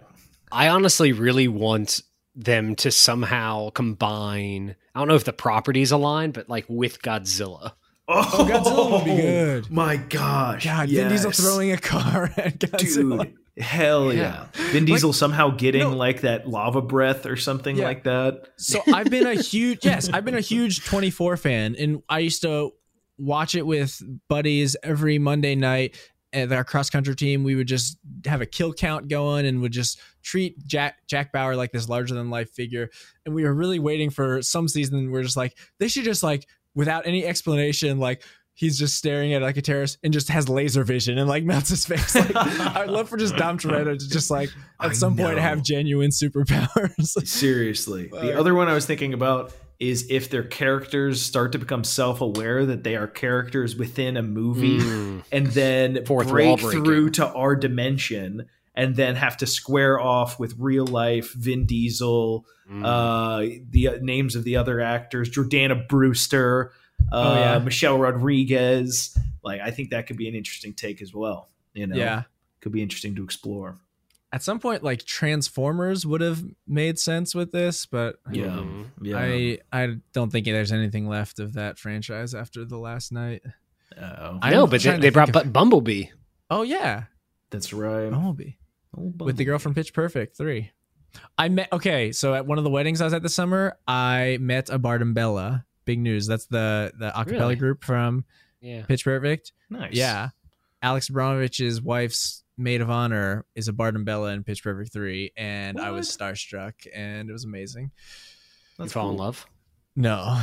[0.52, 2.01] I honestly really want
[2.44, 4.76] them to somehow combine.
[4.94, 7.72] I don't know if the properties align, but like with Godzilla.
[8.08, 9.66] Oh, oh Godzilla would be good.
[9.70, 10.64] Oh my gosh.
[10.64, 13.24] God, Vin Diesel throwing a car at Godzilla.
[13.24, 14.46] Dude, hell yeah.
[14.72, 15.96] Vin Diesel somehow getting no.
[15.96, 17.84] like that lava breath or something Yeah.
[17.84, 18.48] like that.
[18.56, 22.42] So I've been a huge yes, I've been a huge 24 fan and I used
[22.42, 22.72] to
[23.18, 25.98] watch it with buddies every Monday night at
[26.35, 27.44] our cross country team.
[27.44, 31.57] We would just have a kill count going and would just treat Jack Jack Bauer
[31.57, 32.90] like this larger than life figure.
[33.27, 36.47] And we were really waiting for some season we're just like they should just like
[36.74, 38.23] without any explanation like
[38.61, 41.70] He's just staring at like a terrorist and just has laser vision and like melts
[41.70, 42.15] his face.
[42.15, 45.62] Like, I'd love for just Dom Toretto to just like at I some point have
[45.62, 47.07] genuine superpowers.
[47.27, 48.09] Seriously.
[48.09, 52.66] The other one I was thinking about is if their characters start to become self-aware
[52.66, 55.24] that they are characters within a movie Mm.
[55.32, 60.55] and then Fourth break through to our dimension and then have to square off with
[60.59, 62.85] real life Vin Diesel, Mm.
[62.85, 66.70] uh, the uh, names of the other actors, Jordana Brewster,
[67.11, 67.59] uh, Oh, yeah.
[67.59, 69.19] Michelle Rodriguez.
[69.43, 71.48] Like, I think that could be an interesting take as well.
[71.74, 72.23] You know, yeah.
[72.61, 73.78] could be interesting to explore.
[74.32, 78.86] At some point, like Transformers would have made sense with this, but Yeah, Mhm.
[79.02, 79.16] yeah.
[79.19, 83.43] I I don't think there's anything left of that franchise after the last night.
[84.01, 84.39] Uh-oh.
[84.40, 86.07] I- know but they, they brought of- Bumblebee.
[86.48, 87.05] Oh yeah,
[87.51, 88.09] That's right.
[88.11, 88.52] Bumblebee
[88.97, 90.70] Oh, with the girl from Pitch Perfect three.
[91.36, 94.39] I met okay, so at one of the weddings I was at this summer, I
[94.40, 95.65] met a Barden Bella.
[95.86, 96.28] Big news.
[96.28, 97.57] That's the the acapella Really?
[97.57, 98.24] group from
[98.61, 98.85] Yeah.
[98.86, 99.52] Pitch Perfect.
[99.70, 99.93] Nice.
[99.94, 100.28] Yeah.
[100.82, 105.80] Alex Abramovich's wife's maid of honor is a Barden Bella in Pitch Perfect 3, and
[105.80, 107.84] I was starstruck, and it was amazing.
[107.84, 109.46] You That's fall in love.
[109.96, 110.40] No,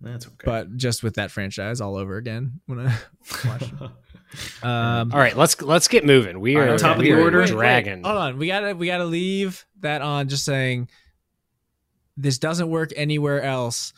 [0.00, 0.44] That's okay.
[0.44, 2.96] but just with that franchise all over again when I
[3.46, 3.72] watched.
[4.62, 6.38] Um, All right, let's let's get moving.
[6.40, 7.46] We are right, top of the are order.
[7.46, 8.04] dragging.
[8.04, 10.28] hold on, we gotta we gotta leave that on.
[10.28, 10.88] Just saying,
[12.16, 13.92] this doesn't work anywhere else.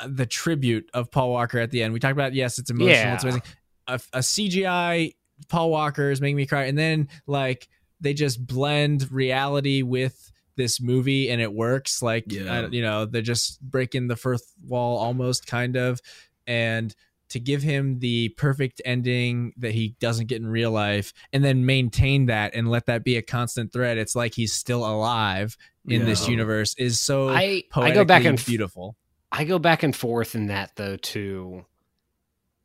[0.00, 1.92] Uh, The tribute of Paul Walker at the end.
[1.92, 2.90] We talked about yes, it's emotional.
[2.96, 3.14] Yeah.
[3.14, 3.42] It's amazing.
[3.86, 5.14] A, a CGI
[5.48, 7.68] Paul Walker is making me cry, and then like
[8.00, 12.02] they just blend reality with this movie, and it works.
[12.02, 12.64] Like Yeah.
[12.64, 16.00] I- you know, they're just breaking the fourth wall almost, kind of,
[16.46, 16.94] and
[17.30, 21.66] to give him the perfect ending that he doesn't get in real life and then
[21.66, 25.56] maintain that and let that be a constant thread it's like he's still alive
[25.88, 28.94] in this universe is so I I go back and beautiful
[29.32, 31.64] I go back and forth in that though too.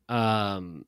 [0.08, 0.84] Um,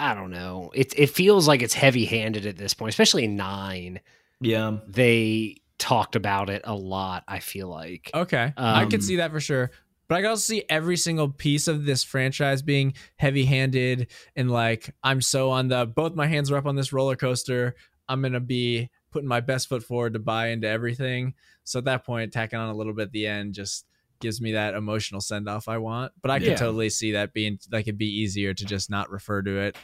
[0.00, 0.70] I don't know.
[0.74, 4.00] It it feels like it's heavy handed at this point, especially nine.
[4.40, 4.78] yeah.
[4.86, 7.24] They talked about it a lot.
[7.28, 8.10] I feel like.
[8.14, 9.70] okay i Um, could see that for sure
[10.08, 14.50] but i can also see every single piece of this franchise being heavy handed and
[14.50, 17.76] like i'm so on the both my hands are up on this roller coaster
[18.08, 21.32] i'm gonna be putting my best foot forward to buy into everything
[21.64, 23.86] so at that point tacking on a little bit at the end just
[24.20, 26.12] gives me that emotional send off I want.
[26.22, 26.50] But I Yeah.
[26.50, 29.76] could totally see that being like it'd be easier to just not refer to it,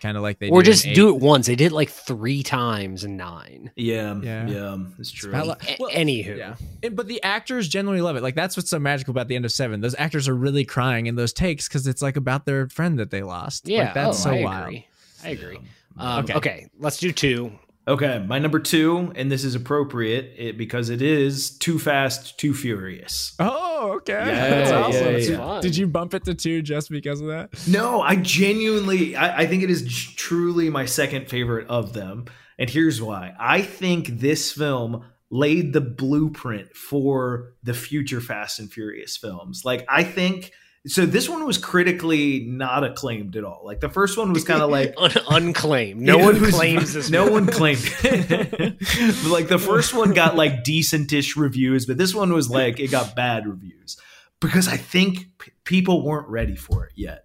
[0.00, 0.94] kind of like they or do just eight.
[0.94, 1.46] do it once.
[1.46, 3.70] They did it like three times in nine.
[3.76, 4.46] Yeah, Yeah.
[4.48, 5.30] yeah, it's true.
[5.30, 8.22] about like- Well, Anywho, Yeah, And- but the actors generally love it.
[8.22, 9.80] Like that's what's so magical about the end of Seven.
[9.80, 13.10] Those actors are really crying in those takes because it's like about their friend that
[13.10, 13.68] they lost.
[13.68, 14.66] yeah, like, that's oh, so I wild.
[14.66, 14.86] agree.
[15.24, 15.58] I agree.
[15.96, 16.34] Um, Okay.
[16.34, 16.66] okay.
[16.78, 17.52] let's do two.
[17.86, 22.54] Okay, my number two, and this is appropriate it, because it is Too Fast, Too
[22.54, 23.34] Furious.
[23.38, 24.12] Oh, okay.
[24.14, 25.04] Yeah, That's awesome.
[25.04, 25.58] yeah, Did- yeah.
[25.60, 27.50] Did you bump it to two just because of that?
[27.68, 32.24] No, I genuinely, I, I think it is truly my second favorite of them.
[32.58, 33.34] And here's why.
[33.38, 39.62] I think this film laid the blueprint for the future Fast and Furious films.
[39.64, 40.52] Like, I think.
[40.86, 43.62] So this one was critically not acclaimed at all.
[43.64, 46.00] Like the first one was kind of like Un- unclaimed.
[46.02, 47.08] No one was- claims this.
[47.10, 49.24] No one claimed it.
[49.26, 53.16] Like the first one got like decentish reviews, but this one was like it got
[53.16, 53.96] bad reviews
[54.40, 57.23] because I think p- people weren't ready for it yet.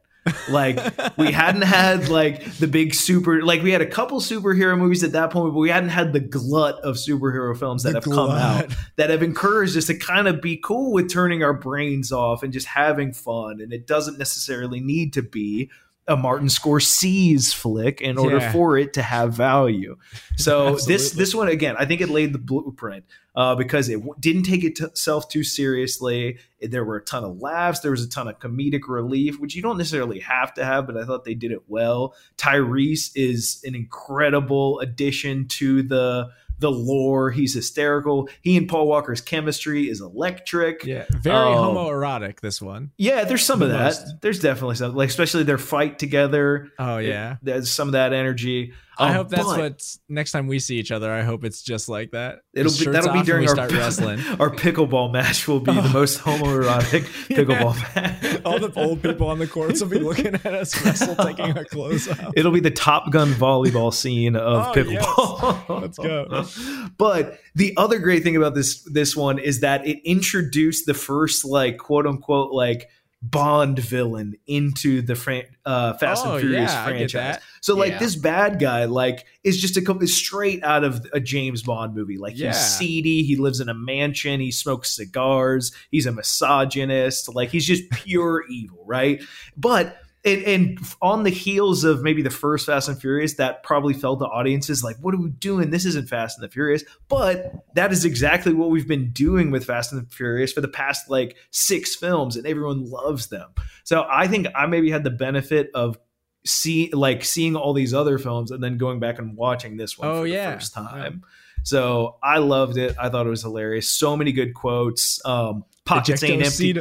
[0.49, 0.79] Like
[1.17, 5.11] we hadn't had like the big super like we had a couple superhero movies at
[5.13, 8.31] that point, but we hadn't had the glut of superhero films that The have come
[8.31, 12.43] out that have encouraged us to kind of be cool with turning our brains off
[12.43, 13.61] and just having fun.
[13.61, 15.69] And it doesn't necessarily need to be
[16.07, 18.51] a Martin Scorsese's flick in order Yeah.
[18.51, 19.95] for it to have value.
[20.37, 23.05] So this this one again, I think it laid the blueprint
[23.39, 26.37] uh, because it w- didn't take itself too seriously.
[26.61, 27.79] There were a ton of laughs.
[27.79, 30.97] There was a ton of comedic relief, which you don't necessarily have to have, but
[30.97, 32.13] I thought they did it well.
[32.37, 36.29] Tyrese is an incredible addition to the
[36.61, 37.31] the lore.
[37.31, 38.27] He's hysterical.
[38.41, 40.83] He and Paul Walker's chemistry is electric.
[40.83, 41.73] Yeah, very Oh.
[41.73, 42.41] homoerotic.
[42.41, 42.91] This one.
[42.97, 43.83] Yeah, there's some The of that.
[43.85, 44.21] most.
[44.21, 46.67] There's definitely some, like especially their fight together.
[46.77, 47.37] Oh yeah.
[47.41, 48.73] There's some of that energy.
[48.99, 51.09] I Um, hope that's what next time we see each other.
[51.11, 52.39] I hope it's just like that.
[52.53, 54.19] It'll be that'll be during our start wrestling.
[54.39, 58.41] Our pickleball match will be the most homoerotic pickleball match.
[58.43, 61.63] All the old people on the courts will be looking at us wrestle, taking our
[61.65, 62.33] clothes off.
[62.35, 65.81] It'll be the Top Gun volleyball scene of Oh, pickleball.
[65.81, 66.89] Let's go.
[66.97, 71.45] But the other great thing about this this one is that it introduced the first
[71.45, 72.89] like quote unquote like
[73.21, 77.37] Bond villain into the fran- uh, Fast Oh, and Furious yeah, franchise.
[77.61, 77.99] So like Yeah.
[77.99, 82.17] this bad guy like is just a is straight out of a James Bond movie.
[82.17, 82.47] Like Yeah.
[82.47, 87.65] he's seedy, he lives in a mansion, he smokes cigars, he's a misogynist, like he's
[87.65, 89.21] just pure evil, right?
[89.57, 93.93] But and, and on the heels of maybe the first Fast and Furious, that probably
[93.93, 95.69] felt the audiences like, what are we doing?
[95.69, 96.83] This isn't Fast and the Furious.
[97.07, 100.67] But that is exactly what we've been doing with Fast and the Furious for the
[100.67, 103.47] past like six films, and everyone loves them.
[103.85, 105.97] So I think I maybe had the benefit of
[106.45, 110.07] see like seeing all these other films and then going back and watching this one
[110.09, 110.51] Oh, for yeah.
[110.51, 111.23] the first time.
[111.63, 112.95] So I loved it.
[112.97, 113.89] I thought it was hilarious.
[113.89, 115.19] So many good quotes.
[115.25, 116.73] Um, pockets ain't empty.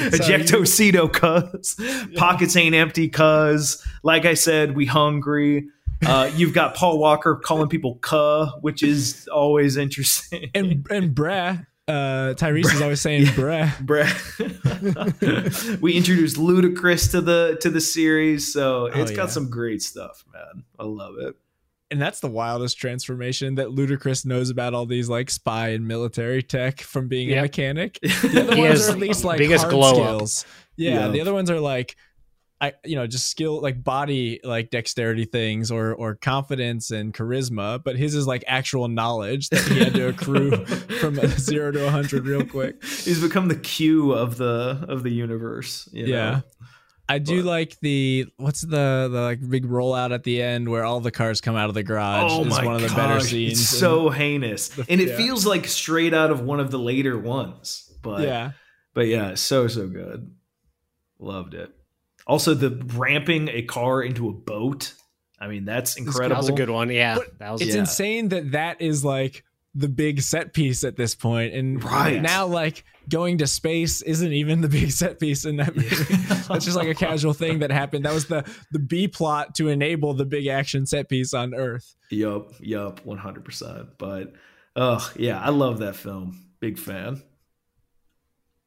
[0.00, 1.76] Ejectocito- cuz
[2.16, 5.68] pockets ain't empty, cuz like I said, we hungry.
[6.04, 10.50] Uh, you've got Paul Walker calling people "cuh," which is always interesting.
[10.54, 11.64] and and bruh.
[11.88, 13.66] Uh, Tyrese is always saying bruh.
[13.84, 15.80] Bruh.
[15.80, 19.26] we introduced Ludacris to the to the series, so Oh, it's got yeah.
[19.30, 20.64] some great stuff, man.
[20.78, 21.34] I love it.
[21.90, 26.42] And that's the wildest transformation that Ludacris knows about all these like spy and military
[26.42, 27.40] tech from being Yeah.
[27.40, 27.98] a mechanic.
[28.02, 30.28] The other He ones has are at least like biggest hard glow up.
[30.76, 31.08] Yeah, Yeah.
[31.08, 31.96] the other ones are like
[32.62, 37.82] I you know, just skill like body like dexterity things or or confidence and charisma,
[37.82, 40.64] but his is like actual knowledge that he had to accrue
[41.00, 42.82] from 0 to a 100 real quick.
[42.84, 45.88] He's become the Q of the of the universe.
[45.92, 46.12] you know?
[46.14, 46.40] Yeah.
[47.08, 50.84] I do But- like the what's the the like big rollout at the end where
[50.84, 52.96] all the cars come out of the garage Oh is my one of the gosh,
[52.96, 53.60] better scenes.
[53.60, 55.16] It's so heinous, and it yeah.
[55.16, 57.92] feels like straight out of one of the later ones.
[58.02, 58.52] But yeah.
[58.94, 60.32] but yeah, so so good.
[61.18, 61.72] Loved it.
[62.26, 64.94] Also, the ramping a car into a boat.
[65.40, 66.28] I mean, that's incredible.
[66.28, 66.88] That was a good one.
[66.90, 67.62] Yeah, But that was.
[67.62, 67.80] It's Yeah.
[67.80, 69.44] insane that that is like
[69.74, 72.20] the big set piece at this point, and Right.
[72.22, 75.88] now like going to space isn't even the big set piece in that movie.
[76.48, 78.04] That's just like a casual thing that happened.
[78.04, 81.96] That was the the B plot to enable the big action set piece on Earth.
[82.10, 83.88] Yup, yup, one hundred percent.
[83.98, 84.34] But,
[84.76, 86.38] oh yeah, I love that film.
[86.60, 87.22] Big fan.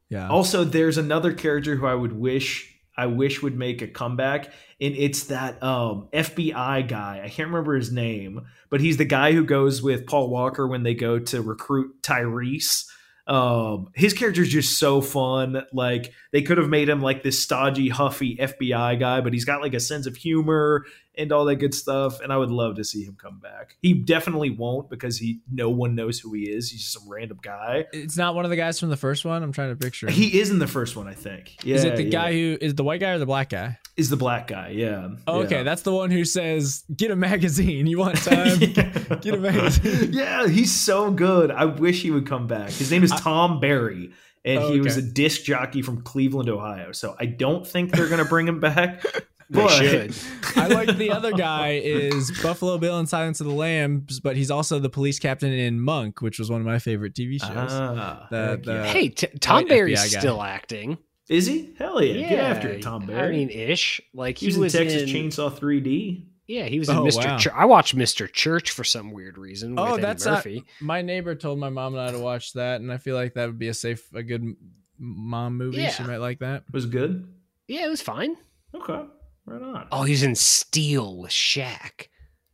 [0.09, 0.27] Yeah.
[0.29, 4.45] Also, there's another character who I would wish I wish would make a comeback,
[4.79, 7.21] and it's that um, FBI guy.
[7.23, 10.83] I can't remember his name, but he's the guy who goes with Paul Walker when
[10.83, 12.85] they go to recruit Tyrese.
[13.27, 15.63] Um, his character is just so fun.
[15.73, 19.61] Like they could have made him like this stodgy, huffy FBI guy, but he's got
[19.61, 20.85] like a sense of humor
[21.17, 22.19] and all that good stuff.
[22.21, 23.77] And I would love to see him come back.
[23.81, 26.69] He definitely won't because he no one knows who he is.
[26.69, 27.85] He's just some random guy.
[27.93, 29.41] It's not one of the guys from the first one.
[29.41, 30.07] I'm trying to picture.
[30.07, 30.13] him.
[30.13, 31.63] He is in the first one, I think.
[31.65, 32.09] Yeah, is it the yeah.
[32.09, 33.79] guy who is the white guy or the black guy?
[33.97, 34.69] Is the black guy?
[34.69, 35.09] Yeah.
[35.27, 35.63] Oh, okay, yeah.
[35.63, 37.87] that's the one who says, "Get a magazine.
[37.87, 38.57] You want time?
[38.59, 41.51] Get a magazine." yeah, he's so good.
[41.51, 42.69] I wish he would come back.
[42.71, 44.11] His name is Tom Barry,
[44.43, 46.91] and Oh, he was a disc jockey from Cleveland, Ohio.
[46.91, 49.03] So I don't think they're going to bring him back.
[49.47, 50.15] They but should.
[50.55, 54.49] I like the other guy is Buffalo Bill in Silence of the Lambs, but he's
[54.49, 57.51] also the police captain in Monk, which was one of my favorite TV shows.
[57.53, 60.19] Ah, The- the- Hey, t- Tom white Barry's FBI guy.
[60.19, 60.97] still acting.
[61.29, 61.73] Is he?
[61.77, 62.29] Hell yeah!
[62.29, 63.27] Get after it, Tom Barry.
[63.27, 64.01] I mean, ish.
[64.13, 66.25] Like he he, was, in Texas in, Chainsaw 3D.
[66.47, 67.25] Yeah, he was in Oh, Mr.
[67.25, 67.37] wow.
[67.37, 67.53] Church.
[67.55, 68.31] I watched Mr.
[68.31, 69.79] Church for some weird reason.
[69.79, 70.45] Oh, with Eddie that's not-
[70.79, 73.47] My neighbor told my mom and I to watch that, and I feel like that
[73.47, 74.55] would be a safe, a good
[74.99, 75.87] mom movie.
[75.89, 76.63] She might like that.
[76.67, 77.27] It Was good.
[77.67, 78.35] yeah, it was fine.
[78.75, 79.01] Okay,
[79.47, 79.87] right on.
[79.91, 82.09] Oh, he's in Steel with Shaq.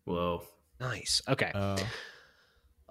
[0.06, 0.44] Whoa.
[0.80, 1.22] Nice.
[1.28, 1.52] Okay.
[1.54, 1.76] Oh,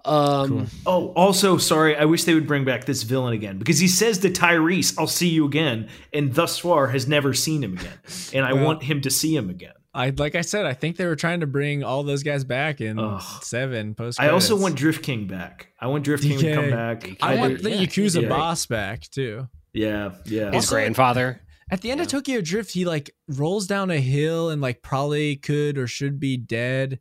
[0.05, 0.47] Um.
[0.49, 0.65] cool.
[0.85, 1.95] Oh, also, sorry.
[1.95, 5.07] I wish they would bring back this villain again because he says to Tyrese, "I'll
[5.07, 7.99] see you again," and thus far has never seen him again,
[8.33, 9.73] and I Well- want him to see him again.
[9.93, 12.79] I like I said, I think they were trying to bring all those guys back
[12.79, 13.21] in Ugh.
[13.43, 14.21] seven post.
[14.21, 15.67] I also want Drift King back.
[15.81, 17.09] I want Drift King to come back.
[17.21, 18.29] I I want the yeah, Yakuza yeah.
[18.29, 19.49] boss back too.
[19.73, 20.45] Yeah, yeah.
[20.47, 21.41] His Also- grandfather.
[21.69, 25.35] At the end of Tokyo Drift, he like rolls down a hill and like probably
[25.37, 26.99] could or should be dead.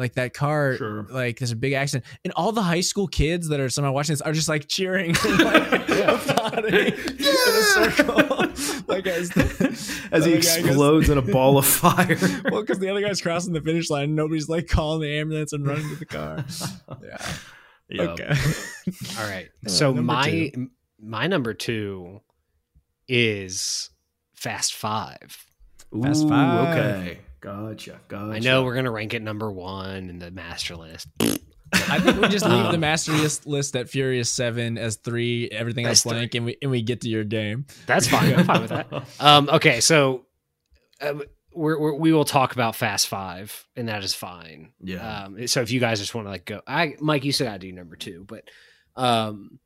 [0.00, 1.06] Like that car, Sure.
[1.10, 4.14] like there's a big accident, and all the high school kids that are somehow watching
[4.14, 8.16] this are just like cheering, and, like, applauding in a circle,
[8.88, 12.16] like as the, As he other guy goes- explodes in a ball of fire.
[12.50, 15.52] well, because the other guy's crossing the finish line, and nobody's like calling the ambulance
[15.52, 16.44] and running to the car.
[17.04, 17.26] Yeah.
[17.90, 18.02] Yeah.
[18.12, 18.34] Okay.
[19.18, 19.48] All right.
[19.66, 20.52] Uh, So number my
[20.98, 22.20] my number two
[23.08, 23.90] is
[24.34, 25.44] Fast Five.
[26.02, 26.68] Fast Ooh, Five.
[26.78, 27.18] Okay.
[27.40, 28.00] Gotcha.
[28.08, 28.32] Gotcha.
[28.34, 31.08] I know we're gonna rank it number one in the master list.
[31.72, 35.48] I think we just leave Um, the master list, list at Furious Seven as three,
[35.50, 37.66] everything else blank, and we and we get to your game.
[37.86, 38.34] That's fine.
[38.34, 39.04] I'm fine with that.
[39.20, 40.26] Um, okay, so
[41.00, 41.14] uh,
[41.54, 44.72] we're, we're, we will talk about Fast Five, and that is fine.
[44.82, 45.24] Yeah.
[45.26, 47.58] Um, so if you guys just want to like go, I Mike, you got to
[47.60, 48.44] do number two, but
[48.96, 49.60] um,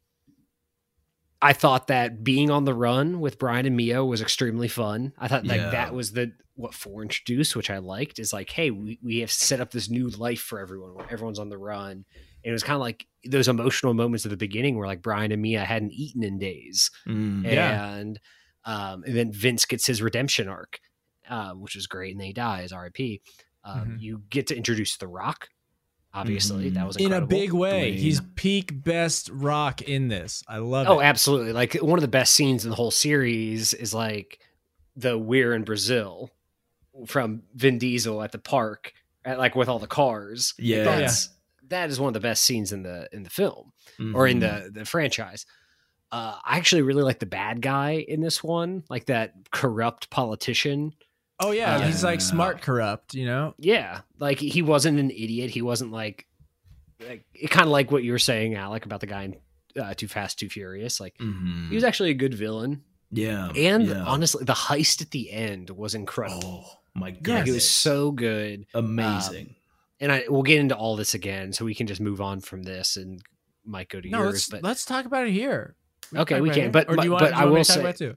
[1.41, 5.13] I thought that being on the run with Brian and Mia was extremely fun.
[5.19, 5.71] I thought like Yeah.
[5.71, 8.19] that was the what four introduced, which I liked.
[8.19, 10.95] Is like, hey, we we have set up this new life for everyone.
[10.95, 12.05] Where everyone's on the run, and
[12.43, 15.41] it was kind of like those emotional moments at the beginning where like Brian and
[15.43, 17.45] Mia hadn't eaten in days Mm.
[17.45, 17.95] Yeah.
[17.95, 18.21] and
[18.65, 20.81] um, and then Vince gets his redemption arc,
[21.29, 22.73] uh, which is great, and then he dies.
[22.73, 23.21] R.I.P.
[23.65, 24.01] Um, Mhm.
[24.01, 25.49] You get to introduce The Rock.
[26.13, 27.91] Obviously, that was in a big way.
[27.93, 27.97] Dwayne.
[27.99, 30.45] He's peak best rock in this.
[30.47, 31.05] I love Oh, it.
[31.05, 31.53] absolutely!
[31.53, 34.39] Like one of the best scenes in the whole series is like
[34.95, 36.31] the we're in Brazil
[37.07, 38.93] from Vin Diesel at the park,
[39.25, 40.55] at, like with all the cars.
[40.59, 40.85] Yeah.
[40.85, 41.31] That's,
[41.69, 43.73] that is one of the best scenes in the in the film.
[44.15, 45.47] or in the the franchise.
[46.13, 50.93] Uh, I actually really like the bad guy in this one, like that corrupt politician.
[51.41, 51.87] Oh yeah, Yeah.
[51.87, 53.15] he's like smart corrupt.
[53.15, 53.55] You know.
[53.59, 55.51] Yeah, like he wasn't an idiot.
[55.51, 56.27] He wasn't like,
[57.01, 59.37] like it kind of like what you were saying, Alec, about the guy in
[59.83, 61.01] uh, Too Fast, Too Furious.
[61.01, 61.69] Like Mhm.
[61.71, 63.49] he was actually a good villain, Yeah.
[63.57, 64.05] and yeah.
[64.05, 66.65] honestly, the heist at the end was incredible.
[66.67, 67.41] Oh my god.
[67.41, 69.47] Like, it was so good, amazing.
[69.47, 69.55] Um,
[70.01, 72.63] and I we'll get into all this again, so we can just move on from
[72.63, 73.23] this and
[73.65, 74.33] might go to No, yours.
[74.33, 75.77] let's But let's talk about it here.
[76.15, 78.17] Okay, we can, but- but- want, but I will say- about two?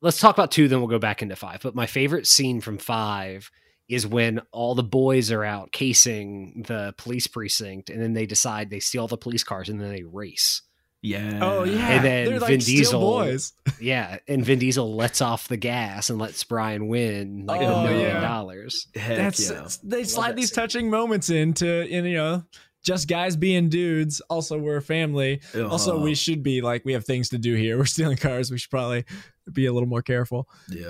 [0.00, 1.60] let's talk about two, then we'll go back into five.
[1.62, 3.50] But my favorite scene from five
[3.88, 8.70] is when all the boys are out casing the police precinct, and then they decide
[8.70, 10.62] they steal the police cars and then they race.
[11.04, 11.38] Yeah.
[11.42, 13.52] Oh yeah, And then they're like Vin still Diesel- boys.
[13.80, 17.84] Yeah, and Vin Diesel lets off the gas and lets Brian win like Oh, a
[17.84, 18.20] million yeah.
[18.20, 18.86] dollars.
[18.94, 19.68] Heck That's yeah.
[19.82, 20.54] they Love slide these scene.
[20.54, 22.44] touching moments into in you know
[22.82, 24.20] just guys being dudes.
[24.30, 25.40] Also, we're a family.
[25.54, 26.04] Also, Uh-huh.
[26.04, 27.78] we should be like we have things to do here.
[27.78, 28.50] We're stealing cars.
[28.50, 29.04] We should probably
[29.52, 30.48] be a little more careful.
[30.70, 30.86] Yeah.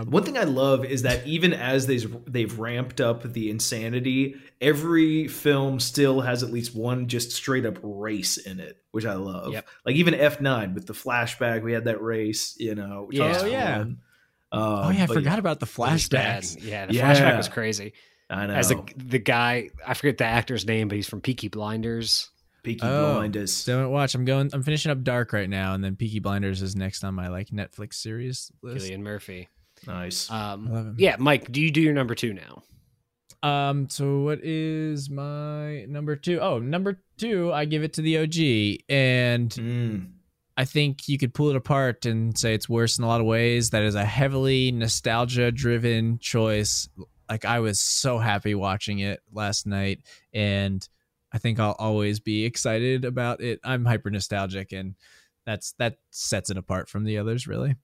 [0.00, 4.36] Um, One thing I love is that even as they've they've ramped up the insanity,
[4.60, 9.14] every film still has at least one just straight up race in it, which I
[9.14, 9.52] love.
[9.52, 9.68] Yep.
[9.84, 13.04] Like even F nine with the flashback, we had that race, you know.
[13.08, 13.28] Which Yeah.
[13.28, 13.78] was Oh, yeah.
[13.80, 13.98] Um,
[14.50, 16.42] oh yeah, I but forgot about the It was bad.
[16.42, 16.64] flashbacks.
[16.64, 17.14] Yeah, the Yeah.
[17.14, 17.92] flashback was crazy.
[18.30, 18.54] I know.
[18.54, 22.30] As the the guy, I forget the actor's name, but he's from Peaky Blinders.
[22.62, 23.14] Peaky Oh.
[23.14, 23.64] Blinders.
[23.64, 24.14] Don't watch.
[24.14, 24.50] I'm going.
[24.52, 27.48] I'm finishing up Dark right now, and then Peaky Blinders is next on my like
[27.48, 28.86] Netflix series list.
[28.90, 29.48] Cillian Murphy.
[29.86, 30.30] Nice.
[30.30, 30.96] I Um, love him.
[30.98, 32.62] yeah, Mike, do you do your number two now?
[33.42, 33.88] Um.
[33.88, 36.40] So what is my number two?
[36.40, 37.52] Oh, number two.
[37.52, 40.10] I give it to the OG, and Mm.
[40.56, 43.26] I think you could pull it apart and say it's worse in a lot of
[43.28, 43.70] ways.
[43.70, 46.88] That is a heavily nostalgia-driven choice,
[47.30, 50.00] like I was so happy watching it last night,
[50.32, 50.86] and
[51.32, 53.60] I think I'll always be excited about it.
[53.64, 54.94] I'm hyper nostalgic, and
[55.44, 57.76] that's that sets it apart from the others, really.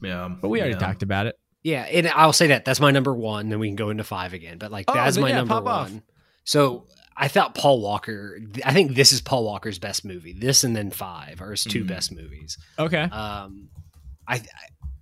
[0.00, 0.78] Yeah, But we already yeah.
[0.80, 1.38] talked about it.
[1.62, 3.48] Yeah, and I'll say that that's my number one.
[3.48, 4.58] Then we can go into five again.
[4.58, 5.90] But like Oh, that's then my yeah, number pop off.
[5.90, 6.02] one.
[6.44, 8.40] So I thought Paul Walker.
[8.64, 10.32] I think this is Paul Walker's best movie.
[10.32, 11.88] This and then five are his two Mhm.
[11.88, 12.58] best movies.
[12.78, 13.02] Okay.
[13.02, 13.68] Um,
[14.26, 14.42] I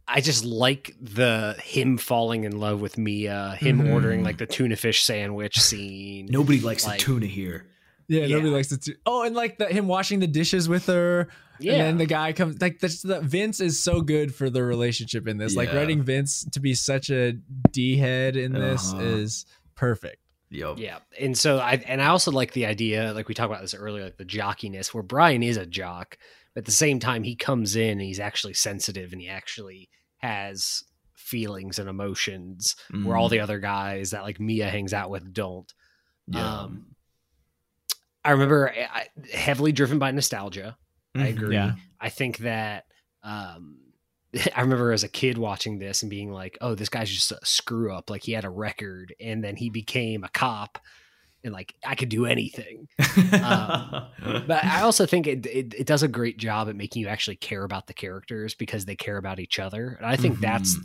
[0.09, 3.93] I just like the him falling in love with Mia, him Mhm.
[3.93, 6.27] ordering like the tuna fish sandwich scene.
[6.31, 7.67] Nobody likes Like- the tuna here.
[8.11, 8.37] Yeah, Yeah.
[8.37, 8.95] nobody likes it too.
[9.07, 11.29] Oh, and like the, him washing the dishes with her.
[11.61, 14.63] Yeah, And then the guy comes like this the Vince is so good for the
[14.65, 15.55] relationship in this.
[15.55, 17.33] Like writing Vince to be such a
[17.71, 19.03] D head in this Uh-huh.
[19.03, 19.47] is
[19.77, 20.17] perfect.
[20.51, 20.79] Yep.
[20.79, 23.75] Yeah, and so I and I also like the idea, like we talked about this
[23.75, 26.19] earlier, like the jockiness, where Brian is a jock,
[26.55, 29.89] but at the same time he comes in and he's actually sensitive and he actually
[30.17, 30.83] has
[31.15, 32.75] feelings and emotions,
[33.05, 33.33] where all Mhm.
[33.33, 35.73] the other guys that like Mia hangs out with don't.
[36.27, 36.63] yeah.
[36.63, 36.87] Um,
[38.25, 40.77] I remember I, I- heavily driven by nostalgia.
[41.15, 41.29] I Mhm.
[41.31, 41.55] agree.
[41.55, 41.73] Yeah.
[42.01, 42.85] I think that
[43.23, 43.79] um,
[44.55, 47.39] I remember as a kid watching this and being like, "Oh, this guy's just a
[47.45, 50.79] screw up." Like he had a record, and then he became a cop,
[51.45, 52.89] and like I could do anything.
[53.43, 54.07] Um,
[54.47, 57.37] But I also think it, it it does a great job at making you actually
[57.37, 60.77] care about the characters because they care about each other, and I think that's.
[60.77, 60.83] Mhm.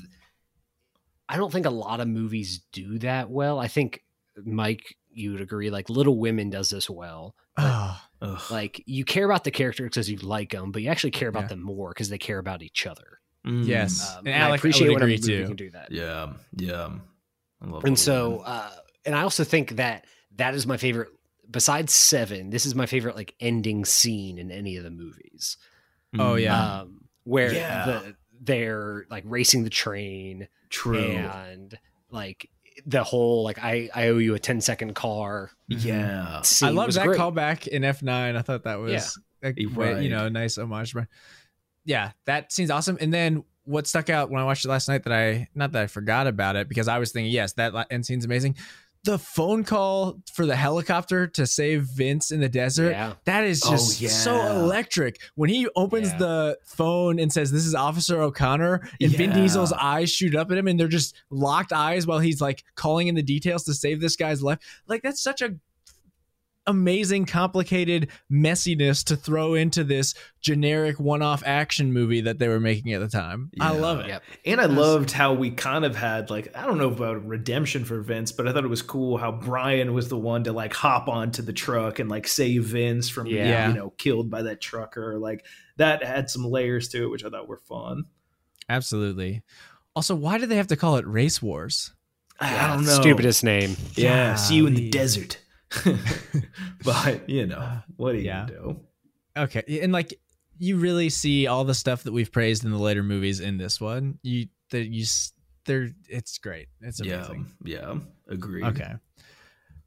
[1.28, 3.58] I don't think a lot of movies do that well.
[3.60, 4.04] I think
[4.44, 5.70] Mike, you would agree.
[5.70, 7.36] Like Little Women does this well.
[7.58, 8.02] Oh,
[8.52, 11.44] Like you care about the characters because you like them, but you actually care about
[11.44, 11.48] Yeah.
[11.50, 13.20] them more because they care about each other.
[13.46, 13.66] Mm.
[13.68, 14.12] yes.
[14.12, 15.48] Um, and and I Alec, I appreciate would when a agree movie too.
[15.48, 15.92] can do that.
[15.92, 16.34] Yeah.
[16.56, 16.90] Yeah.
[17.62, 18.44] I love and so Women.
[18.46, 18.72] uh
[19.06, 20.06] and i also think that
[20.36, 21.10] that is my favorite
[21.50, 25.58] besides seven this is my favorite like ending scene in any of the movies
[26.16, 26.42] Oh, Mm.
[26.44, 26.80] yeah.
[26.82, 27.86] um where Yeah.
[27.86, 31.00] the they're like racing the train True.
[31.00, 31.78] and
[32.12, 32.50] like
[32.86, 35.88] the whole like i i owe you a 10 second car mm-hmm.
[35.88, 36.42] Yeah.
[36.42, 37.20] scene I love was that great.
[37.20, 38.36] callback in F9.
[38.36, 40.02] I thought that was a You're right.
[40.02, 40.94] you know, nice homage.
[40.94, 41.08] But
[41.86, 42.98] yeah, that seems awesome.
[43.00, 45.84] And then what stuck out when I watched it last night that I not that
[45.84, 48.56] I forgot about it because I was thinking, yes, that la- end scene's amazing.
[49.06, 52.90] The phone call for the helicopter to save Vince in the desert.
[52.92, 55.20] yeah That is Oh, just so electric.
[55.36, 56.18] When he opens Yeah.
[56.18, 60.58] the phone and says, This is Officer O'Connor, and Vin Diesel's eyes shoot up at
[60.58, 64.02] him and they're just locked eyes while he's like calling in the details to save
[64.02, 64.58] this guy's life.
[64.88, 65.56] Like, that's such a
[66.68, 72.60] amazing, complicated messiness to throw into this generic one off action movie that they were
[72.60, 73.52] making at the time.
[73.60, 74.08] I love it.
[74.08, 74.24] Yep.
[74.46, 78.02] And I loved how we kind of had like I don't know about redemption for
[78.02, 81.08] Vince, but I thought it was cool how Brian was the one to like hop
[81.08, 83.68] onto the truck and like save Vince from being Yeah.
[83.70, 85.18] you know killed by that trucker.
[85.20, 85.46] Like
[85.78, 88.06] that had some layers to it, which I thought were fun.
[88.70, 89.44] Absolutely.
[89.96, 91.94] Also, why did they have to call it Race Wars?
[92.40, 92.92] I don't know.
[92.92, 95.38] stupidest name Yeah, see you in the desert.
[96.84, 98.80] but you know uh, what do you do?
[99.38, 100.18] Okay, and like
[100.58, 103.82] you really see all the stuff that we've praised in the later movies in this
[103.82, 104.20] one.
[104.24, 105.06] You, that you,
[105.66, 106.68] they're it's great.
[106.82, 107.48] It's amazing.
[107.64, 108.66] Yeah, yeah, agreed.
[108.66, 108.94] Okay,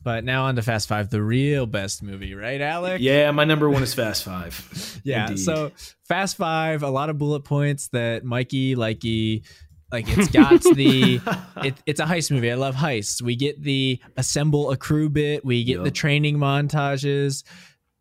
[0.03, 3.01] but now on to Fast Five, the real best movie, right, Alec?
[3.01, 5.01] Yeah, my number one is Fast Five.
[5.05, 5.29] yeah.
[5.29, 5.43] Indeed.
[5.43, 5.73] So
[6.05, 9.45] Fast Five, a lot of bullet points that Mikey, likey,
[9.91, 11.21] like it's got the.
[11.65, 12.53] It, it's a heist movie.
[12.53, 13.21] I love heists.
[13.21, 15.45] We get the assemble a crew bit.
[15.45, 17.43] We get the training montages.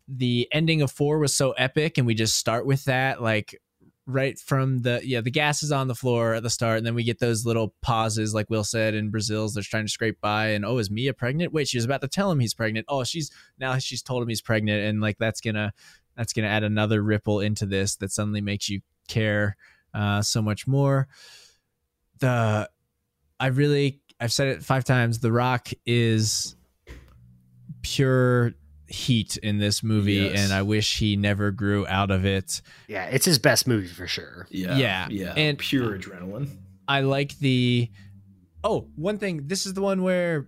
[0.08, 3.60] The ending of four was so epic, and we just start with that, like
[4.06, 6.96] right from the yeah, the gas is on the floor at the start, and then
[6.96, 9.54] we get those little pauses, like Will said in Brazil's.
[9.54, 11.52] They're trying to scrape by, and oh, is Mia pregnant?
[11.52, 12.86] Wait, she was about to tell him he's pregnant.
[12.88, 15.74] Oh, she's now she's told him he's pregnant, and like that's gonna
[16.16, 19.58] that's gonna add another ripple into this that suddenly makes you care
[19.94, 21.08] uh, so much more.
[22.20, 22.70] The
[23.40, 25.20] I really I've said it five times.
[25.20, 26.56] The Rock is
[27.82, 28.54] pure
[28.88, 30.40] heat in this movie, Yes.
[30.40, 32.62] and I wish he never grew out of it.
[32.88, 36.48] yeah it's his best movie for sure yeah, Yeah, yeah, and- pure adrenaline.
[36.88, 37.90] I like the
[38.64, 39.48] oh one thing.
[39.48, 40.48] This is the one where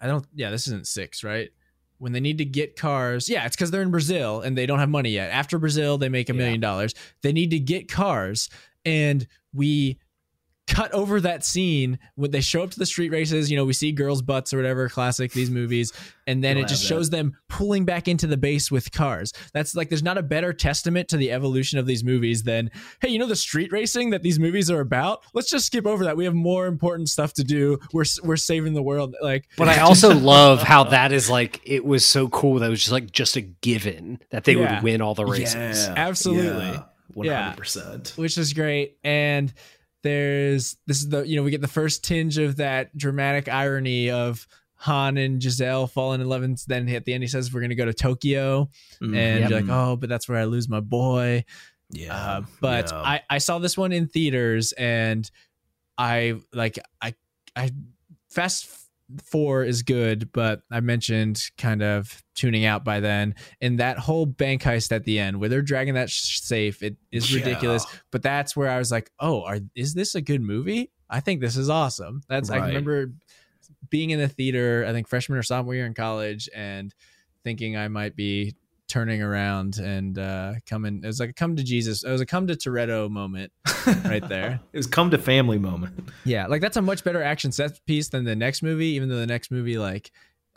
[0.00, 0.26] I don't.
[0.34, 1.50] Yeah, this isn't six, right?
[1.98, 4.78] When they need to get cars, yeah, it's because they're in Brazil and they don't
[4.78, 5.30] have money yet.
[5.30, 6.94] After Brazil, they make a million dollars.
[7.22, 8.48] They need to get cars,
[8.86, 9.98] and we
[10.72, 13.50] cut over that scene when they show up to the street races.
[13.50, 15.92] You know, we see girls' butts or whatever, classic these movies,
[16.26, 16.88] and then You'll it just that.
[16.88, 19.32] shows them pulling back into the base with cars.
[19.52, 22.70] That's like there's not a better testament to the evolution of these movies than
[23.00, 25.20] hey, you know the street racing that these movies are about.
[25.34, 26.16] Let's just skip over that.
[26.16, 27.78] We have more important stuff to do.
[27.92, 29.14] We're we're saving the world.
[29.20, 32.70] Like, But I also love how that is like it was so cool that it
[32.70, 34.76] was just like just a given that they Yeah.
[34.76, 35.86] would win all the races.
[35.86, 36.80] Yeah, Absolutely.
[37.14, 38.14] one hundred percent.
[38.16, 38.96] which is great.
[39.04, 39.52] And
[40.02, 44.10] there's this is the you know we get the first tinge of that dramatic irony
[44.10, 44.46] of
[44.76, 47.74] Han and Giselle falling in love, and then at the end he says we're gonna
[47.74, 48.68] go to Tokyo,
[49.00, 49.50] Mm, and Yep.
[49.50, 51.44] you're like, oh, but that's where I lose my boy.
[51.90, 52.98] yeah, Uh, but yeah.
[53.02, 55.30] I I saw this one in theaters, and
[55.98, 57.14] I like I
[57.54, 57.70] I
[58.30, 58.68] Fast
[59.24, 64.26] Four is good, but I mentioned kind of tuning out by then, and that whole
[64.26, 67.40] bank heist at the end where they're dragging that sh- safe, it is Yeah.
[67.44, 67.84] ridiculous.
[68.10, 70.90] But that's where I was like, oh, are is this a good movie?
[71.10, 72.22] I think this is awesome.
[72.28, 73.12] That's I remember
[73.90, 76.94] being in the theater, I think freshman or sophomore year in college, and
[77.44, 78.54] thinking I might be
[78.88, 81.00] turning around and uh coming.
[81.02, 82.04] It was like a come to Jesus.
[82.04, 83.52] It was a come to Toretto moment
[84.04, 84.60] right there.
[84.72, 86.10] it was come to family moment.
[86.24, 88.88] Yeah, like that's a much better action set piece than the next movie.
[88.88, 90.10] Even though the next movie, like,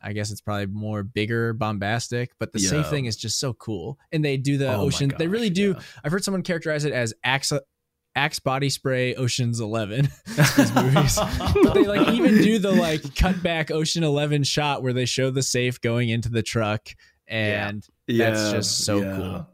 [0.06, 2.32] I guess it's probably more bigger, bombastic.
[2.40, 5.12] But the safe thing is just so cool, and they do the Oh ocean.
[5.18, 5.72] they really do.
[5.72, 5.82] yeah.
[6.04, 7.52] I've heard someone characterize it as Axe,
[8.16, 10.08] Axe body spray Ocean's Eleven.
[10.28, 11.18] These movies.
[11.18, 15.32] But they like even do the like cut back Ocean Eleven shot where they show
[15.32, 16.88] the safe going into the truck,
[17.28, 19.48] and That's just so cool.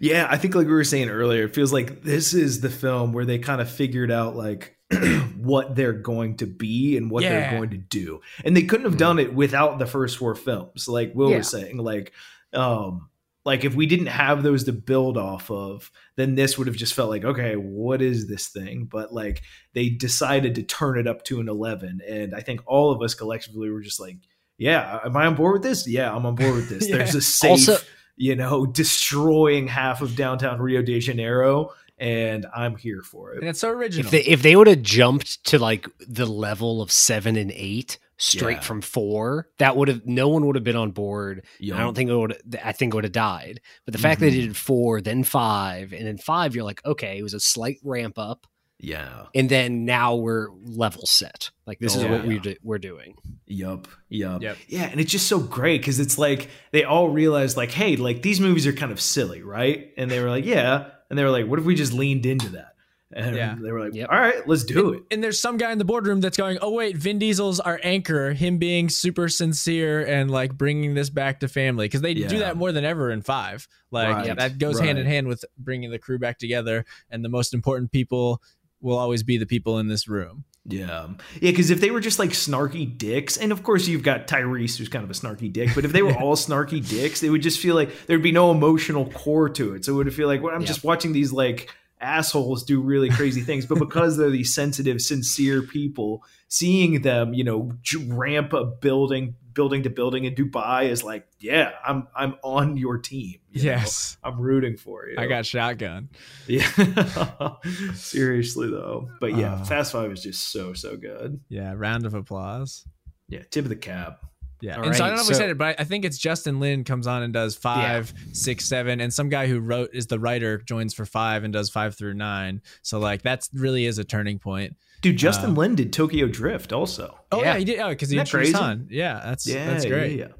[0.00, 3.12] Yeah, I think like we were saying earlier, it feels like this is the film
[3.12, 4.75] where they kind of figured out like
[5.36, 7.30] what they're going to be and what Yeah.
[7.50, 8.20] they're going to do.
[8.44, 10.86] And they couldn't have done it without the first four films.
[10.88, 11.38] Like Will Yeah.
[11.38, 12.12] was saying, like
[12.52, 13.08] um
[13.44, 16.94] like if we didn't have those to build off of, then this would have just
[16.94, 18.86] felt like, okay, what is this thing?
[18.90, 19.42] But like
[19.72, 23.14] they decided to turn it up to an 11 and I think all of us
[23.14, 24.16] collectively were just like,
[24.58, 25.86] yeah, am I on board with this?
[25.86, 26.88] Yeah, I'm on board with this.
[26.88, 26.98] Yeah.
[26.98, 27.78] There's a safe Also-
[28.18, 33.48] you know, destroying half of downtown Rio de Janeiro, and I'm here for and it.
[33.48, 34.06] it's so original.
[34.06, 37.98] If they if they would have jumped to like the level of seven and eight
[38.18, 38.60] straight Yeah.
[38.60, 41.44] from four, that would have no one would have been on board.
[41.58, 42.36] Yo, I don't think it would.
[42.64, 43.60] I think it would have died.
[43.84, 44.42] But the fact that they Mhm.
[44.42, 48.18] did four, then five, and then five, you're like, okay, it was a slight ramp
[48.18, 48.46] up,
[48.80, 49.26] Yeah.
[49.34, 51.50] and then now we're level set.
[51.66, 52.28] Like this is Oh, what yeah.
[52.28, 53.16] we do, we're doing.
[53.46, 53.86] Yup.
[54.08, 54.42] Yup.
[54.42, 54.56] Yep.
[54.68, 58.22] Yeah, and it's just so great because it's like they all realized, like, hey, like
[58.22, 59.92] these movies are kind of silly, right?
[59.98, 62.50] And they were like, yeah, and they were like, what if we just leaned into
[62.50, 62.72] that?
[63.12, 63.54] And Yeah.
[63.60, 64.08] they were like, Yep.
[64.10, 65.02] all right, let's do it.
[65.12, 68.32] and there's some guy in the boardroom that's going, "Oh wait, Vin Diesel's our anchor.
[68.32, 72.56] Him being super sincere and like bringing this back to family because they do that
[72.56, 73.68] more than ever in five.
[73.92, 77.28] Like Right, that goes hand in hand with bringing the crew back together, and the
[77.28, 78.42] most important people
[78.80, 80.44] will always be the people in this room.
[80.68, 81.08] Yeah.
[81.40, 84.76] Yeah, because if they were just like snarky dicks, and of course you've got Tyrese
[84.78, 87.42] who's kind of a snarky dick, but if they were all snarky dicks, it would
[87.42, 89.84] just feel like there'd be no emotional core to it.
[89.84, 90.66] So it would feel like, well, I'm Yeah.
[90.66, 91.70] just watching these like
[92.00, 93.64] assholes do really crazy things.
[93.66, 99.34] But because they're these sensitive, sincere people, seeing them, you know, j- ramp a building
[99.56, 103.40] building to building in Dubai is like, yeah, I'm I'm on your team.
[103.50, 103.70] you know?
[103.70, 105.16] Yes, I'm rooting for you.
[105.18, 106.10] I got shotgun.
[106.46, 106.68] Yeah.
[107.94, 109.10] Seriously though.
[109.20, 109.64] But yeah, Uh.
[109.64, 111.40] Fast Five is just so so good.
[111.48, 112.84] Yeah, round of applause.
[113.28, 114.20] Yeah, tip of the cap.
[114.62, 116.06] Yeah, All and so I right, don't know if we said it, but I think
[116.06, 119.90] it's Justin Lin comes on and does five, six, seven, and some guy who wrote
[119.92, 122.62] is the writer joins for five and does five through nine.
[122.82, 124.74] So like that's really is a turning point.
[125.10, 127.18] Dude, Justin Uh, Lin did Tokyo Drift also.
[127.32, 127.58] Oh yeah, Yeah.
[127.58, 127.78] he did.
[127.80, 128.64] Oh, because he Isn't introduced crazy?
[128.64, 128.88] Han.
[128.90, 130.18] Yeah, that's Yeah, that's great.
[130.18, 130.32] Yeah, yeah.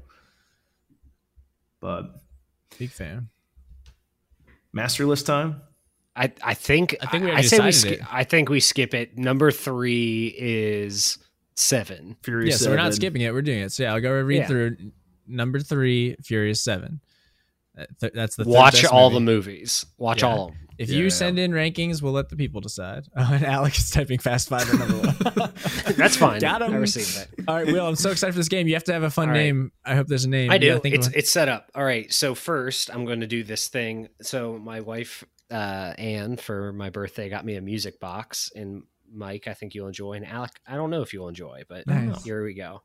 [1.79, 2.21] But
[2.77, 3.29] Big fan.
[4.73, 5.61] Masterless time.
[6.15, 9.17] I I think I think we I, say we sk- I think we skip it.
[9.17, 11.17] Number three is
[11.55, 12.17] seven.
[12.23, 12.59] Furious.
[12.61, 13.33] yeah, so we're not skipping it.
[13.33, 13.71] We're doing it.
[13.71, 14.47] So yeah, I'll go read Yeah.
[14.47, 14.77] through
[15.27, 17.01] number three, Furious Seven.
[17.99, 19.25] Th- That's the third Watch best all movie.
[19.25, 19.85] the movies.
[19.97, 20.29] Watch Yeah.
[20.29, 20.66] all of them.
[20.77, 23.07] If Yeah, you send in rankings, we'll let the people decide.
[23.15, 25.53] Oh, and Alex is typing Fast Five at number one.
[25.95, 26.39] That's fine.
[26.39, 26.73] Got him.
[26.73, 27.45] I received that.
[27.47, 27.87] All right, Will.
[27.87, 28.67] I'm so excited for this game.
[28.67, 29.35] You have to have a fun right.
[29.35, 29.71] name.
[29.85, 30.51] I hope there's a name.
[30.51, 30.79] I do.
[30.83, 31.71] It's it's set up.
[31.75, 32.11] All right.
[32.13, 34.09] So first, I'm going to do this thing.
[34.21, 39.47] So my wife uh, Anne for my birthday got me a music box, and Mike,
[39.47, 42.23] I think you'll enjoy, and Alec, I don't know if you'll enjoy, but Nice.
[42.23, 42.81] here we go.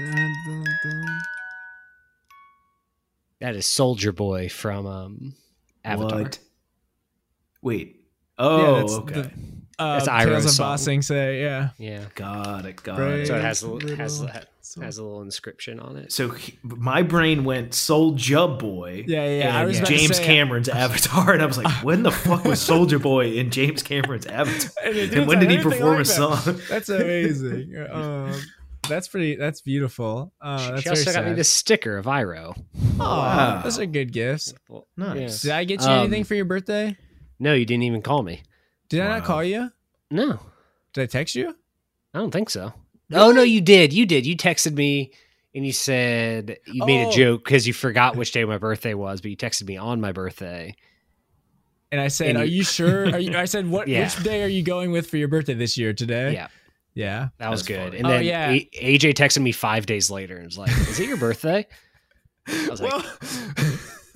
[0.00, 1.22] Dun, dun, dun.
[3.40, 5.34] That is Soldier Boy from um,
[5.84, 6.22] Avatar.
[6.22, 6.38] What?
[7.62, 7.96] Wait.
[8.38, 9.14] Oh, that's okay.
[9.22, 9.30] the-
[9.78, 10.66] Uh, That's Tales Iroh's of song.
[10.72, 11.70] Bossing say, yeah.
[11.78, 12.04] Yeah.
[12.14, 12.82] got it.
[12.82, 13.20] Got Brave.
[13.22, 13.26] it.
[13.28, 14.82] So it has a, Little has soul.
[14.82, 16.12] has a little inscription on it.
[16.12, 19.04] So he- my brain went Soldier Boy.
[19.08, 19.58] Yeah, yeah, yeah.
[19.58, 22.98] I was James say- Cameron's Avatar, and I was like, when the fuck was Soldier
[22.98, 24.70] Boy in James Cameron's Avatar?
[24.84, 26.42] And, And when did he perform like a that.
[26.44, 26.60] song?
[26.68, 27.74] That's amazing.
[27.90, 28.34] um,
[28.88, 29.36] that's pretty.
[29.36, 30.32] That's beautiful.
[30.40, 31.36] Uh, she that's she also very got me sad.
[31.36, 32.56] this sticker of Iroh.
[32.98, 33.60] Oh, Wow.
[33.62, 34.52] those are good gifts.
[34.68, 35.42] Well, Nice.
[35.42, 36.96] Did I get you Um, anything for your birthday?
[37.38, 38.42] No, you didn't even call me.
[38.88, 39.70] Did I not call you?
[40.10, 40.40] No.
[40.92, 41.54] Did I text you?
[42.12, 42.72] I don't think so.
[43.12, 43.92] Oh no, you did.
[43.92, 44.26] You did.
[44.26, 45.12] You texted me
[45.54, 47.12] and you said you made a Oh.
[47.12, 50.12] joke because you forgot which day my birthday was, but you texted me on my
[50.12, 50.74] birthday.
[51.92, 53.88] And I said, And "Are you- you sure?" Are you, I said, "What?
[53.88, 54.04] Yeah.
[54.04, 55.92] Which day are you going with for your birthday this year?
[55.92, 56.46] Today?" Yeah,
[56.94, 57.28] Yeah.
[57.38, 57.84] that was That's good.
[57.84, 57.96] funny.
[57.98, 58.50] And Oh, then yeah.
[58.50, 58.68] A-
[58.98, 61.66] AJ texted me five days later and was like, "Is it your birthday?"
[62.48, 62.92] I was like,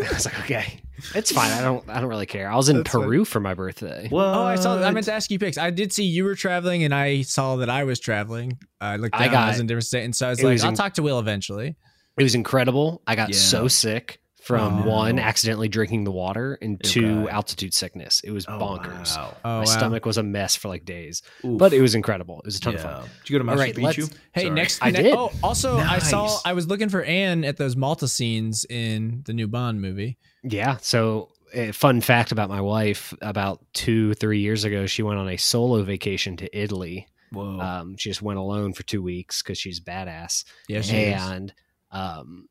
[0.00, 0.80] I was like, okay,
[1.14, 1.50] it's fine.
[1.52, 2.50] I don't, I don't really care.
[2.50, 3.02] I was in That's fine.
[3.02, 4.08] Peru for my birthday.
[4.08, 4.24] What?
[4.24, 4.82] oh, I saw.
[4.82, 5.56] I meant to ask you pics.
[5.56, 8.58] I did see you were traveling, and I saw that I was traveling.
[8.80, 9.36] I looked I down.
[9.36, 11.02] I, was in different states, and so I was like, was "I'll in- talk to
[11.02, 11.76] Will eventually."
[12.18, 13.02] It was incredible.
[13.06, 13.36] I got Yeah.
[13.36, 14.90] so sick from Oh, no.
[14.90, 17.30] one accidentally drinking the water and two Okay.
[17.30, 18.20] altitude sickness.
[18.22, 19.16] It was Oh, bonkers.
[19.16, 19.36] wow.
[19.44, 19.64] Oh, My wow.
[19.64, 21.58] stomach was a mess for like days, Oof.
[21.58, 22.40] but it was incredible.
[22.40, 22.78] It was a ton yeah.
[22.80, 23.10] of fun.
[23.24, 24.12] Did you go to All Machu right, let's- Picchu?
[24.32, 24.54] Hey, Sorry.
[24.54, 25.14] next I ne- did.
[25.14, 26.38] Oh, also, I saw.
[26.44, 30.18] I was looking for Anne at those Malta scenes in the new Bond movie.
[30.42, 30.76] Yeah.
[30.82, 35.28] So, uh, fun fact about my wife: about two, three years ago, she went on
[35.28, 37.06] a solo vacation to Italy.
[37.32, 37.58] Whoa.
[37.60, 40.44] Um, she just went alone for two weeks because she's badass.
[40.68, 41.22] Yeah, she is.
[41.22, 41.54] and
[41.90, 42.48] um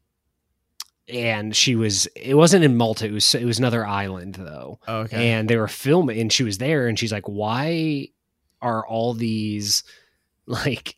[1.08, 4.80] and she was it wasn't in Malta it was it was another island though.
[4.88, 5.32] Oh, okay.
[5.32, 8.08] and they were filming and she was there and she's like why
[8.62, 9.84] are all these
[10.46, 10.96] like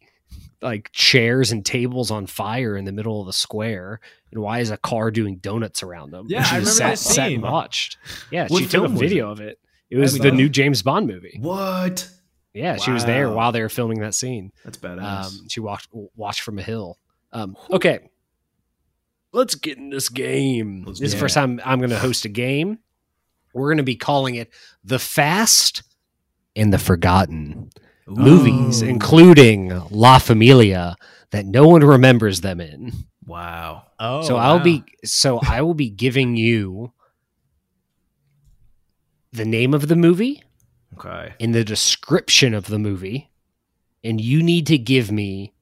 [0.62, 4.00] like chairs and tables on fire in the middle of the square?
[4.32, 6.26] And why is a car doing donuts around them?
[6.30, 7.98] Yeah, and she I just remember sat, that sat and watched.
[8.32, 9.32] Yeah What she took a video it?
[9.32, 9.60] of it.
[9.90, 11.38] It was the new james bond movie.
[11.42, 12.10] What?
[12.54, 14.52] yeah she was there while they were filming that scene.
[14.64, 15.26] That's badass.
[15.26, 16.98] um, she watched watched from a hill.
[17.34, 18.10] Um, okay,
[19.36, 20.84] let's get in this game.
[20.88, 22.80] Let's this is the first time I'm going to host a game.
[23.54, 24.52] We're going to be calling it
[24.84, 25.84] the Fast
[26.56, 27.70] and the Forgotten
[28.10, 28.16] Ooh.
[28.16, 30.96] movies, including La Familia,
[31.32, 32.94] that no one remembers them in.
[33.26, 33.88] Wow.
[34.00, 34.64] oh, so I'll wow.
[34.64, 36.94] be so I will be giving you
[39.32, 40.44] the name of the movie
[40.94, 41.34] Okay.
[41.40, 43.32] in the description of the movie,
[44.04, 45.54] and you need to give me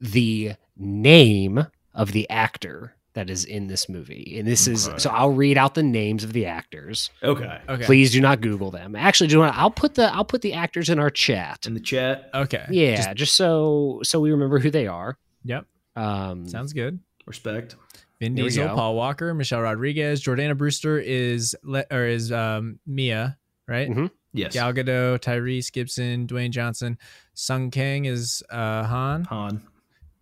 [0.00, 4.36] the name of the actor that is in this movie.
[4.38, 4.98] And this is Okay.
[4.98, 7.10] so I'll read out the names of the actors.
[7.22, 7.60] Okay.
[7.68, 7.84] Okay.
[7.84, 8.94] Please do not Google them.
[8.94, 9.56] Actually, do you want?
[9.58, 11.66] I'll put the I'll put the actors in our chat.
[11.66, 12.30] In the chat.
[12.32, 12.64] Okay.
[12.70, 15.18] Yeah, Just- just, so so we remember who they are.
[15.44, 15.66] yep.
[15.96, 17.00] Um, Sounds good.
[17.26, 17.74] Respect.
[18.20, 18.68] Vin Diesel.
[18.76, 23.88] Paul Walker, Michelle Rodriguez, Jordana Brewster is le- or is um, Mia, right?
[23.90, 24.06] Mm-hmm.
[24.32, 24.52] Yes.
[24.52, 26.96] Gal Gadot, Tyrese Gibson, Dwayne Johnson,
[27.34, 29.62] Sung Kang is uh, Han, Han.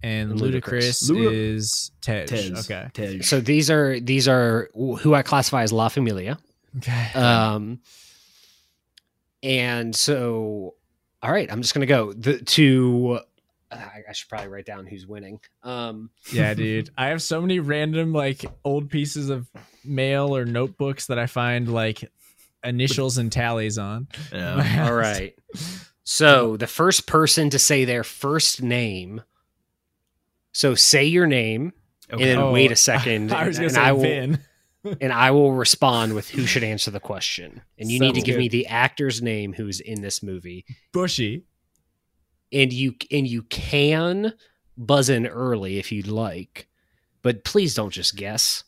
[0.03, 1.33] And And Ludacris, Ludacris.
[1.33, 2.27] Is Tej.
[2.27, 2.71] Tez.
[2.71, 2.89] Okay.
[2.93, 3.23] Tej.
[3.23, 6.39] so these are these are who I classify as La Familia.
[6.77, 7.13] Okay.
[7.15, 7.81] Um,
[9.43, 10.75] and so,
[11.23, 13.21] all right, I'm just gonna go the to.
[13.71, 15.41] I, I should probably write down who's winning.
[15.63, 16.91] Um, yeah, dude.
[16.97, 19.47] I have so many random like old pieces of
[19.85, 22.11] mail or notebooks that I find like
[22.65, 24.09] initials and tallies on.
[24.33, 24.87] Yeah.
[24.89, 25.35] all right.
[26.05, 29.23] So the first person to say their first name.
[30.59, 31.73] So say your name,
[32.13, 32.21] Okay.
[32.23, 34.39] and then Oh, wait a second, I was gonna and say I will, Vin.
[35.01, 37.63] and I will respond with who should answer the question.
[37.79, 38.41] And you need to give good.
[38.41, 40.65] me the actor's name who's in this movie.
[40.93, 41.45] Bushy.
[42.53, 44.33] and you and you can
[44.77, 46.67] buzz in early if you'd like
[47.23, 48.65] but please don't just guess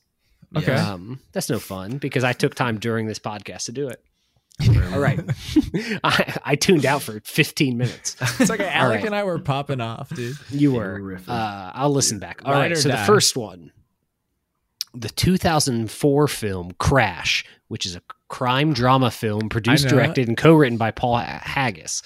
[0.57, 0.75] Okay.
[0.75, 4.05] um, that's no fun because i took time during this podcast to do it
[4.93, 5.21] all right.
[6.05, 8.17] I, I tuned out for 15 minutes.
[8.41, 9.07] It's like Alec right.
[9.07, 10.37] and I were popping off, dude.
[10.51, 11.19] you were.
[11.29, 12.43] Uh, i'll listen back.
[12.45, 12.99] All Ride right so die.
[13.01, 13.73] the first one.
[14.95, 20.91] The 2004 film crash which is a crime drama film produced directed and co-written by
[20.91, 22.03] paul haggis.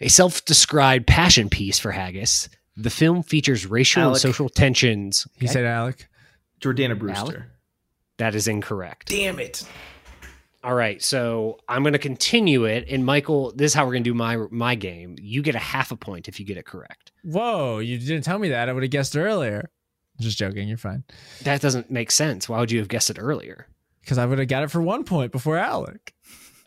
[0.00, 2.48] A self-described passion piece for haggis.
[2.78, 5.26] The film features racial and social tensions.
[5.38, 6.08] He Okay, said Alec.
[6.62, 7.48] Jordana Brewster.
[8.16, 9.08] that is incorrect.
[9.08, 9.64] Damn it.
[10.66, 14.04] All right so i'm going to continue it and michael this is how we're going
[14.04, 16.66] to do my my game you get a half a point if you get it
[16.66, 18.68] correct Whoa, you didn't tell me that.
[18.68, 19.68] I would have guessed earlier.
[20.20, 20.68] Just joking.
[20.68, 21.02] You're fine.
[21.42, 23.66] that doesn't make sense why would you have guessed it earlier
[24.00, 26.14] Because I would have got it for one point before Alec.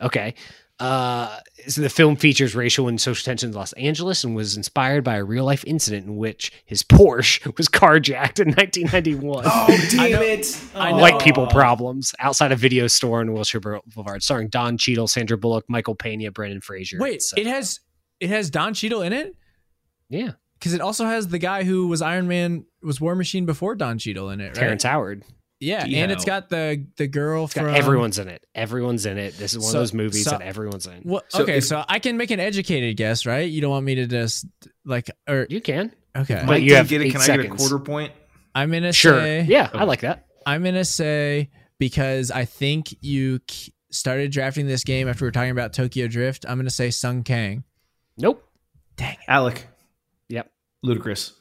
[0.00, 0.34] Okay.
[0.80, 1.38] Uh,
[1.68, 5.16] so the film features racial and social tensions in Los Angeles and was inspired by
[5.16, 9.44] a real life incident in which his Porsche was carjacked in 1991.
[9.46, 10.60] Oh, damn know- it.
[10.74, 10.96] I Oh.
[10.98, 15.64] White people problems outside a video store in Wilshire Boulevard, starring Don Cheadle, Sandra Bullock,
[15.68, 16.96] Michael Pena, Brendan Fraser.
[16.98, 17.42] Wait, etc.
[17.44, 17.80] it has
[18.18, 19.34] it has Don Cheadle in it
[20.08, 23.74] yeah, because it also has the guy who was Iron Man was War Machine before
[23.76, 24.54] Don Cheadle in it, right?
[24.54, 25.24] Terrence Howard.
[25.60, 25.96] Yeah, D.
[25.96, 28.46] and it's got the the girl It's from got everyone's in it.
[28.54, 29.36] Everyone's in it.
[29.36, 31.02] This is one So- of those movies so- that everyone's in.
[31.04, 33.48] Well, So okay, if- so I can make an educated guess, right?
[33.50, 34.46] You don't want me to just
[34.86, 35.92] like or You can.
[36.16, 36.36] okay.
[36.36, 37.08] But Mike you have get it.
[37.08, 38.12] eight Can I get a quarter point?
[38.54, 39.20] I'm gonna Sure.
[39.20, 40.26] say Yeah, I like that.
[40.46, 45.32] I'm gonna say because I think you k- started drafting this game after we were
[45.32, 46.46] talking about Tokyo Drift.
[46.48, 47.64] I'm gonna say Sung Kang.
[48.16, 48.42] Nope.
[48.96, 49.18] Dang it.
[49.28, 49.66] Alec.
[50.30, 50.50] Yep.
[50.86, 51.32] Ludacris.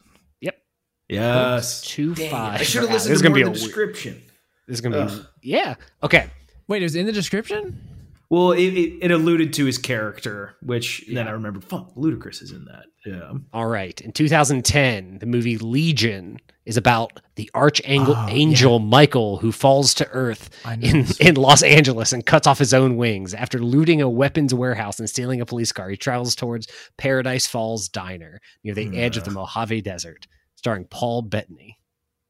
[1.10, 1.22] Yep.
[1.22, 1.82] Yes.
[1.82, 2.32] Two Dang it.
[2.32, 2.62] five.
[2.62, 2.94] I should have for Alex.
[2.94, 4.22] listened This to gonna more be of a the weird- description.
[4.68, 5.26] This is gonna be Ugh.
[5.42, 5.76] yeah.
[6.04, 6.30] Okay.
[6.68, 7.82] Wait, is it was in the description?
[8.30, 11.64] Well, it, it, it alluded to his character, which then I remembered.
[11.64, 12.86] Fuck, Ludacris is in that.
[13.04, 13.32] Yeah.
[13.54, 14.00] All right.
[14.02, 20.08] In 2010, the movie Legion is about the archangel Oh, angel Michael who falls to
[20.10, 23.34] Earth in, in Los Angeles and cuts off his own wings.
[23.34, 26.68] After looting a weapons warehouse and stealing a police car, he travels towards
[27.00, 30.28] Paradise Falls Diner near the edge of the Mojave Desert,
[30.60, 31.80] starring Paul Bettany.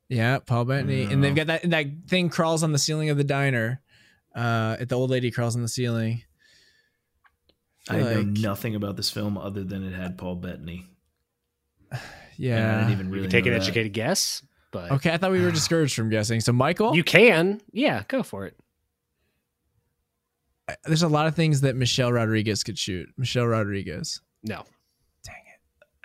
[0.08, 3.24] Yeah, Paul Bettany, and they've got that that thing crawls on the ceiling of the
[3.24, 3.82] diner.
[4.36, 6.22] Uh, the old lady crawls on the ceiling.
[7.90, 10.86] I know Like- nothing about this film other than it had Paul Bettany.
[11.92, 12.02] And I
[12.38, 12.78] Yeah.
[12.80, 13.62] didn't even You really can take an that.
[13.64, 16.40] educated guess, but Okay, I thought we were discouraged from guessing.
[16.40, 17.60] So Michael, you can.
[17.74, 18.56] Yeah, go for it.
[20.86, 23.10] there's a lot of things that Michelle Rodriguez could shoot.
[23.18, 24.64] Michelle Rodriguez, No.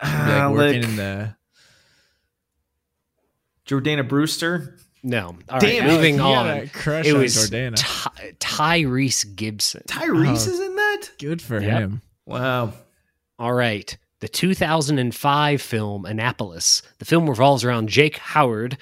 [0.02, 1.36] Be like working in the.
[3.66, 4.76] Jordana Brewster.
[5.02, 5.36] No.
[5.48, 5.60] All right.
[5.60, 6.68] Damn it, moving You on.
[6.68, 7.74] crush It on was Jordana.
[7.76, 9.82] Ty- Tyrese Gibson.
[9.86, 10.52] Tyrese Oh.
[10.52, 11.10] is in that.
[11.18, 11.70] Good for Yep.
[11.80, 12.02] him.
[12.26, 12.72] Wow.
[13.38, 13.96] All right.
[14.20, 16.82] The 2005 film Annapolis.
[16.98, 18.78] The film revolves around Jake Howard,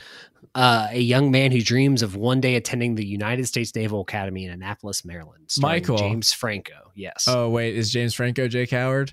[0.55, 4.45] uh, a young man who dreams of one day attending the United States Naval Academy
[4.45, 5.47] in Annapolis, Maryland.
[5.49, 5.97] starring Michael.
[5.99, 6.93] James Franco.
[6.95, 7.25] Yes.
[7.27, 9.13] Oh wait, is James Franco Jake Howard?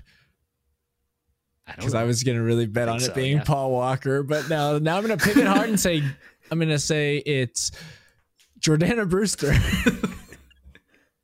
[1.70, 2.00] I don't Because know.
[2.00, 3.44] I was gonna really bet on it so, being yeah.
[3.44, 6.02] Paul Walker, but now now I'm gonna pivot hard and say
[6.50, 7.70] I'm gonna say it's
[8.60, 9.54] Jordana Brewster.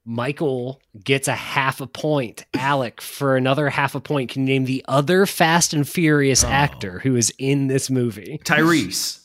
[0.04, 2.44] Michael gets a half a point.
[2.54, 6.48] Alec, for another half a point, can you name the other Fast and Furious Oh.
[6.48, 8.40] actor who is in this movie?
[8.44, 9.20] Tyrese.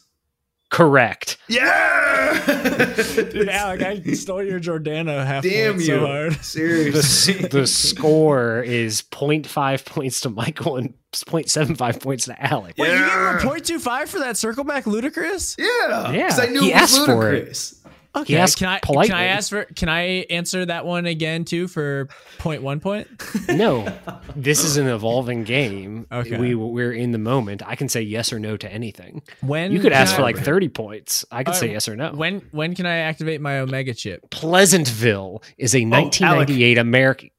[0.71, 1.37] Correct.
[1.47, 2.00] Yeah.
[3.31, 5.85] Dude, Alec, I stole your Jordana half Damn point you.
[5.87, 6.31] so hard.
[6.41, 7.47] The, Seriously.
[7.49, 12.75] the score is 0.5 points to Michael and 0.75 points to Alec.
[12.77, 15.55] Wait, you gave him a point two five for that circle back Ludacris?
[15.57, 16.11] yeah.
[16.11, 17.49] Yeah, 'cause I knew he it was asked for it.
[17.49, 17.75] Ludacris.
[18.13, 19.11] Okay, He asked can I can.
[19.15, 22.09] I ask for can I answer that one again too for
[22.39, 23.07] point one point?
[23.47, 23.87] No,
[24.35, 26.07] this is an evolving game.
[26.11, 26.37] Okay.
[26.37, 27.61] We we're in the moment.
[27.65, 29.21] I can say yes or no to anything.
[29.41, 31.23] When You could ask I- for like 30 points.
[31.31, 32.11] I could Uh, say yes or no.
[32.11, 34.29] When when can I activate my Omega chip?
[34.29, 37.29] Pleasantville is Oh, a 1998 American.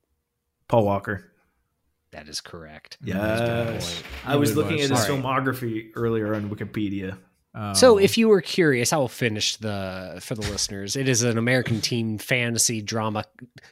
[0.68, 1.30] Paul Walker.
[2.12, 2.98] That is correct.
[3.02, 4.02] Yes.
[4.26, 5.08] I was looking at his that.
[5.08, 7.16] filmography earlier on Wikipedia.
[7.54, 7.74] Oh.
[7.74, 10.96] So, if you were curious, I will finish the for the listeners.
[10.96, 13.24] It is an American teen fantasy drama,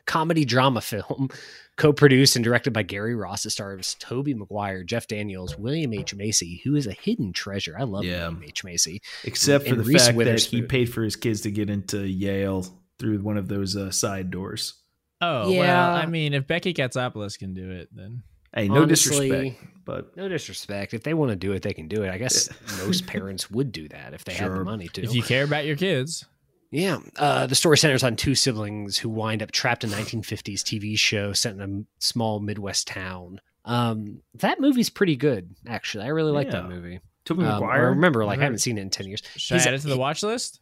[0.05, 1.31] comedy drama film,
[1.79, 3.47] co-produced and directed by Gary Ross.
[3.47, 7.75] It stars Tobey Maguire, Jeff Daniels, William H Macy, who is a hidden treasure.
[7.79, 8.29] I love Yeah.
[8.29, 9.01] William H Macy.
[9.25, 12.07] Except for And the Reese fact that he paid for his kids to get into
[12.07, 12.67] Yale
[12.99, 14.75] through one of those uh, side doors.
[15.23, 15.61] oh Yeah.
[15.61, 18.25] well, I mean, if Becky Katsopolis can do it, then
[18.55, 20.93] Hey, no Honestly, disrespect, but No disrespect.
[20.95, 22.11] If they want to do it, they can do it.
[22.11, 22.49] I guess
[22.85, 25.03] most parents would do that if they had the money to.
[25.03, 26.25] if you care about your kids,
[26.73, 26.99] Yeah.
[27.17, 31.33] Uh, the story centers on two siblings who wind up trapped in 1950s TV show
[31.33, 33.41] set in a small Midwest town.
[33.65, 36.05] Um, that movie's pretty good, actually.
[36.05, 37.01] I really like that movie.
[37.25, 38.45] Tobey Um, I remember, like, I Alright.
[38.45, 39.23] haven't seen it in 10 years.
[39.37, 40.61] should He's- I add it to the watch list?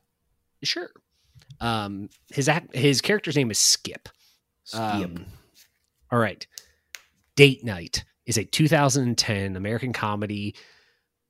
[0.63, 0.91] Sure.
[1.61, 4.09] Um, his act, his character's name is Skip.
[4.65, 4.81] Skip.
[4.81, 5.27] Um,
[6.11, 6.47] all right.
[7.39, 10.57] Date Night is a 2010 American comedy,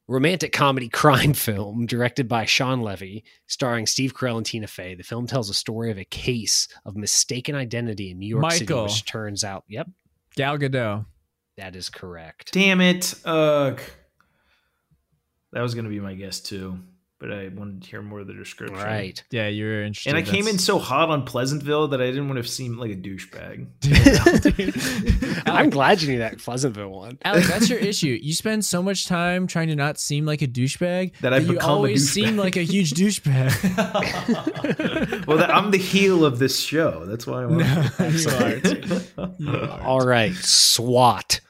[0.07, 4.95] romantic comedy crime film directed by Shawn Levy, starring Steve Carell and Tina Fey.
[4.95, 8.73] The film tells a story of a case of mistaken identity in New York City,
[8.73, 9.87] which turns out, yep,
[10.35, 11.05] Gal Gadot.
[11.59, 12.55] that is correct.
[12.55, 13.15] Damn it.
[13.27, 13.79] Ugh.
[15.53, 16.79] That was going to be my guess too,
[17.19, 18.77] but I wanted to hear more of the description.
[18.77, 19.23] Right.
[19.31, 20.11] Yeah, you're interested.
[20.11, 22.93] And I came in so hot on Pleasantville that I didn't want to seem like
[22.93, 23.67] a douchebag.
[25.47, 27.19] I'm glad you knew that Pleasantville one.
[27.23, 28.19] Alex, that's your issue.
[28.21, 31.55] You spend so much time trying to not seem like a douchebag That I've you
[31.55, 33.67] become a always seem like a huge douchebag.
[35.27, 37.05] well, that, I'm the heel of this show.
[37.07, 37.59] That's why I'm.
[39.39, 39.81] you are.
[39.83, 40.35] All right.
[40.35, 41.41] SWAT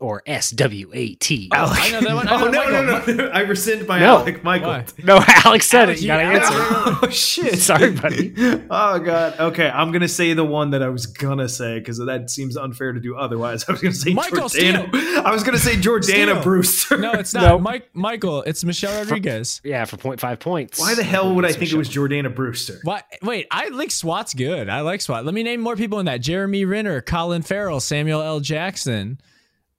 [0.00, 1.48] or S W A T.
[1.52, 1.78] Alec.
[1.80, 2.28] I know that one.
[2.28, 3.14] I Oh no, no, Michael.
[3.14, 3.30] no, no!
[3.30, 4.18] I rescind my No.
[4.18, 4.68] Alec Michael.
[4.68, 4.84] Why?
[5.04, 6.02] No, Alex said Alex, it.
[6.02, 6.54] You gotta answer.
[7.06, 7.58] Oh shit!
[7.58, 8.34] Sorry, buddy.
[8.70, 9.38] Oh god.
[9.38, 12.92] Okay, I'm gonna say the one that I was gonna say because that seems unfair
[12.92, 13.64] to do otherwise.
[13.68, 14.92] I was gonna say Michael Jordana.
[15.24, 16.42] I was gonna say Jordana Steele.
[16.42, 16.98] Brewster.
[16.98, 17.42] No, it's not.
[17.42, 17.58] No.
[17.58, 19.60] Mike Michael, it's Michelle Rodriguez.
[19.64, 20.78] Yeah, for 0.5 points.
[20.80, 22.80] Why the hell would I It's think it was Jordana Brewster?
[22.82, 23.04] What?
[23.22, 24.68] Wait, I like SWAT's good.
[24.68, 25.24] I like SWAT.
[25.24, 28.40] Let me name more people in that: Jeremy Renner, Colin Farrell, Samuel L.
[28.40, 29.18] Jackson.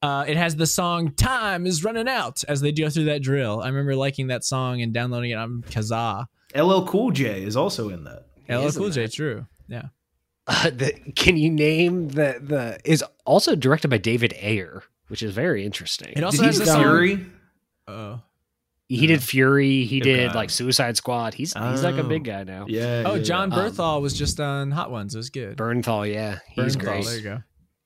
[0.06, 3.62] Uh, it has the song "Time Is Running Out" as they go through that drill.
[3.62, 6.26] I remember liking that song and downloading it on Kazaa.
[6.56, 8.26] LL Cool J is also in that.
[8.50, 9.46] LL Isn't Cool J, that- true.
[9.68, 9.86] Yeah.
[10.48, 14.84] Uh, the, can you name the the is also directed by David Ayer.
[15.08, 16.14] which is very interesting.
[16.16, 17.26] It also Did he has do the song- Fury?
[17.88, 18.22] Oh.
[18.88, 19.86] he did Fury.
[19.86, 20.36] He did Okay.
[20.36, 21.34] like Suicide Squad.
[21.34, 22.08] He's he's like a Oh.
[22.08, 22.66] big guy now.
[22.68, 23.04] Yeah.
[23.08, 23.58] Oh, yeah, Jon yeah.
[23.58, 25.16] Bernthal was just on Hot Ones.
[25.16, 25.58] It was good.
[25.58, 27.06] Bernthal, yeah, he's Bernthal, great.
[27.06, 27.42] There you go.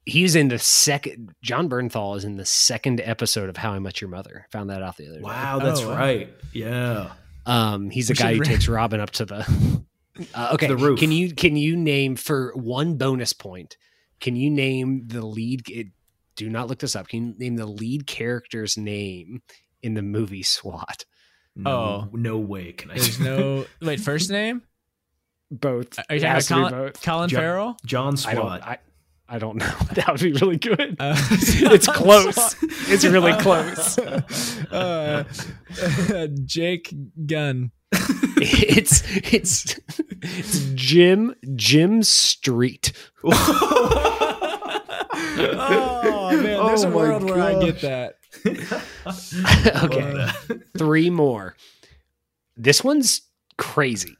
[0.10, 1.34] He's in the second.
[1.42, 4.48] Jon Bernthal is in the second episode of How I Met Your Mother.
[4.52, 5.24] Found that out the other day.
[5.24, 5.96] Wow, that's Oh, wow.
[5.98, 6.34] right.
[6.54, 7.12] Yeah.
[7.46, 9.84] Um, he's the We guy who ra- takes Robin up to the.
[10.34, 11.00] Uh, okay, the roof.
[11.00, 13.78] can you can you name for one bonus point?
[14.20, 15.70] Can you name the lead?
[15.70, 15.88] It,
[16.36, 17.08] do not look this up.
[17.08, 19.42] Can you name the lead character's name
[19.82, 21.06] in the movie SWAT?
[21.56, 22.10] No, Oh.
[22.12, 22.96] no way can I.
[22.96, 24.02] There's no wait.
[24.02, 24.62] First name?
[25.52, 25.98] Both.
[26.10, 27.02] Are you It talking about Colin, both.
[27.02, 27.78] Colin John- Farrell?
[27.86, 28.42] John I don't.
[28.46, 28.62] Swat.
[28.68, 28.78] I,
[29.30, 29.72] I don't know.
[29.94, 30.96] That would be really good.
[31.00, 32.56] Uh, It's close.
[32.92, 33.98] It's really close.
[34.72, 35.24] uh,
[36.46, 36.94] Jake
[37.26, 37.72] Gunn.
[37.92, 39.04] it's
[39.34, 39.80] it's
[40.22, 42.92] it's Jim Jim Street.
[43.24, 43.32] oh
[46.34, 48.16] man, there's Oh a my world where I get that.
[49.84, 50.28] okay.
[50.78, 51.56] Three more.
[52.56, 53.22] This one's
[53.58, 54.16] crazy.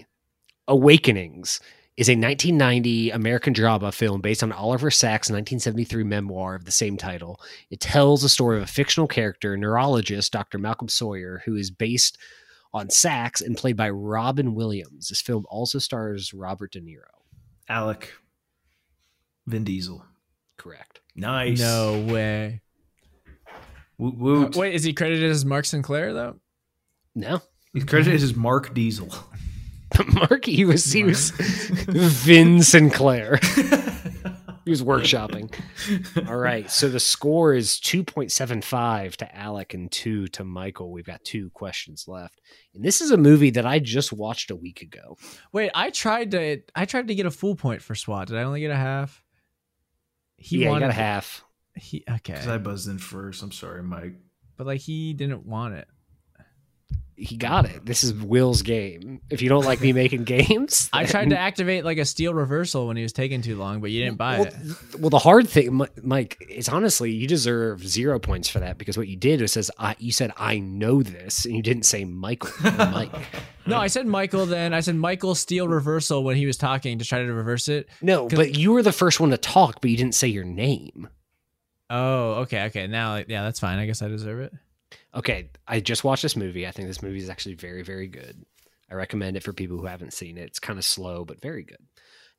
[0.68, 1.60] Awakenings
[2.00, 6.96] is a 1990 American drama film based on Oliver Sacks' 1973 memoir of the same
[6.96, 7.42] title.
[7.72, 10.60] It tells the story of a fictional character, neurologist Dr.
[10.60, 12.18] Malcolm Sayer, who is based
[12.74, 15.10] on Sacks and played by Robin Williams.
[15.10, 17.04] This film also stars Robert De Niro.
[17.68, 18.14] Alec.
[19.48, 20.06] Vin Diesel.
[20.56, 21.02] Correct.
[21.18, 21.60] Nice.
[21.60, 22.62] No way.
[23.98, 24.56] Woot woot.
[24.56, 26.38] Wait, is he credited as Mark Sinclair though?
[27.14, 27.42] No.
[27.74, 29.14] He's credited as Mark Diesel.
[30.14, 33.40] Mark, he was he was Vin Sinclair.
[34.66, 35.52] He was workshopping.
[36.30, 36.70] All right.
[36.70, 40.92] So the score is 2.75 to Alec and 2 to Michael.
[40.92, 42.40] We've got two questions left.
[42.76, 45.18] And this is a movie that I just watched a week ago.
[45.52, 48.28] Wait, I tried to I tried to get a full point for SWAT.
[48.28, 49.24] Did I only get a half?
[50.36, 51.44] He yeah, wanted got a half.
[51.74, 53.42] He okay, Because I buzzed in first.
[53.42, 54.18] I'm sorry, Mike.
[54.56, 55.88] but like he didn't want it.
[57.20, 57.86] He got it.
[57.86, 59.20] This is Will's game.
[59.30, 62.88] If you don't like me making games, I tried to activate like a steel reversal
[62.88, 65.00] when he was taking too long, but you didn't buy well, it.
[65.00, 69.10] well, the hard thing, Mike, is honestly you deserve zero points for that because what
[69.10, 72.52] you did was says I, you said I know this and you didn't say Michael
[72.64, 73.14] Mike.
[73.66, 74.46] No, I said Michael.
[74.46, 77.90] Then I said Michael steel reversal when he was talking to try to reverse it.
[78.02, 81.10] No, but you were the first one to talk, but you didn't say your name.
[81.90, 82.88] Oh, okay, okay.
[82.88, 83.80] Now, yeah, that's fine.
[83.80, 84.54] I guess I deserve it.
[85.16, 86.68] Okay, I just watched this movie.
[86.68, 88.44] I think this movie is actually very, very good.
[88.92, 90.44] I recommend it for people who haven't seen it.
[90.48, 91.78] It's kind of slow, but very good.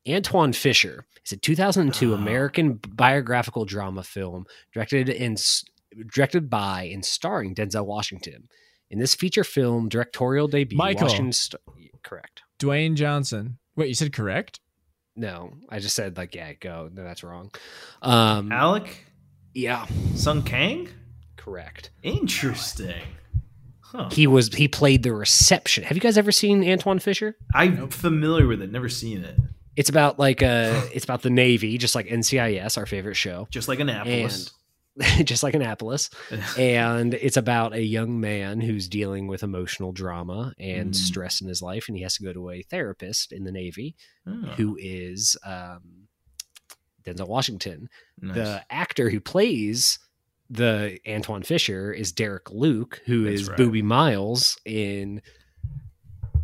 [0.07, 2.15] Antwone Fisher is a 2002 Oh.
[2.17, 5.65] American biographical drama film directed and s-
[6.15, 8.49] directed by and starring Denzel Washington.
[8.89, 11.03] In this feature film directorial debut, Michael.
[11.09, 11.61] Washington st-
[12.03, 12.43] correct.
[12.59, 13.59] Dwayne Johnson.
[13.77, 14.59] Wait, you said correct?
[15.17, 16.89] No, I just said like yeah, go.
[16.93, 17.51] No, that's wrong.
[18.01, 19.05] Um, Alec?
[19.55, 20.89] yeah, Sung Kang?
[21.41, 21.91] Correct.
[22.03, 23.03] Interesting.
[23.81, 24.09] Huh.
[24.11, 25.85] He was he played the reception.
[25.85, 27.37] Have you guys ever seen Antwone Fisher?
[27.55, 28.71] I'm familiar with it.
[28.71, 29.37] Never seen it.
[29.75, 33.69] It's about like uh it's about the Navy, just like NCIS, our favorite show, Just
[33.69, 34.53] like Annapolis.
[35.25, 36.11] just like Annapolis.
[36.59, 40.95] and it's about a young man who's dealing with emotional drama and Mm.
[40.95, 43.97] stress in his life, and he has to go to a therapist in the Navy
[44.27, 46.09] Oh, who is um,
[47.05, 47.89] Denzel Washington.
[48.21, 48.35] nice.
[48.37, 49.99] The actor who plays
[50.51, 53.59] the Antwone Fisher is Derek Luke, who That's is right.
[53.59, 55.23] Boobie Miles in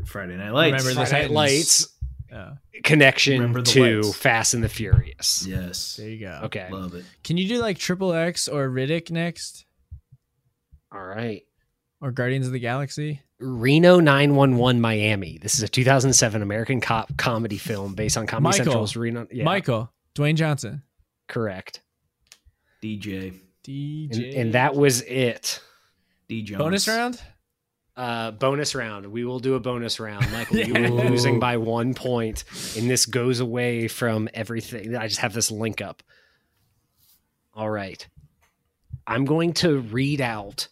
[0.05, 0.85] Friday Night Lights.
[0.85, 1.89] Remember the Friday Night Lights
[2.31, 2.53] Yeah.
[2.85, 4.17] connection to lights.
[4.17, 5.45] Fast and the Furious.
[5.49, 5.97] Yes.
[5.97, 6.41] There you go.
[6.45, 6.69] Okay.
[6.71, 7.05] Love it.
[7.25, 9.65] Can you do like Triple X or Riddick next?
[10.93, 11.43] All right.
[12.01, 13.23] Or Guardians of the Galaxy?
[13.41, 15.39] Reno 911 Miami.
[15.43, 18.65] This is a 2007 American cop comedy film based on Comedy Michael.
[18.73, 19.27] Central's Reno.
[19.33, 19.93] Yeah, Michael.
[20.15, 20.83] Dwayne Johnson.
[21.29, 21.83] correct.
[22.83, 23.35] DJ.
[23.69, 24.39] And, DJ.
[24.41, 25.61] and that was it.
[26.29, 26.59] D Jones.
[26.59, 27.21] bonus round?
[27.97, 29.07] Uh, bonus round.
[29.07, 30.31] We will do a bonus round.
[30.31, 30.91] Michael, you Yeah.
[30.91, 32.45] were losing by one point,
[32.77, 34.95] and this goes away from everything.
[34.97, 36.03] I just have this link up.
[37.55, 38.07] All right.
[39.07, 40.69] I'm going to read out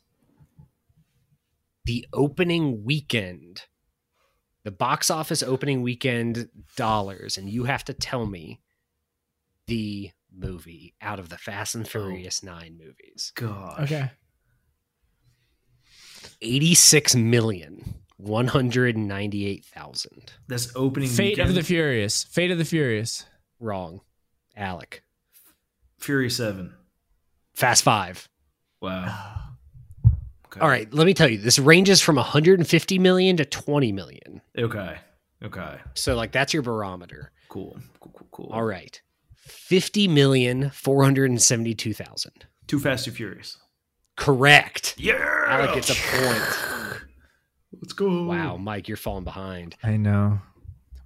[1.86, 3.62] the opening weekend,
[4.64, 8.60] the box office opening weekend dollars, and you have to tell me
[9.66, 11.89] the movie out of the Fast and oh.
[11.89, 13.32] Furious 9 movies.
[13.35, 13.81] Gosh.
[13.81, 14.11] Okay.
[16.40, 20.32] 86 million 198,000.
[20.48, 21.51] That's opening Fate weekend.
[21.51, 22.24] of the Furious.
[22.24, 23.27] Fate of the Furious.
[23.61, 24.01] Wrong.
[24.56, 25.02] Alec.
[25.98, 26.74] Fury 7.
[27.55, 28.28] Fast 5.
[28.81, 29.40] Wow.
[30.47, 30.61] Okay.
[30.61, 31.39] All right, let me tell you.
[31.39, 34.40] This ranges from 150 million to 20 million.
[34.56, 34.98] Okay.
[35.43, 35.78] Okay.
[35.94, 37.32] So like that's your barometer.
[37.48, 37.77] Cool.
[37.98, 38.12] Cool.
[38.12, 38.28] Cool.
[38.31, 38.51] Cool.
[38.52, 39.02] All right.
[39.46, 42.46] Fifty million four hundred and seventy-two thousand.
[42.66, 43.58] Too Fast, Too Furious.
[44.16, 44.94] Correct.
[44.96, 45.44] Yeah.
[45.48, 47.02] Alec gets a point.
[47.80, 48.24] Let's go.
[48.24, 49.76] Wow, Mike, you're falling behind.
[49.82, 50.40] I know.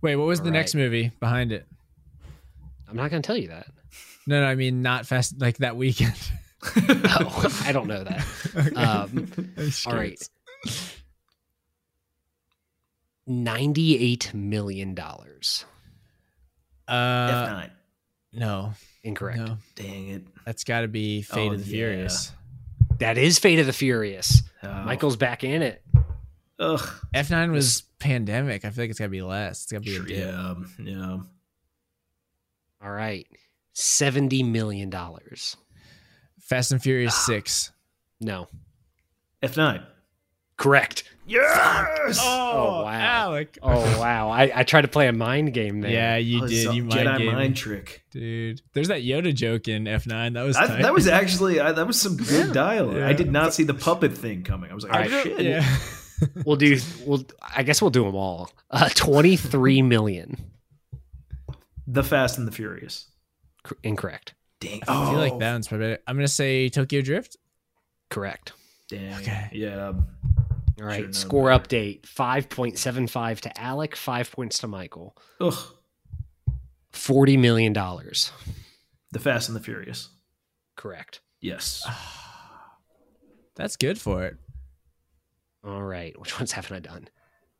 [0.02, 1.66] Wait, what was All the next movie behind it?
[2.88, 3.66] I'm not going to tell you that.
[4.26, 6.14] No, no, I mean not fast like that weekend.
[6.80, 8.26] Oh, I don't know that.
[8.56, 8.74] Okay.
[8.74, 9.30] Um,
[9.86, 10.18] all right.
[10.64, 10.96] curious.
[13.28, 14.94] $98 million.
[14.94, 15.64] dollars.
[16.86, 17.70] Uh, F9.
[18.38, 18.72] No,
[19.04, 19.38] Incorrect.
[19.38, 20.22] no, Dang it.
[20.44, 21.70] that's got to be Fate Oh, of the yeah.
[21.76, 22.32] Furious.
[22.98, 24.42] That is Fate of the Furious.
[24.62, 24.72] Oh.
[24.84, 25.82] Michael's back in it.
[26.58, 26.80] Ugh.
[27.14, 28.64] F9 was pandemic.
[28.64, 29.62] I feel like it's got to be less.
[29.62, 30.26] It's got to be a dip.
[30.26, 30.54] Yeah.
[30.82, 31.18] Yeah.
[32.82, 33.26] All right.
[33.76, 34.92] $70 million.
[36.40, 37.22] Fast and Furious ah.
[37.26, 37.72] Six.
[38.20, 38.48] No.
[39.42, 39.84] F9.
[40.58, 41.04] Correct.
[41.26, 42.18] Yes.
[42.22, 42.88] Oh, wow.
[42.90, 43.58] Alec.
[43.62, 44.30] Oh, wow.
[44.30, 45.90] I, I tried to play a mind game there.
[45.90, 46.68] Yeah, you Oh, it's did.
[46.68, 48.02] a You mind Jedi game, mind trick.
[48.10, 48.60] dude.
[48.72, 50.34] There's that Yoda joke in F9.
[50.34, 52.96] That was I, that was actually I, that was some good dialogue.
[52.96, 53.08] Yeah.
[53.08, 54.70] I did not see the puppet thing coming.
[54.70, 55.22] I was like, All oh right.
[55.22, 55.40] shit.
[55.40, 55.76] yeah.
[56.44, 56.76] We'll do,
[57.06, 57.22] we'll,
[57.56, 58.50] I guess we'll do them all.
[58.72, 60.36] Uh, 23 million.
[61.86, 63.06] The Fast and the Furious.
[63.62, 64.34] Cor- Incorrect.
[64.58, 64.82] Dang.
[64.88, 65.90] I feel like that one's probably.
[65.90, 66.02] Better.
[66.08, 67.36] I'm gonna say Tokyo Drift.
[68.10, 68.52] Correct.
[68.88, 69.14] Dang.
[69.14, 69.48] Okay.
[69.52, 69.92] Yeah.
[70.80, 71.14] All right.
[71.14, 71.64] Score better.
[71.64, 75.16] update 5.75 to Alec, five points to Michael.
[75.40, 75.54] Ugh.
[76.92, 77.72] $40 million.
[77.72, 80.10] The Fast and the Furious.
[80.76, 81.20] Correct.
[81.40, 81.86] Yes.
[83.56, 84.36] That's good for it.
[85.64, 86.18] All right.
[86.18, 87.08] Which ones haven't I done?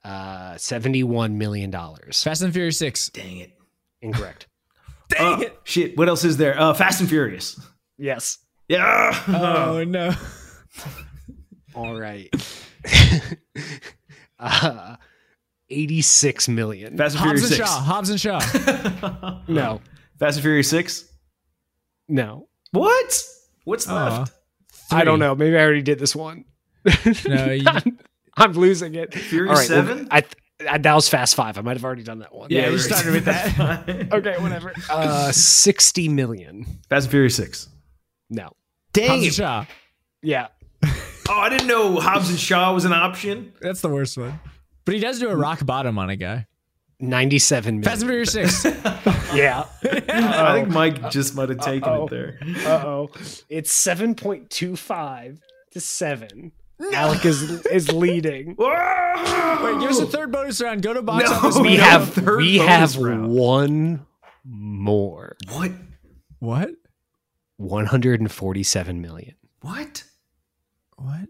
[0.05, 1.73] Uh, $71 million.
[2.13, 3.09] Fast and Furious Six.
[3.11, 3.53] Dang it.
[4.01, 4.47] Incorrect.
[5.09, 5.59] Dang Uh, it.
[5.65, 5.97] Shit.
[5.99, 6.59] What else is there?
[6.61, 7.61] Uh, Fast and Furious.
[7.97, 8.39] yes.
[8.69, 9.19] Yeah.
[9.29, 10.13] Oh no.
[11.75, 12.29] All right.
[14.39, 14.97] uh,
[15.71, 16.97] 86 million.
[16.97, 17.71] Fast and Hobbs Furious and Six.
[17.71, 17.81] Shaw.
[17.81, 19.41] Hobbs and Shaw.
[19.49, 19.81] no.
[20.19, 21.05] Fast and Furious Six.
[22.09, 22.49] No.
[22.73, 23.23] What?
[23.65, 24.19] What's Aw.
[24.19, 24.33] left?
[24.91, 25.35] I don't know.
[25.35, 26.45] Maybe I already did this one.
[27.27, 27.67] No, you-
[28.37, 29.13] I'm losing it.
[29.15, 29.71] Furious All right.
[29.71, 30.09] well, Seven.
[30.11, 30.25] I,
[30.69, 31.59] I that was Fast Five.
[31.59, 32.49] I might have already done that one.
[32.51, 34.13] Yeah, we you started with that.
[34.13, 34.73] Okay, whatever.
[34.89, 36.65] Uh, 60 million.
[36.89, 37.69] Fast and Furious Six.
[38.31, 38.51] No.
[38.93, 39.35] Dang Hobbs it.
[39.35, 39.65] Shaw.
[40.23, 40.49] Yeah.
[41.31, 43.53] Oh, I didn't know Hobbs and Shaw was an option.
[43.61, 44.41] That's the worst one.
[44.85, 46.47] But he does do a rock bottom on a guy.
[47.01, 48.09] 97 Fast and.
[48.11, 48.65] Furious Six.
[49.35, 49.67] Yeah.
[49.85, 52.07] I think Mike just might have taken Uh-oh.
[52.07, 52.39] it there.
[52.67, 53.11] Uh oh.
[53.51, 55.39] It's 7.25
[55.73, 56.53] to 7.
[56.95, 58.57] Alec is is leading.
[58.59, 60.81] Wait, give us a third bonus round.
[60.83, 61.37] Go to box No.
[61.37, 61.59] office.
[61.59, 63.29] We have third we have round.
[63.33, 64.07] one
[64.45, 65.37] more.
[65.51, 65.73] What?
[66.39, 66.71] What?
[67.59, 69.35] 147 million.
[69.61, 70.05] What?
[70.99, 71.29] What?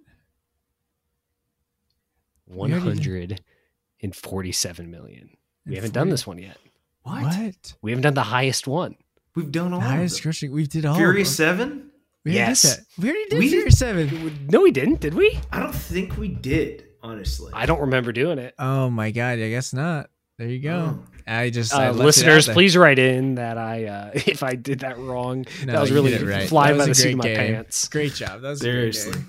[2.47, 5.31] 147 million.
[5.66, 6.57] We haven't done this one yet.
[7.03, 7.23] What?
[7.24, 7.74] What?
[7.82, 8.97] We haven't done the highest one.
[9.35, 10.28] We've done all the Highest of them.
[10.28, 10.53] crushing.
[10.53, 10.97] We did all.
[10.97, 11.69] Furious of them.
[11.69, 11.90] Seven?
[12.24, 12.62] We Yes.
[12.62, 12.81] did that.
[12.99, 14.49] We already did We- Furious Seven.
[14.51, 15.39] No, we didn't, did we?
[15.53, 17.53] I don't think we did, honestly.
[17.55, 18.55] I don't remember doing it.
[18.59, 19.39] Oh my god!
[19.39, 20.11] I guess not.
[20.39, 21.01] There you go.
[21.27, 24.81] I just Uh, left it listeners, please write in that I uh, if I did
[24.81, 25.45] that wrong.
[25.65, 26.49] No, that was really did right.
[26.49, 27.36] flying by the seat of my game.
[27.36, 27.89] pants.
[27.89, 28.40] Great job.
[28.40, 29.23] That was a great Seriously.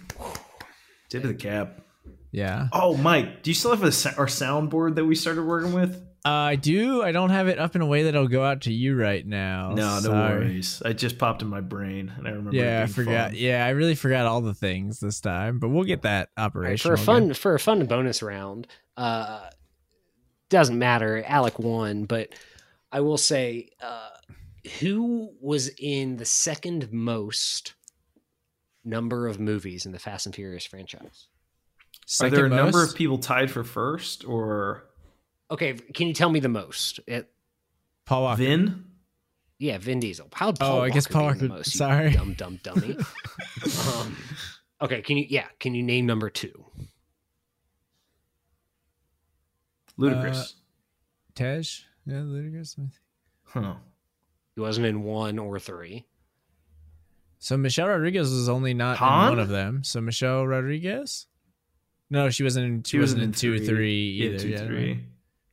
[1.09, 1.21] Game.
[1.21, 1.81] Tip of the cap.
[2.31, 2.67] Yeah.
[2.71, 3.87] Oh, Mike, do you still have a,
[4.19, 5.95] our soundboard that we started working with?
[6.25, 7.01] Uh, I do.
[7.01, 9.71] I don't have it up in a way that'll go out to you right now.
[9.73, 10.81] no, no worries.
[10.85, 12.55] It just popped in my brain, and I remember.
[12.55, 13.29] it Yeah, I forgot.
[13.31, 13.39] fun.
[13.39, 16.45] Yeah, I really forgot all the things this time, but we'll get that All right,
[16.47, 16.97] operational.
[16.97, 17.33] for a fun again.
[17.35, 18.67] for a fun bonus round.
[18.97, 19.49] Uh,
[20.49, 21.23] doesn't matter.
[21.25, 22.29] Alec won, but
[22.91, 24.09] I will say, uh,
[24.81, 27.75] who was in the second most
[28.83, 31.27] number of movies in the Fast and Furious franchise?
[32.21, 34.85] Are there a Second number of people tied for first, or
[35.51, 36.99] Okay, can you tell me the most?
[37.07, 37.29] It,
[38.05, 38.37] Paul Walker?
[38.43, 38.85] Vin?
[39.57, 40.27] yeah, Vin Diesel.
[40.33, 40.53] How?
[40.61, 42.11] Oh, I guess Paul Walker be the most, sorry.
[42.11, 42.95] dumb dumb dummy.
[43.95, 44.15] um,
[44.81, 45.25] okay, can you?
[45.29, 46.65] Yeah, can you name number two?
[49.99, 50.53] Ludacris.
[51.35, 51.63] Tej?
[52.05, 52.79] Yeah, Ludacris.
[53.43, 53.75] huh.
[54.55, 56.05] He wasn't in one or three.
[57.39, 59.23] So Michelle Rodriguez was only not Han?
[59.23, 59.83] in one of them.
[59.83, 61.25] So Michelle Rodriguez?
[62.09, 62.83] No, she wasn't in.
[62.83, 64.39] She, wasn't, in two, three Yeah, either.
[64.39, 64.87] two, yeah, three.
[64.93, 64.99] right.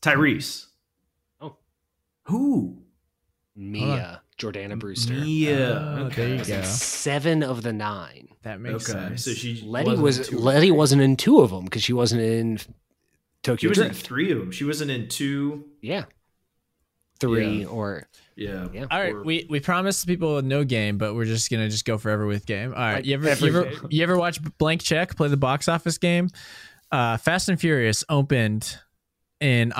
[0.02, 0.66] Tyrese.
[1.40, 1.56] Oh.
[2.24, 2.78] Who?
[3.54, 5.14] Mia, Jordana Brewster.
[5.14, 5.78] Mia.
[5.78, 6.26] Oh, okay.
[6.26, 6.62] there you go.
[6.62, 8.28] seven of the nine.
[8.42, 9.24] That makes Okay, sense.
[9.24, 12.22] so she Letty wasn't in two Letty wasn't in two of them because she wasn't
[12.22, 12.58] in
[13.42, 13.56] Tokyo.
[13.56, 14.50] She Tokyo was in three of them.
[14.52, 15.64] She wasn't in two.
[15.80, 16.04] Yeah,
[17.20, 17.66] three Yeah.
[17.66, 18.68] or Yeah.
[18.72, 18.86] Yeah.
[18.90, 21.96] All right, Or- we we promised people no game, but we're just gonna just go
[21.98, 22.72] forever with game.
[22.74, 25.68] All right, Like you ever you ever, you ever watch Blank Check play the box
[25.68, 26.28] office game?
[26.92, 28.78] Uh, Fast and Furious opened
[29.40, 29.72] in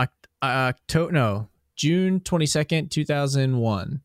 [0.42, 4.00] October, no June twenty second, two thousand one.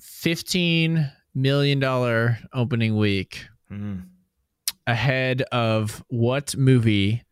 [0.00, 4.04] fifteen million dollar opening week Mm.
[4.86, 7.22] ahead of what movie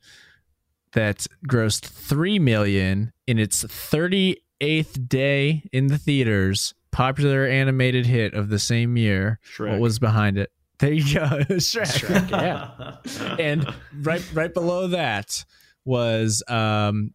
[0.92, 6.74] that grossed three million in its thirty eighth day in the theaters?
[6.90, 9.40] Popular animated hit of the same year.
[9.42, 9.70] Shrek.
[9.70, 10.52] What was behind it?
[10.78, 12.00] There you go, Shrek.
[12.00, 12.30] Shrek,
[13.16, 13.36] yeah.
[13.38, 13.66] and
[14.02, 15.44] right right below that
[15.86, 17.12] was um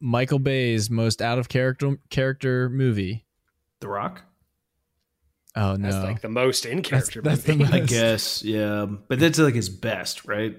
[0.00, 3.26] Michael Bay's most out of character character movie.
[3.80, 4.22] The Rock?
[5.54, 5.90] Oh no.
[5.90, 7.20] That's like the most in character.
[7.20, 7.72] that's the movie.
[7.72, 8.86] I guess, yeah.
[8.86, 10.56] But that's like his best, right?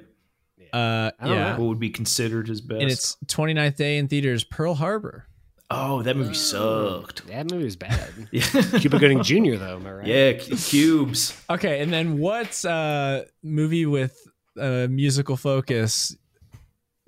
[0.74, 1.58] Uh I don't yeah.
[1.58, 2.82] What would be considered his best?
[2.82, 5.26] And its 29th day in theaters, Pearl Harbor.
[5.70, 7.28] oh, that movie sucked.
[7.28, 8.10] That movie was bad.
[8.32, 8.44] Yeah.
[8.80, 9.56] Cuba Gooding Jr.
[9.58, 10.08] though, am I right?
[10.08, 11.40] Yeah, cu- cubes.
[11.50, 14.16] Okay, and then what uh movie with
[14.60, 16.16] uh musical focus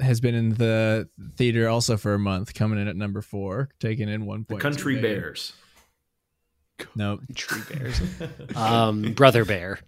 [0.01, 4.07] has been in the theater also for a month, coming in at number four, taking
[4.07, 4.61] in one The point.
[4.61, 5.51] Country Bears.
[6.95, 8.01] No, Tree Bears.
[8.55, 9.79] um, Brother Bear.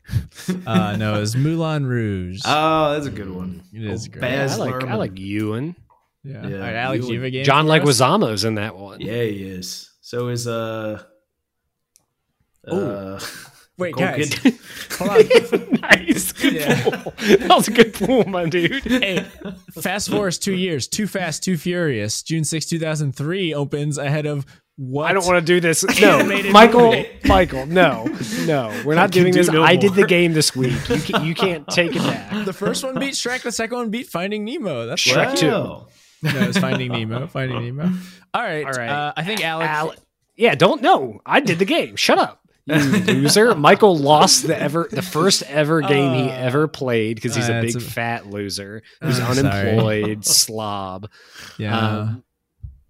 [0.66, 2.42] uh, no, it's Moulin Rouge.
[2.46, 3.64] Oh, that's a good one.
[3.74, 4.22] It is Oh, great.
[4.22, 5.76] Baz I like I like Ewan.
[6.24, 6.48] yeah.
[6.48, 7.44] yeah, All right, Alex, you you have a game.
[7.46, 7.80] John for us?
[8.02, 9.02] Leguizamo's in that one.
[9.02, 9.90] Yeah, he is.
[10.02, 11.04] So is uh.
[12.68, 13.20] uh
[13.78, 14.60] Wait, Nicole guys, Kid-
[15.00, 15.80] hold on.
[15.82, 16.32] nice.
[16.34, 16.84] Good Yeah.
[16.84, 17.14] pull.
[17.18, 18.84] That was a good pull, my dude.
[18.84, 19.26] hey,
[19.82, 20.88] fast forward two years.
[20.88, 22.22] Too Fast, Too Furious.
[22.22, 24.46] June 6, 2003 opens ahead of
[24.78, 25.10] what?
[25.10, 25.86] I don't want to do this.
[26.02, 27.04] No, Michael.
[27.26, 28.06] Michael, no,
[28.46, 29.50] no, we're not doing do this.
[29.50, 30.74] no I did the game this week.
[30.90, 32.46] You can, you can't take it back.
[32.46, 33.42] The first one beat Shrek.
[33.44, 34.86] The second one beat Finding Nemo.
[34.88, 35.38] That's Shrek right.
[35.38, 35.48] two.
[35.50, 35.88] Wow.
[36.24, 37.28] No, it's Finding Nemo.
[37.28, 37.92] Finding Nemo.
[38.34, 38.66] All right.
[38.66, 38.90] All right.
[38.90, 39.70] Uh, I think Alex.
[39.70, 39.96] Al-
[40.36, 41.20] yeah, don't know.
[41.26, 41.96] I did the game.
[41.96, 42.40] Shut up.
[42.66, 43.54] You loser.
[43.56, 47.54] Michael lost the ever the first ever game he Uh, ever played because he's uh,
[47.54, 49.70] a big a- fat loser who's I'm sorry.
[49.72, 51.10] unemployed slob.
[51.58, 51.78] yeah.
[52.00, 52.24] Um,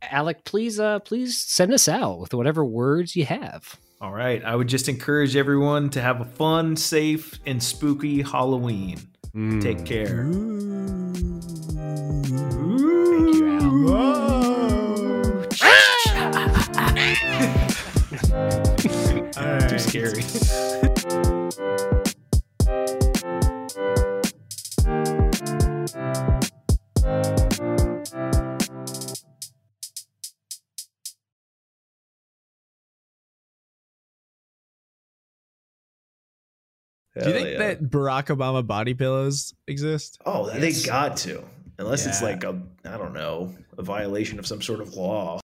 [0.09, 3.77] Alec, please, uh, please send us out with whatever words you have.
[4.01, 4.43] All right.
[4.43, 8.97] I would just encourage everyone to have a fun, safe, and spooky Halloween.
[9.35, 9.61] Mm.
[9.61, 10.25] Take care.
[12.23, 14.31] Thank you, Al.
[19.67, 20.23] Too scary.
[37.19, 40.21] Do you think that Barack Obama body pillows exist?
[40.25, 40.81] Oh, Yes.
[40.81, 41.43] they got to.
[41.77, 45.39] Unless it's like a, I don't know, a violation of some sort of law.